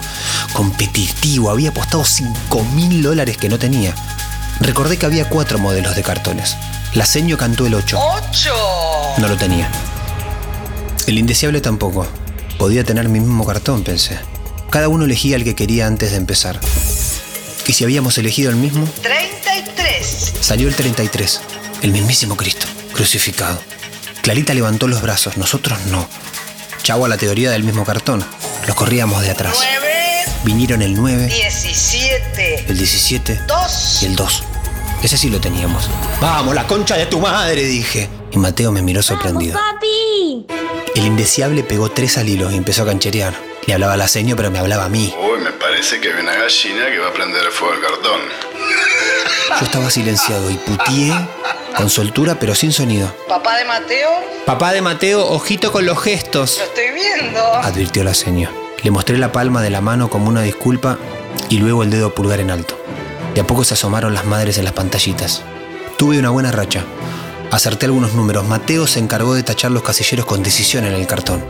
competitivo, 0.54 1.50
había 1.50 1.70
apostado 1.70 2.06
5 2.06 2.64
mil 2.74 3.02
dólares 3.02 3.38
que 3.38 3.50
no 3.50 3.58
tenía. 3.60 3.94
Recordé 4.60 4.98
que 4.98 5.06
había 5.06 5.30
cuatro 5.30 5.60
modelos 5.60 5.96
de 5.96 6.04
cartones. 6.04 6.56
La 6.94 7.06
seño 7.06 7.38
cantó 7.38 7.66
el 7.66 7.74
8. 7.74 8.00
¡Ocho! 8.00 8.54
No 9.18 9.28
lo 9.28 9.36
tenía. 9.36 9.70
El 11.08 11.18
indeseable 11.18 11.62
tampoco. 11.62 12.08
Podía 12.58 12.84
tener 12.84 13.10
mi 13.10 13.20
mismo 13.20 13.46
cartón, 13.46 13.84
pensé. 13.84 14.18
Cada 14.70 14.88
uno 14.88 15.06
elegía 15.06 15.36
el 15.36 15.44
que 15.44 15.56
quería 15.56 15.88
antes 15.88 16.12
de 16.12 16.18
empezar. 16.18 16.60
¿Y 17.68 17.74
si 17.74 17.84
habíamos 17.84 18.18
elegido 18.18 18.50
el 18.50 18.56
mismo? 18.56 18.88
33. 19.02 20.34
Salió 20.40 20.68
el 20.68 20.76
33, 20.76 21.42
el 21.82 21.92
mismísimo 21.92 22.38
Cristo, 22.38 22.68
crucificado. 22.94 23.60
Clarita 24.22 24.54
levantó 24.54 24.88
los 24.88 25.02
brazos, 25.02 25.38
nosotros 25.38 25.78
no. 25.92 26.08
Chau 26.86 27.04
a 27.04 27.08
la 27.08 27.18
teoría 27.18 27.50
del 27.50 27.64
mismo 27.64 27.84
cartón. 27.84 28.24
Los 28.68 28.76
corríamos 28.76 29.24
de 29.24 29.32
atrás. 29.32 29.58
9. 29.60 29.88
Vinieron 30.44 30.84
el 30.84 30.94
9, 30.94 31.26
17. 31.26 32.66
el 32.68 32.78
17 32.78 33.42
2. 33.48 34.04
y 34.04 34.06
el 34.06 34.16
2. 34.16 34.44
Ese 35.02 35.18
sí 35.18 35.32
lo 35.32 35.42
teníamos. 35.42 35.90
Vamos, 36.22 36.54
la 36.54 36.68
concha 36.68 36.96
de 36.96 37.08
tu 37.08 37.20
madre, 37.20 37.64
dije. 37.64 38.08
Y 38.32 38.38
Mateo 38.38 38.72
me 38.72 38.84
miró 38.84 39.02
sorprendido. 39.02 39.58
¡Papi! 39.58 40.46
El 40.94 41.06
indeseable 41.08 41.64
pegó 41.64 41.90
tres 41.90 42.20
al 42.20 42.30
hilo 42.30 42.52
y 42.52 42.56
empezó 42.56 42.84
a 42.84 42.86
cancherear. 42.86 43.34
Le 43.66 43.74
hablaba 43.74 43.94
a 43.94 43.98
la 43.98 44.08
seño, 44.08 44.36
pero 44.36 44.52
me 44.52 44.60
hablaba 44.60 44.86
a 44.86 44.90
mí. 44.90 45.12
Uy, 45.20 45.44
me 45.44 45.50
parece 45.86 46.02
que 46.02 46.16
hay 46.16 46.20
una 46.24 46.34
gallina 46.34 46.86
que 46.88 46.98
va 46.98 47.10
a 47.10 47.14
prender 47.14 47.46
el 47.46 47.52
fuego 47.52 47.76
al 47.76 47.80
cartón. 47.82 48.20
Yo 49.60 49.66
estaba 49.66 49.92
silenciado 49.92 50.50
y 50.50 50.56
putié 50.56 51.14
con 51.78 51.92
soltura, 51.92 52.40
pero 52.40 52.56
sin 52.56 52.72
sonido. 52.72 53.16
¿Papá 53.28 53.58
de 53.58 53.66
Mateo? 53.66 54.10
Papá 54.48 54.74
de 54.74 54.82
Mateo, 54.82 55.28
ojito 55.28 55.72
con 55.72 55.86
los 55.86 56.02
gestos, 56.02 56.58
Lo 56.58 56.64
estoy 56.64 56.92
viendo. 56.92 57.40
advirtió 57.58 58.04
la 58.04 58.16
seño. 58.16 58.50
Le 58.82 58.90
mostré 58.90 59.20
la 59.20 59.32
palma 59.32 59.62
de 59.62 59.70
la 59.70 59.82
mano 59.82 60.10
como 60.10 60.28
una 60.28 60.42
disculpa 60.42 60.98
y 61.50 61.60
luego 61.60 61.84
el 61.84 61.92
dedo 61.92 62.16
pulgar 62.16 62.40
en 62.40 62.50
alto. 62.50 62.80
De 63.36 63.42
a 63.42 63.48
poco 63.48 63.64
se 63.64 63.76
asomaron 63.76 64.16
las 64.16 64.26
madres 64.26 64.58
en 64.58 64.64
las 64.66 64.74
pantallitas. 64.74 65.44
Tuve 66.00 66.18
una 66.18 66.32
buena 66.32 66.52
racha. 66.52 66.84
Acerté 67.52 67.86
algunos 67.86 68.14
números. 68.14 68.48
Mateo 68.48 68.88
se 68.88 68.98
encargó 68.98 69.36
de 69.36 69.44
tachar 69.44 69.70
los 69.70 69.84
casilleros 69.84 70.26
con 70.26 70.42
decisión 70.42 70.84
en 70.86 70.94
el 70.94 71.06
cartón. 71.06 71.46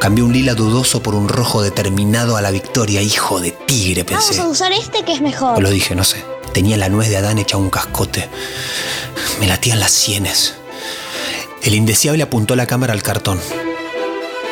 Cambié 0.00 0.24
un 0.24 0.32
lila 0.32 0.54
dudoso 0.54 1.02
por 1.02 1.14
un 1.14 1.28
rojo 1.28 1.62
determinado 1.62 2.36
a 2.36 2.40
la 2.42 2.50
victoria. 2.50 3.02
Hijo 3.02 3.38
de 3.40 3.50
tigre, 3.52 4.02
Vamos 4.04 4.24
pensé. 4.26 4.40
a 4.40 4.46
usar 4.48 4.72
este 4.72 5.04
que 5.04 5.12
es 5.12 5.20
O 5.20 5.22
mejor. 5.22 5.62
lo 5.62 5.68
dije, 5.70 5.94
no 5.94 6.04
sé. 6.04 6.24
Tenía 6.54 6.76
la 6.78 6.88
nuez 6.88 7.10
de 7.10 7.18
Adán 7.18 7.38
hecha 7.38 7.58
un 7.58 7.68
cascote. 7.70 8.28
Me 9.40 9.46
latían 9.46 9.78
las 9.78 9.92
sienes. 9.92 10.54
El 11.62 11.74
indeseable 11.74 12.22
apuntó 12.22 12.56
la 12.56 12.66
cámara 12.66 12.94
al 12.94 13.02
cartón. 13.02 13.38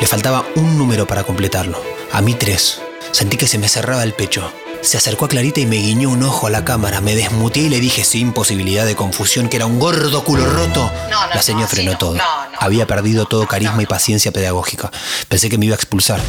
Le 0.00 0.06
faltaba 0.06 0.44
un 0.54 0.76
número 0.76 1.06
para 1.06 1.24
completarlo. 1.24 1.82
A 2.12 2.20
mí 2.20 2.34
tres. 2.34 2.80
Sentí 3.10 3.36
que 3.38 3.48
se 3.48 3.58
me 3.58 3.68
cerraba 3.68 4.02
el 4.04 4.12
pecho. 4.12 4.52
Se 4.82 4.96
acercó 4.98 5.24
a 5.24 5.28
Clarita 5.28 5.58
y 5.60 5.66
me 5.66 5.76
guiñó 5.76 6.10
un 6.10 6.22
ojo 6.22 6.46
a 6.46 6.50
la 6.50 6.64
cámara. 6.64 7.00
Me 7.00 7.16
desmuteé 7.16 7.64
y 7.64 7.68
le 7.70 7.80
dije 7.80 8.04
sin 8.04 8.32
posibilidad 8.32 8.84
de 8.86 8.94
confusión 8.94 9.48
que 9.48 9.56
era 9.56 9.66
un 9.66 9.78
gordo 9.80 10.22
culo 10.22 10.44
roto. 10.46 10.92
la 11.34 11.42
señora 11.42 11.66
frenó 11.66 11.96
todo. 11.98 12.16
Había 12.60 12.86
perdido 12.86 13.26
todo 13.26 13.46
carisma 13.46 13.82
y 13.82 13.86
paciencia 13.86 14.32
pedagógica. 14.32 14.90
Pensé 15.28 15.48
que 15.48 15.58
me 15.58 15.66
iba 15.66 15.74
a 15.74 15.76
expulsar. 15.76 16.20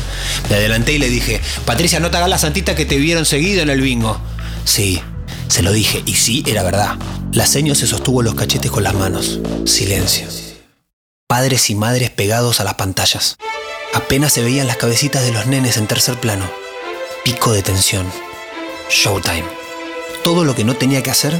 Me 0.49 0.57
adelanté 0.57 0.93
y 0.93 0.99
le 0.99 1.09
dije, 1.09 1.41
Patricia, 1.65 1.99
no 1.99 2.11
te 2.11 2.17
hagas 2.17 2.29
la 2.29 2.37
santita 2.37 2.75
que 2.75 2.85
te 2.85 2.97
vieron 2.97 3.25
seguido 3.25 3.61
en 3.61 3.69
el 3.69 3.81
bingo. 3.81 4.19
Sí, 4.63 5.01
se 5.47 5.63
lo 5.63 5.71
dije, 5.71 6.03
y 6.05 6.13
sí, 6.13 6.43
era 6.45 6.61
verdad. 6.63 6.97
La 7.31 7.45
seño 7.45 7.73
se 7.73 7.87
sostuvo 7.87 8.21
los 8.21 8.35
cachetes 8.35 8.69
con 8.69 8.83
las 8.83 8.93
manos. 8.93 9.39
Silencio. 9.65 10.27
Padres 11.27 11.69
y 11.69 11.75
madres 11.75 12.11
pegados 12.11 12.59
a 12.59 12.63
las 12.63 12.75
pantallas. 12.75 13.37
Apenas 13.93 14.33
se 14.33 14.43
veían 14.43 14.67
las 14.67 14.77
cabecitas 14.77 15.23
de 15.23 15.31
los 15.31 15.47
nenes 15.47 15.77
en 15.77 15.87
tercer 15.87 16.19
plano. 16.19 16.49
Pico 17.23 17.51
de 17.51 17.63
tensión. 17.63 18.05
Showtime. 18.89 19.45
Todo 20.23 20.45
lo 20.45 20.55
que 20.55 20.63
no 20.63 20.75
tenía 20.75 21.01
que 21.01 21.11
hacer, 21.11 21.39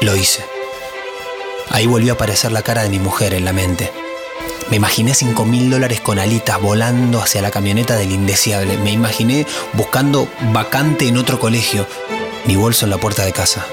lo 0.00 0.16
hice. 0.16 0.44
Ahí 1.68 1.86
volvió 1.86 2.12
a 2.12 2.14
aparecer 2.14 2.52
la 2.52 2.62
cara 2.62 2.82
de 2.82 2.88
mi 2.88 2.98
mujer 2.98 3.34
en 3.34 3.44
la 3.44 3.52
mente. 3.52 3.92
Me 4.70 4.76
imaginé 4.76 5.14
5 5.14 5.44
mil 5.46 5.68
dólares 5.68 6.00
con 6.00 6.20
alitas 6.20 6.60
volando 6.60 7.20
hacia 7.20 7.42
la 7.42 7.50
camioneta 7.50 7.96
del 7.96 8.12
indeseable. 8.12 8.76
Me 8.78 8.92
imaginé 8.92 9.44
buscando 9.72 10.28
vacante 10.52 11.08
en 11.08 11.16
otro 11.16 11.40
colegio. 11.40 11.88
Mi 12.44 12.54
bolso 12.54 12.86
en 12.86 12.90
la 12.90 12.98
puerta 12.98 13.24
de 13.24 13.32
casa. 13.32 13.66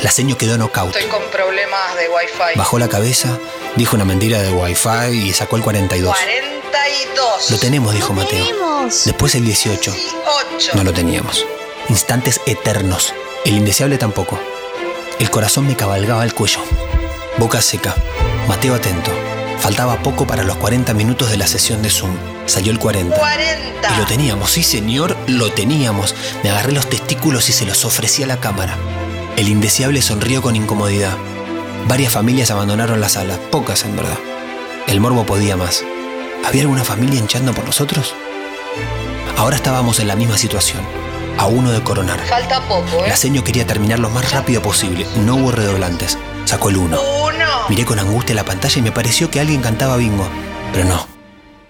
La 0.00 0.12
seño 0.12 0.38
quedó 0.38 0.56
knockout. 0.56 0.94
Estoy 0.94 1.10
con 1.10 1.22
problemas 1.32 1.96
de 1.96 2.08
wifi. 2.08 2.56
Bajó 2.56 2.78
la 2.78 2.88
cabeza, 2.88 3.36
dijo 3.74 3.96
una 3.96 4.04
mentira 4.04 4.40
de 4.40 4.52
wifi 4.52 5.28
y 5.28 5.32
sacó 5.32 5.56
el 5.56 5.62
42. 5.62 6.14
42. 6.16 7.50
Lo 7.50 7.58
tenemos, 7.58 7.92
dijo 7.92 8.12
Mateo. 8.12 8.46
Después 9.04 9.34
el 9.34 9.44
18. 9.44 9.92
8. 10.56 10.70
No 10.74 10.84
lo 10.84 10.92
teníamos. 10.92 11.44
Instantes 11.88 12.40
eternos. 12.46 13.12
El 13.44 13.54
indeseable 13.56 13.98
tampoco. 13.98 14.38
El 15.18 15.30
corazón 15.30 15.66
me 15.66 15.74
cabalgaba 15.74 16.22
el 16.22 16.32
cuello. 16.32 16.60
Boca 17.38 17.60
seca. 17.60 17.96
Mateo 18.46 18.74
atento. 18.74 19.10
Faltaba 19.62 20.02
poco 20.02 20.26
para 20.26 20.42
los 20.42 20.56
40 20.56 20.92
minutos 20.92 21.30
de 21.30 21.36
la 21.36 21.46
sesión 21.46 21.82
de 21.82 21.88
Zoom. 21.88 22.10
Salió 22.46 22.72
el 22.72 22.80
40. 22.80 23.16
40. 23.16 23.94
Y 23.94 23.96
lo 23.96 24.06
teníamos, 24.06 24.50
sí 24.50 24.64
señor, 24.64 25.16
lo 25.28 25.52
teníamos. 25.52 26.16
Me 26.42 26.50
agarré 26.50 26.72
los 26.72 26.88
testículos 26.88 27.48
y 27.48 27.52
se 27.52 27.64
los 27.64 27.84
ofrecí 27.84 28.24
a 28.24 28.26
la 28.26 28.40
cámara. 28.40 28.76
El 29.36 29.46
indeseable 29.48 30.02
sonrió 30.02 30.42
con 30.42 30.56
incomodidad. 30.56 31.16
Varias 31.86 32.12
familias 32.12 32.50
abandonaron 32.50 33.00
la 33.00 33.08
sala, 33.08 33.38
pocas 33.52 33.84
en 33.84 33.94
verdad. 33.94 34.18
El 34.88 35.00
morbo 35.00 35.24
podía 35.24 35.56
más. 35.56 35.84
¿Había 36.44 36.62
alguna 36.62 36.82
familia 36.82 37.20
hinchando 37.20 37.54
por 37.54 37.64
nosotros? 37.64 38.16
Ahora 39.36 39.54
estábamos 39.54 40.00
en 40.00 40.08
la 40.08 40.16
misma 40.16 40.38
situación, 40.38 40.82
a 41.38 41.46
uno 41.46 41.70
de 41.70 41.84
coronar. 41.84 42.18
Falta 42.26 42.60
poco, 42.62 43.04
¿eh? 43.04 43.08
La 43.10 43.16
seño 43.16 43.44
quería 43.44 43.64
terminar 43.64 44.00
lo 44.00 44.10
más 44.10 44.32
rápido 44.32 44.60
posible, 44.60 45.06
no 45.24 45.36
hubo 45.36 45.52
redoblantes. 45.52 46.18
Sacó 46.46 46.70
el 46.70 46.78
uno. 46.78 47.11
Uno. 47.34 47.68
Miré 47.68 47.84
con 47.84 47.98
angustia 47.98 48.34
la 48.34 48.44
pantalla 48.44 48.78
y 48.78 48.82
me 48.82 48.92
pareció 48.92 49.30
que 49.30 49.40
alguien 49.40 49.60
cantaba 49.62 49.96
bingo. 49.96 50.28
Pero 50.72 50.84
no, 50.84 51.06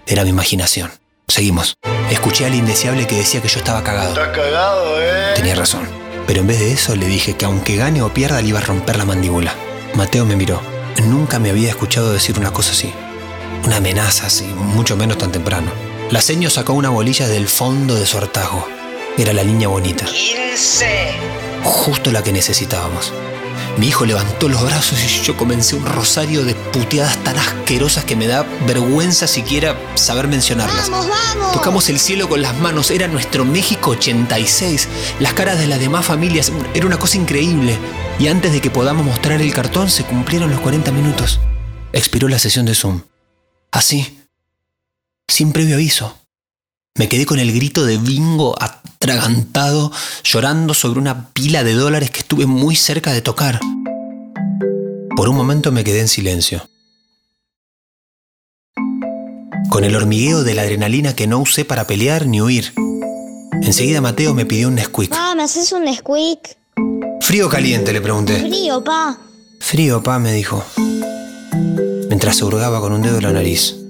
era 0.06 0.24
mi 0.24 0.30
imaginación. 0.30 0.90
Seguimos. 1.28 1.76
Escuché 2.10 2.44
al 2.44 2.54
indeseable 2.54 3.06
que 3.06 3.16
decía 3.16 3.40
que 3.40 3.48
yo 3.48 3.58
estaba 3.58 3.82
cagado. 3.82 4.10
Estás 4.10 4.28
cagado, 4.28 5.00
eh. 5.00 5.32
Tenía 5.34 5.54
razón. 5.54 5.88
Pero 6.26 6.40
en 6.40 6.46
vez 6.46 6.60
de 6.60 6.72
eso 6.72 6.94
le 6.94 7.06
dije 7.06 7.36
que 7.36 7.44
aunque 7.44 7.76
gane 7.76 8.02
o 8.02 8.12
pierda 8.12 8.40
le 8.42 8.48
iba 8.48 8.58
a 8.58 8.62
romper 8.62 8.96
la 8.96 9.04
mandíbula. 9.04 9.54
Mateo 9.94 10.24
me 10.24 10.36
miró. 10.36 10.60
Nunca 11.04 11.38
me 11.38 11.50
había 11.50 11.70
escuchado 11.70 12.12
decir 12.12 12.38
una 12.38 12.52
cosa 12.52 12.72
así. 12.72 12.92
Una 13.64 13.76
amenaza 13.76 14.26
así, 14.26 14.44
mucho 14.44 14.96
menos 14.96 15.18
tan 15.18 15.32
temprano. 15.32 15.70
La 16.10 16.20
seño 16.20 16.50
sacó 16.50 16.74
una 16.74 16.90
bolilla 16.90 17.28
del 17.28 17.48
fondo 17.48 17.94
de 17.94 18.06
su 18.06 18.18
hartazgo. 18.18 18.68
Era 19.16 19.32
la 19.32 19.44
niña 19.44 19.68
bonita. 19.68 20.04
15. 20.04 21.14
Justo 21.62 22.10
la 22.12 22.22
que 22.22 22.32
necesitábamos. 22.32 23.12
Mi 23.78 23.88
hijo 23.88 24.04
levantó 24.04 24.48
los 24.48 24.62
brazos 24.62 25.02
y 25.02 25.22
yo 25.22 25.36
comencé 25.36 25.76
un 25.76 25.86
rosario 25.86 26.44
de 26.44 26.54
puteadas 26.54 27.16
tan 27.24 27.38
asquerosas 27.38 28.04
que 28.04 28.16
me 28.16 28.26
da 28.26 28.46
vergüenza 28.66 29.26
siquiera 29.26 29.76
saber 29.94 30.28
mencionarlas. 30.28 30.90
¡Vamos, 30.90 31.08
vamos! 31.08 31.52
Tocamos 31.52 31.88
el 31.88 31.98
cielo 31.98 32.28
con 32.28 32.42
las 32.42 32.56
manos, 32.58 32.90
era 32.90 33.08
nuestro 33.08 33.44
México 33.44 33.90
86. 33.90 34.88
Las 35.20 35.32
caras 35.32 35.58
de 35.58 35.66
las 35.66 35.80
demás 35.80 36.04
familias, 36.04 36.52
era 36.74 36.86
una 36.86 36.98
cosa 36.98 37.16
increíble. 37.16 37.78
Y 38.18 38.28
antes 38.28 38.52
de 38.52 38.60
que 38.60 38.70
podamos 38.70 39.06
mostrar 39.06 39.40
el 39.40 39.52
cartón, 39.54 39.88
se 39.88 40.04
cumplieron 40.04 40.50
los 40.50 40.60
40 40.60 40.92
minutos. 40.92 41.40
Expiró 41.92 42.28
la 42.28 42.38
sesión 42.38 42.66
de 42.66 42.74
Zoom. 42.74 43.00
Así, 43.70 44.18
sin 45.28 45.52
previo 45.52 45.76
aviso. 45.76 46.18
Me 46.94 47.08
quedé 47.08 47.24
con 47.24 47.38
el 47.38 47.52
grito 47.52 47.86
de 47.86 47.96
bingo 47.96 48.54
atragantado, 49.02 49.90
llorando 50.22 50.74
sobre 50.74 51.00
una 51.00 51.30
pila 51.30 51.64
de 51.64 51.74
dólares 51.74 52.12
que 52.12 52.20
estuve 52.20 52.46
muy 52.46 52.76
cerca 52.76 53.12
de 53.12 53.20
tocar. 53.20 53.58
Por 55.16 55.28
un 55.28 55.34
momento 55.34 55.72
me 55.72 55.82
quedé 55.82 56.00
en 56.00 56.08
silencio. 56.08 56.64
Con 59.68 59.82
el 59.82 59.96
hormigueo 59.96 60.44
de 60.44 60.54
la 60.54 60.62
adrenalina 60.62 61.16
que 61.16 61.26
no 61.26 61.40
usé 61.40 61.64
para 61.64 61.86
pelear 61.86 62.26
ni 62.26 62.40
huir. 62.40 62.72
Enseguida 63.62 64.00
Mateo 64.00 64.34
me 64.34 64.46
pidió 64.46 64.68
un 64.68 64.76
Nesquik. 64.76 65.10
Pa, 65.10 65.34
¿me 65.34 65.42
haces 65.42 65.72
un 65.72 65.92
squeak? 65.92 66.56
¿Frío 67.20 67.48
o 67.48 67.50
caliente? 67.50 67.92
Le 67.92 68.00
pregunté. 68.00 68.38
Frío, 68.38 68.84
pa. 68.84 69.18
Frío, 69.58 70.02
pa, 70.02 70.20
me 70.20 70.32
dijo. 70.32 70.64
Mientras 72.08 72.36
se 72.36 72.44
hurgaba 72.44 72.80
con 72.80 72.92
un 72.92 73.02
dedo 73.02 73.16
en 73.16 73.22
la 73.24 73.32
nariz. 73.32 73.81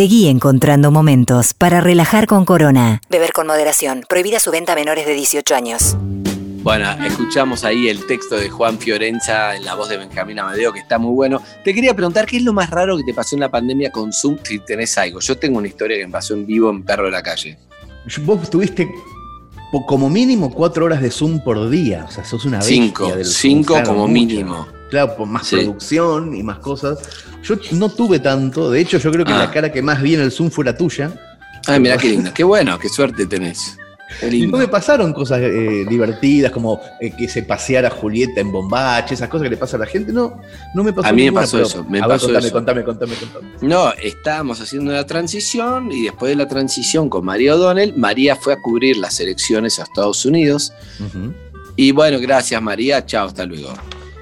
Seguí 0.00 0.28
encontrando 0.28 0.90
momentos 0.90 1.52
para 1.52 1.82
relajar 1.82 2.26
con 2.26 2.46
Corona. 2.46 3.02
Beber 3.10 3.32
con 3.32 3.46
moderación. 3.46 4.02
Prohibida 4.08 4.40
su 4.40 4.50
venta 4.50 4.72
a 4.72 4.74
menores 4.74 5.04
de 5.04 5.12
18 5.12 5.54
años. 5.54 5.94
Bueno, 6.62 6.90
escuchamos 7.04 7.64
ahí 7.64 7.86
el 7.86 8.06
texto 8.06 8.36
de 8.36 8.48
Juan 8.48 8.78
Fiorenza 8.78 9.54
en 9.54 9.66
la 9.66 9.74
voz 9.74 9.90
de 9.90 9.98
Benjamín 9.98 10.38
Amadeo, 10.38 10.72
que 10.72 10.78
está 10.78 10.96
muy 10.96 11.12
bueno. 11.14 11.42
Te 11.64 11.74
quería 11.74 11.92
preguntar, 11.92 12.24
¿qué 12.24 12.38
es 12.38 12.44
lo 12.44 12.54
más 12.54 12.70
raro 12.70 12.96
que 12.96 13.02
te 13.04 13.12
pasó 13.12 13.36
en 13.36 13.40
la 13.40 13.50
pandemia 13.50 13.90
con 13.92 14.10
Zoom 14.10 14.38
si 14.42 14.58
tenés 14.60 14.96
algo? 14.96 15.20
Yo 15.20 15.36
tengo 15.36 15.58
una 15.58 15.68
historia 15.68 15.98
que 15.98 16.06
me 16.06 16.12
pasó 16.14 16.32
en 16.32 16.46
vivo 16.46 16.70
en 16.70 16.82
Perro 16.82 17.04
de 17.04 17.10
la 17.10 17.22
Calle. 17.22 17.58
Vos 18.24 18.48
tuviste 18.48 18.86
po- 18.86 18.92
como 19.86 20.10
mínimo 20.10 20.50
cuatro 20.52 20.84
horas 20.86 21.00
de 21.00 21.10
Zoom 21.10 21.40
por 21.40 21.68
día. 21.70 22.04
O 22.08 22.10
sea, 22.10 22.24
sos 22.24 22.44
una 22.44 22.58
bestia 22.58 22.74
Cinco, 22.76 23.06
del 23.08 23.24
Zoom, 23.24 23.32
cinco 23.34 23.74
claro, 23.74 23.88
como 23.88 24.00
mucho. 24.08 24.12
mínimo. 24.12 24.66
Claro, 24.90 25.16
por 25.16 25.26
más 25.28 25.46
Sí. 25.46 25.56
producción 25.56 26.34
y 26.34 26.42
más 26.42 26.58
cosas. 26.58 26.98
Yo 27.44 27.54
no 27.72 27.88
tuve 27.88 28.18
tanto. 28.18 28.70
De 28.70 28.80
hecho, 28.80 28.98
yo 28.98 29.10
creo 29.12 29.24
que 29.24 29.32
Ah. 29.32 29.38
la 29.38 29.50
cara 29.50 29.70
que 29.72 29.80
más 29.82 30.02
vi 30.02 30.14
en 30.14 30.20
el 30.22 30.32
Zoom 30.32 30.50
fue 30.50 30.64
la 30.64 30.76
tuya. 30.76 31.12
Ay, 31.66 31.78
mirá 31.78 31.96
qué 31.96 32.08
lindo. 32.08 32.32
Qué 32.34 32.42
bueno, 32.42 32.78
qué 32.78 32.88
suerte 32.88 33.26
tenés. 33.26 33.76
Y 34.30 34.46
no 34.46 34.58
me 34.58 34.68
pasaron 34.68 35.12
cosas 35.12 35.40
eh, 35.40 35.84
divertidas 35.88 36.50
como 36.52 36.80
eh, 37.00 37.10
que 37.16 37.28
se 37.28 37.42
paseara 37.42 37.90
Julieta 37.90 38.40
en 38.40 38.50
bombache, 38.52 39.14
esas 39.14 39.28
cosas 39.28 39.44
que 39.44 39.50
le 39.50 39.56
pasa 39.56 39.76
a 39.76 39.80
la 39.80 39.86
gente. 39.86 40.12
No, 40.12 40.40
no 40.74 40.84
me 40.84 40.92
pasó 40.92 41.08
A 41.08 41.12
mí 41.12 41.24
me 41.24 41.32
pasó 41.32 41.56
pero- 41.58 41.66
eso, 41.68 41.84
me 41.84 41.98
a 41.98 42.06
ver, 42.06 42.16
pasó 42.16 42.26
contame, 42.26 42.46
eso. 42.46 42.54
contame, 42.54 42.84
contame, 42.84 43.14
contame. 43.14 43.48
No, 43.62 43.92
estábamos 44.02 44.60
haciendo 44.60 44.92
la 44.92 45.06
transición 45.06 45.92
y 45.92 46.02
después 46.04 46.30
de 46.30 46.36
la 46.36 46.48
transición 46.48 47.08
con 47.08 47.24
María 47.24 47.54
O'Donnell, 47.54 47.94
María 47.96 48.36
fue 48.36 48.52
a 48.52 48.60
cubrir 48.60 48.96
las 48.96 49.18
elecciones 49.20 49.78
a 49.78 49.84
Estados 49.84 50.24
Unidos. 50.24 50.72
Y 51.76 51.92
bueno, 51.92 52.18
gracias 52.20 52.60
María, 52.60 53.04
chao, 53.06 53.28
hasta 53.28 53.46
luego. 53.46 53.72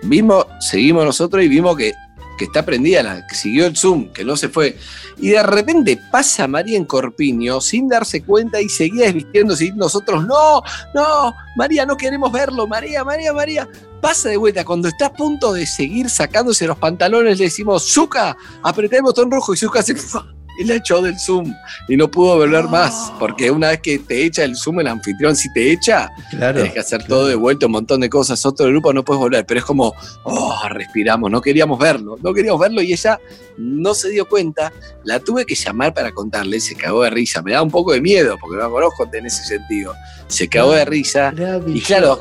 Vimos, 0.03 0.47
seguimos 0.61 1.05
nosotros 1.05 1.43
y 1.45 1.49
vimos 1.49 1.76
que 1.76 1.93
que 2.39 2.47
está 2.47 2.64
prendida, 2.64 3.03
la, 3.03 3.26
que 3.26 3.34
siguió 3.34 3.66
el 3.66 3.76
Zoom, 3.76 4.11
que 4.12 4.24
no 4.24 4.36
se 4.36 4.49
fue. 4.49 4.78
Y 5.18 5.30
de 5.30 5.43
repente 5.43 6.01
pasa 6.11 6.49
María 6.49 6.78
en 6.78 6.86
Corpiño 6.86 7.61
sin 7.61 7.89
darse 7.89 8.22
cuenta 8.22 8.61
y 8.62 8.68
seguía 8.70 9.07
desvistiéndose 9.07 9.66
y 9.66 9.72
nosotros, 9.72 10.26
no, 10.26 10.62
no, 10.95 11.34
María, 11.57 11.84
no 11.84 11.97
queremos 11.97 12.32
verlo, 12.32 12.66
María, 12.66 13.05
María, 13.05 13.34
María. 13.34 13.68
Pasa 14.01 14.28
de 14.28 14.36
vuelta, 14.36 14.64
cuando 14.64 14.89
está 14.89 15.07
a 15.07 15.12
punto 15.12 15.53
de 15.53 15.66
seguir 15.66 16.09
sacándose 16.09 16.66
los 16.66 16.78
pantalones, 16.78 17.39
le 17.39 17.45
decimos, 17.45 17.82
Zuka, 17.93 18.36
apreté 18.62 18.97
el 18.97 19.03
botón 19.03 19.30
rojo 19.30 19.53
y 19.53 19.57
Zuka 19.57 19.82
se 19.82 19.95
y 20.59 20.65
la 20.65 20.75
echó 20.75 21.01
del 21.01 21.19
Zoom 21.19 21.55
y 21.89 21.97
no 21.97 22.11
pudo 22.11 22.37
volver 22.37 22.65
más, 22.65 23.13
porque 23.19 23.51
una 23.51 23.69
vez 23.69 23.81
que 23.81 24.01
te 24.01 24.25
echa 24.25 24.43
el 24.43 24.57
Zoom, 24.57 24.81
el 24.81 24.89
anfitrión, 24.89 25.37
si 25.37 25.51
te 25.53 25.71
echa, 25.71 26.11
Claro, 26.31 26.55
tienes 26.55 26.73
que 26.73 26.81
hacer 26.81 27.05
todo 27.07 27.29
de 27.29 27.37
vuelta, 27.37 27.67
un 27.67 27.73
montón 27.73 28.01
de 28.01 28.11
cosas, 28.11 28.45
otro 28.45 28.67
grupo 28.67 28.93
no 28.93 29.05
puedes 29.05 29.21
volver, 29.21 29.47
pero 29.47 29.61
es 29.61 29.65
como, 29.65 29.95
oh, 30.25 30.59
respiramos, 30.71 31.31
no 31.31 31.41
queríamos 31.41 31.79
verlo, 31.79 32.19
no 32.21 32.35
queríamos 32.35 32.61
verlo 32.61 32.83
y 32.83 32.93
ella 32.93 33.21
no 33.57 33.95
se 33.95 34.11
dio 34.11 34.29
cuenta, 34.29 34.73
la 35.05 35.21
tuve 35.21 35.47
que 35.47 35.55
llamar 35.55 35.95
para 35.95 36.11
contarle, 36.11 36.59
se 36.59 36.75
cagó 36.75 37.05
de 37.05 37.11
risa, 37.11 37.41
me 37.41 37.53
da 37.53 37.63
un 37.63 37.71
poco 37.71 37.93
de 37.93 38.01
miedo, 38.01 38.37
porque 38.41 38.57
no 38.57 38.65
la 38.65 38.69
conozco 38.69 39.09
en 39.13 39.27
ese 39.27 39.45
sentido, 39.45 39.95
se 40.27 40.49
cagó 40.49 40.73
de 40.73 40.85
risa 40.85 41.33
y 41.69 41.81
claro, 41.81 42.21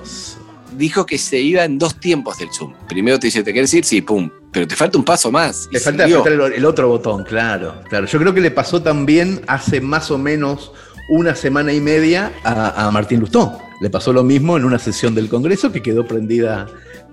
dijo 0.78 1.08
que 1.08 1.18
se 1.18 1.40
iba 1.40 1.64
en 1.64 1.80
dos 1.80 2.00
tiempos 2.00 2.38
del 2.38 2.50
Zoom, 2.54 2.76
primero 2.88 3.18
te 3.18 3.28
dice, 3.28 3.44
¿te 3.44 3.52
quieres 3.52 3.74
ir? 3.74 3.84
Sí, 3.84 4.02
pum, 4.02 4.30
pero 4.52 4.68
te 4.68 4.76
falta 4.76 4.98
un 4.98 5.04
paso 5.06 5.32
más. 5.32 5.68
Le 5.72 5.80
falta 5.80 6.06
el, 6.06 6.42
el 6.54 6.66
otro 6.66 6.88
botón, 6.88 7.24
claro, 7.24 7.82
claro. 7.90 8.06
Yo 8.08 8.20
creo 8.20 8.34
que 8.34 8.42
le 8.42 8.52
pasó 8.52 8.82
también 8.82 9.42
hace 9.48 9.82
más 9.82 10.10
o 10.12 10.18
menos 10.18 10.72
una 11.10 11.36
semana 11.36 11.74
y 11.74 11.82
media 11.82 12.32
a, 12.44 12.88
a 12.88 12.92
Martín 12.92 13.20
Lustó. 13.20 13.60
Le 13.82 13.90
pasó 13.90 14.12
lo 14.12 14.24
mismo 14.24 14.58
en 14.58 14.66
una 14.66 14.80
sesión 14.80 15.14
del 15.14 15.30
Congreso 15.30 15.72
que 15.72 15.82
quedó 15.82 16.06
prendida 16.08 16.68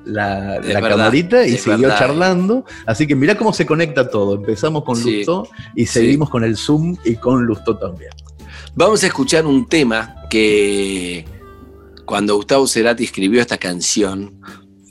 la, 0.04 0.56
Es 0.56 0.66
la 0.68 0.80
verdad, 0.80 0.96
camarita 0.96 1.46
y 1.46 1.56
siguió 1.58 1.88
verdad. 1.88 1.98
charlando. 1.98 2.64
Así 2.86 3.06
que 3.06 3.14
mirá 3.14 3.36
cómo 3.36 3.52
se 3.52 3.66
conecta 3.66 4.08
todo. 4.08 4.36
Empezamos 4.36 4.84
con 4.84 4.96
Sí, 4.96 5.18
Lustó 5.18 5.48
y 5.74 5.86
seguimos 5.86 6.30
con 6.30 6.44
el 6.44 6.56
Zoom 6.56 6.96
y 7.04 7.16
con 7.16 7.44
Lustó 7.44 7.76
también. 7.76 8.10
Vamos 8.74 9.02
a 9.04 9.06
escuchar 9.06 9.46
un 9.46 9.68
tema 9.68 10.16
que 10.30 11.24
cuando 12.04 12.36
Gustavo 12.36 12.66
Cerati 12.66 13.04
escribió 13.04 13.40
esta 13.40 13.58
canción, 13.58 14.40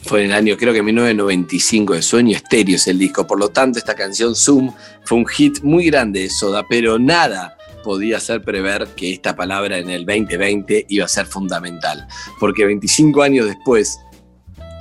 fue 0.03 0.23
en 0.23 0.31
el 0.31 0.33
año, 0.33 0.57
creo 0.57 0.73
que 0.73 0.83
1995, 0.83 1.93
de 1.93 2.01
Sueño 2.01 2.35
Estéreo 2.35 2.75
es 2.75 2.87
el 2.87 2.99
disco. 2.99 3.25
Por 3.25 3.39
lo 3.39 3.49
tanto, 3.49 3.79
esta 3.79 3.95
canción 3.95 4.35
Zoom 4.35 4.73
fue 5.03 5.17
un 5.17 5.25
hit 5.25 5.61
muy 5.61 5.85
grande 5.85 6.21
de 6.21 6.29
Soda, 6.29 6.65
pero 6.67 6.99
nada 6.99 7.57
podía 7.83 8.17
hacer 8.17 8.41
prever 8.41 8.87
que 8.95 9.13
esta 9.13 9.35
palabra 9.35 9.77
en 9.77 9.89
el 9.89 10.05
2020 10.05 10.85
iba 10.89 11.05
a 11.05 11.07
ser 11.07 11.25
fundamental. 11.25 12.07
Porque 12.39 12.65
25 12.65 13.21
años 13.21 13.45
después, 13.45 13.99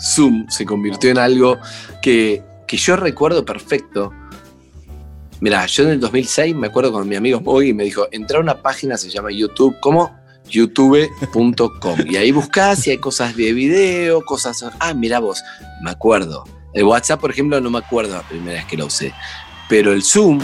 Zoom 0.01 0.49
se 0.49 0.65
convirtió 0.65 1.11
en 1.11 1.19
algo 1.19 1.59
que, 2.01 2.43
que 2.67 2.77
yo 2.77 2.97
recuerdo 2.97 3.45
perfecto. 3.45 4.13
Mirá, 5.41 5.67
yo 5.67 5.85
en 5.85 5.91
el 5.91 6.01
2006 6.01 6.55
me 6.55 6.69
acuerdo 6.69 6.93
con 6.93 7.09
mi 7.09 7.17
amigo 7.17 7.41
Mogi 7.41 7.73
me 7.75 7.85
dijo, 7.85 8.07
entra 8.13 8.39
a 8.39 8.41
una 8.41 8.63
página, 8.63 8.97
se 8.97 9.09
llama 9.09 9.31
YouTube, 9.33 9.77
¿cómo? 9.81 10.22
youtube.com. 10.49 11.99
Y 12.07 12.17
ahí 12.17 12.33
buscás 12.33 12.87
y 12.87 12.91
hay 12.91 12.99
cosas 12.99 13.37
de 13.37 13.53
video, 13.53 14.23
cosas... 14.25 14.65
Ah, 14.79 14.95
mira 14.95 15.19
vos, 15.19 15.43
me 15.83 15.91
acuerdo. 15.91 16.45
El 16.73 16.85
WhatsApp, 16.85 17.21
por 17.21 17.31
ejemplo, 17.31 17.61
no 17.61 17.71
me 17.71 17.79
acuerdo 17.79 18.15
la 18.17 18.23
primera 18.23 18.59
vez 18.59 18.67
que 18.67 18.77
lo 18.77 18.87
usé. 18.87 19.13
Pero 19.69 19.93
el 19.93 20.03
Zoom, 20.03 20.41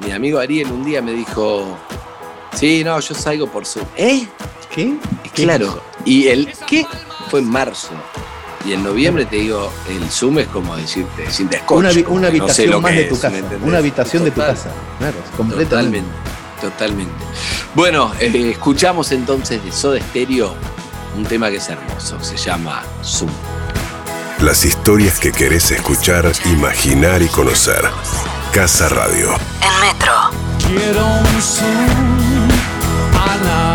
mi 0.00 0.12
amigo 0.12 0.38
Ariel 0.38 0.70
un 0.70 0.84
día 0.84 1.00
me 1.02 1.12
dijo, 1.12 1.78
sí, 2.54 2.82
no, 2.84 2.98
yo 3.00 3.14
salgo 3.14 3.46
por 3.46 3.66
Zoom. 3.66 3.86
¿Eh? 3.96 4.26
¿Qué? 4.74 4.96
Claro. 5.34 5.82
Y 6.04 6.28
el 6.28 6.48
¿qué? 6.66 6.86
Fue 7.30 7.40
en 7.40 7.48
marzo. 7.48 7.90
Y 8.64 8.72
en 8.74 8.84
noviembre 8.84 9.24
te 9.24 9.36
digo, 9.36 9.72
el 9.88 10.08
Zoom 10.08 10.38
es 10.38 10.46
como 10.48 10.76
decirte, 10.76 11.30
sin 11.30 11.48
descocho. 11.48 11.78
Una, 11.78 11.90
una 12.08 12.30
que 12.30 12.38
no 12.38 12.48
sé 12.48 12.62
habitación 12.62 12.82
más 12.82 12.94
de 12.94 13.04
tu 13.04 13.18
casa. 13.18 13.42
Una 13.64 13.78
habitación 13.78 14.24
de 14.24 14.30
tu 14.30 14.40
casa. 14.40 14.70
Claro, 14.98 15.16
completamente. 15.36 15.70
Totalmente, 15.70 16.10
totalmente. 16.62 17.12
Bueno, 17.74 18.12
eh, 18.18 18.50
escuchamos 18.50 19.12
entonces 19.12 19.62
de 19.62 19.70
Soda 19.70 20.00
Stereo 20.00 20.56
un 21.16 21.24
tema 21.24 21.50
que 21.50 21.56
es 21.56 21.68
hermoso, 21.68 22.18
se 22.22 22.36
llama 22.36 22.82
Zoom. 23.04 23.30
Las 24.40 24.64
historias 24.64 25.20
que 25.20 25.30
querés 25.30 25.70
escuchar, 25.70 26.30
imaginar 26.46 27.22
y 27.22 27.28
conocer. 27.28 27.82
Casa 28.52 28.88
Radio. 28.88 29.34
En 29.60 29.80
Metro. 29.80 30.14
Quiero 30.58 31.06
un 31.06 31.42
zoom 31.42 32.48
anatómico. 33.14 33.71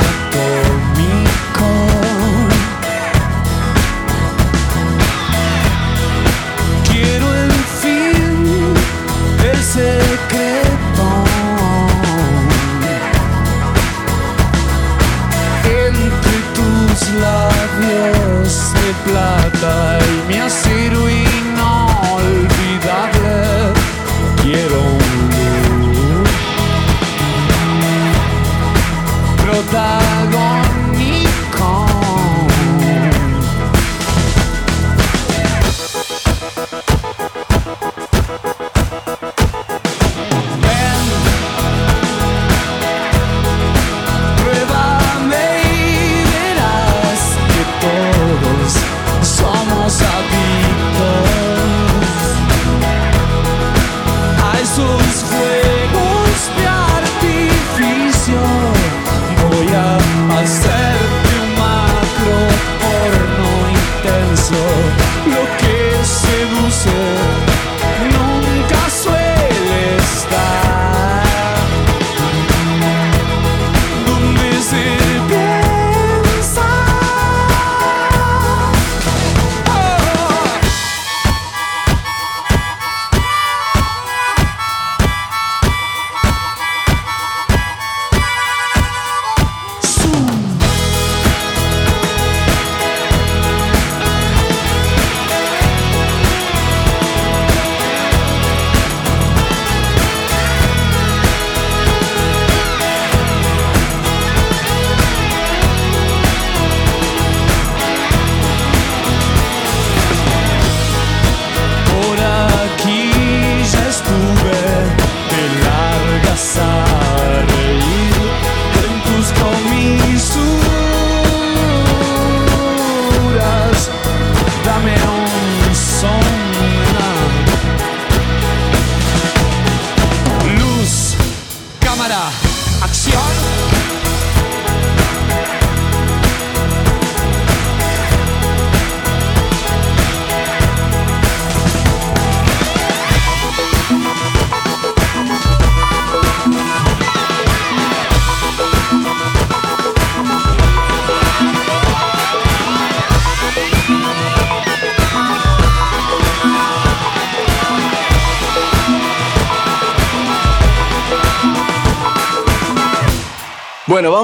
De 19.58 19.66
plata 19.66 20.00
y 20.30 21.17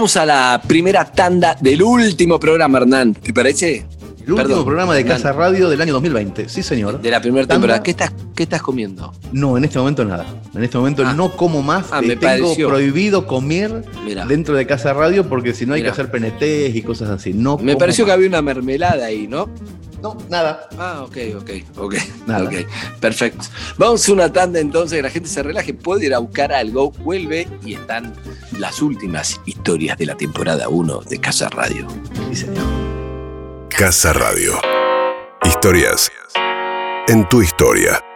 vamos 0.04 0.18
a 0.18 0.26
la 0.26 0.62
primera 0.68 1.06
tanda 1.06 1.56
del 1.62 1.82
último 1.82 2.38
programa, 2.38 2.80
Hernán. 2.80 3.14
¿Te 3.14 3.32
parece? 3.32 3.86
El 4.26 4.32
último 4.32 4.38
Perdón, 4.50 4.66
programa 4.66 4.96
de. 4.96 5.06
Casa 5.06 5.34
Radio 5.34 5.70
del 5.70 5.82
año 5.82 5.94
2020. 5.94 6.48
Sí, 6.50 6.64
señor. 6.64 7.02
De 7.02 7.12
la 7.12 7.22
primera 7.22 7.46
temporada. 7.46 7.84
¿Qué 7.84 7.92
estás, 7.92 8.14
¿Qué 8.36 8.44
estás 8.44 8.62
comiendo? 8.62 9.14
No, 9.32 9.58
en 9.58 9.66
este 9.66 9.80
momento 9.80 10.06
nada. 10.06 10.26
En 10.56 10.64
este 10.64 10.78
momento 10.78 11.04
no 11.14 11.32
como 11.36 11.62
más. 11.62 11.88
Ah, 11.92 12.00
Eh, 12.02 12.08
me 12.08 12.16
tengo 12.16 12.44
pareció. 12.46 12.70
prohibido 12.70 13.28
comer 13.28 13.84
dentro 14.28 14.56
de 14.56 14.66
Casa 14.66 14.94
Radio 14.94 15.28
porque 15.28 15.54
si 15.54 15.66
no 15.66 15.74
hay 15.74 15.84
que 15.84 15.90
hacer 15.90 16.10
PNTs 16.10 16.76
y 16.76 16.82
cosas 16.82 17.10
así. 17.10 17.34
No 17.34 17.58
Me 17.58 17.76
pareció 17.76 18.06
que 18.06 18.12
había 18.12 18.28
una 18.28 18.42
mermelada 18.42 19.06
ahí, 19.06 19.28
¿no? 19.28 19.50
No, 20.02 20.18
nada. 20.30 20.68
Ah, 20.78 21.04
ok, 21.06 21.18
ok, 21.38 21.50
ok. 21.78 21.96
Nada. 22.28 22.44
ok, 22.44 22.54
perfecto. 23.00 23.46
Vamos 23.78 24.08
a 24.08 24.12
una 24.14 24.34
tanda 24.34 24.60
entonces, 24.60 24.98
que 24.98 25.02
la 25.04 25.10
gente 25.10 25.30
se 25.30 25.42
relaje, 25.44 25.74
puede 25.74 26.08
ir 26.08 26.14
a 26.14 26.18
buscar 26.20 26.52
algo, 26.52 26.92
vuelve 26.92 27.48
y 27.66 27.76
están 27.76 28.14
las 28.60 28.82
últimas 28.82 29.40
historias 29.46 29.98
de 29.98 30.06
la 30.06 30.16
temporada 30.16 30.68
1 30.68 31.02
de 31.10 31.20
Casa 31.20 31.48
Radio. 31.50 31.88
Sí, 32.30 32.36
señor. 32.36 32.66
Casa 33.78 34.14
Radio. 34.14 34.60
Historias 35.44 36.12
en 37.08 37.28
tu 37.28 37.42
historia. 37.42 38.13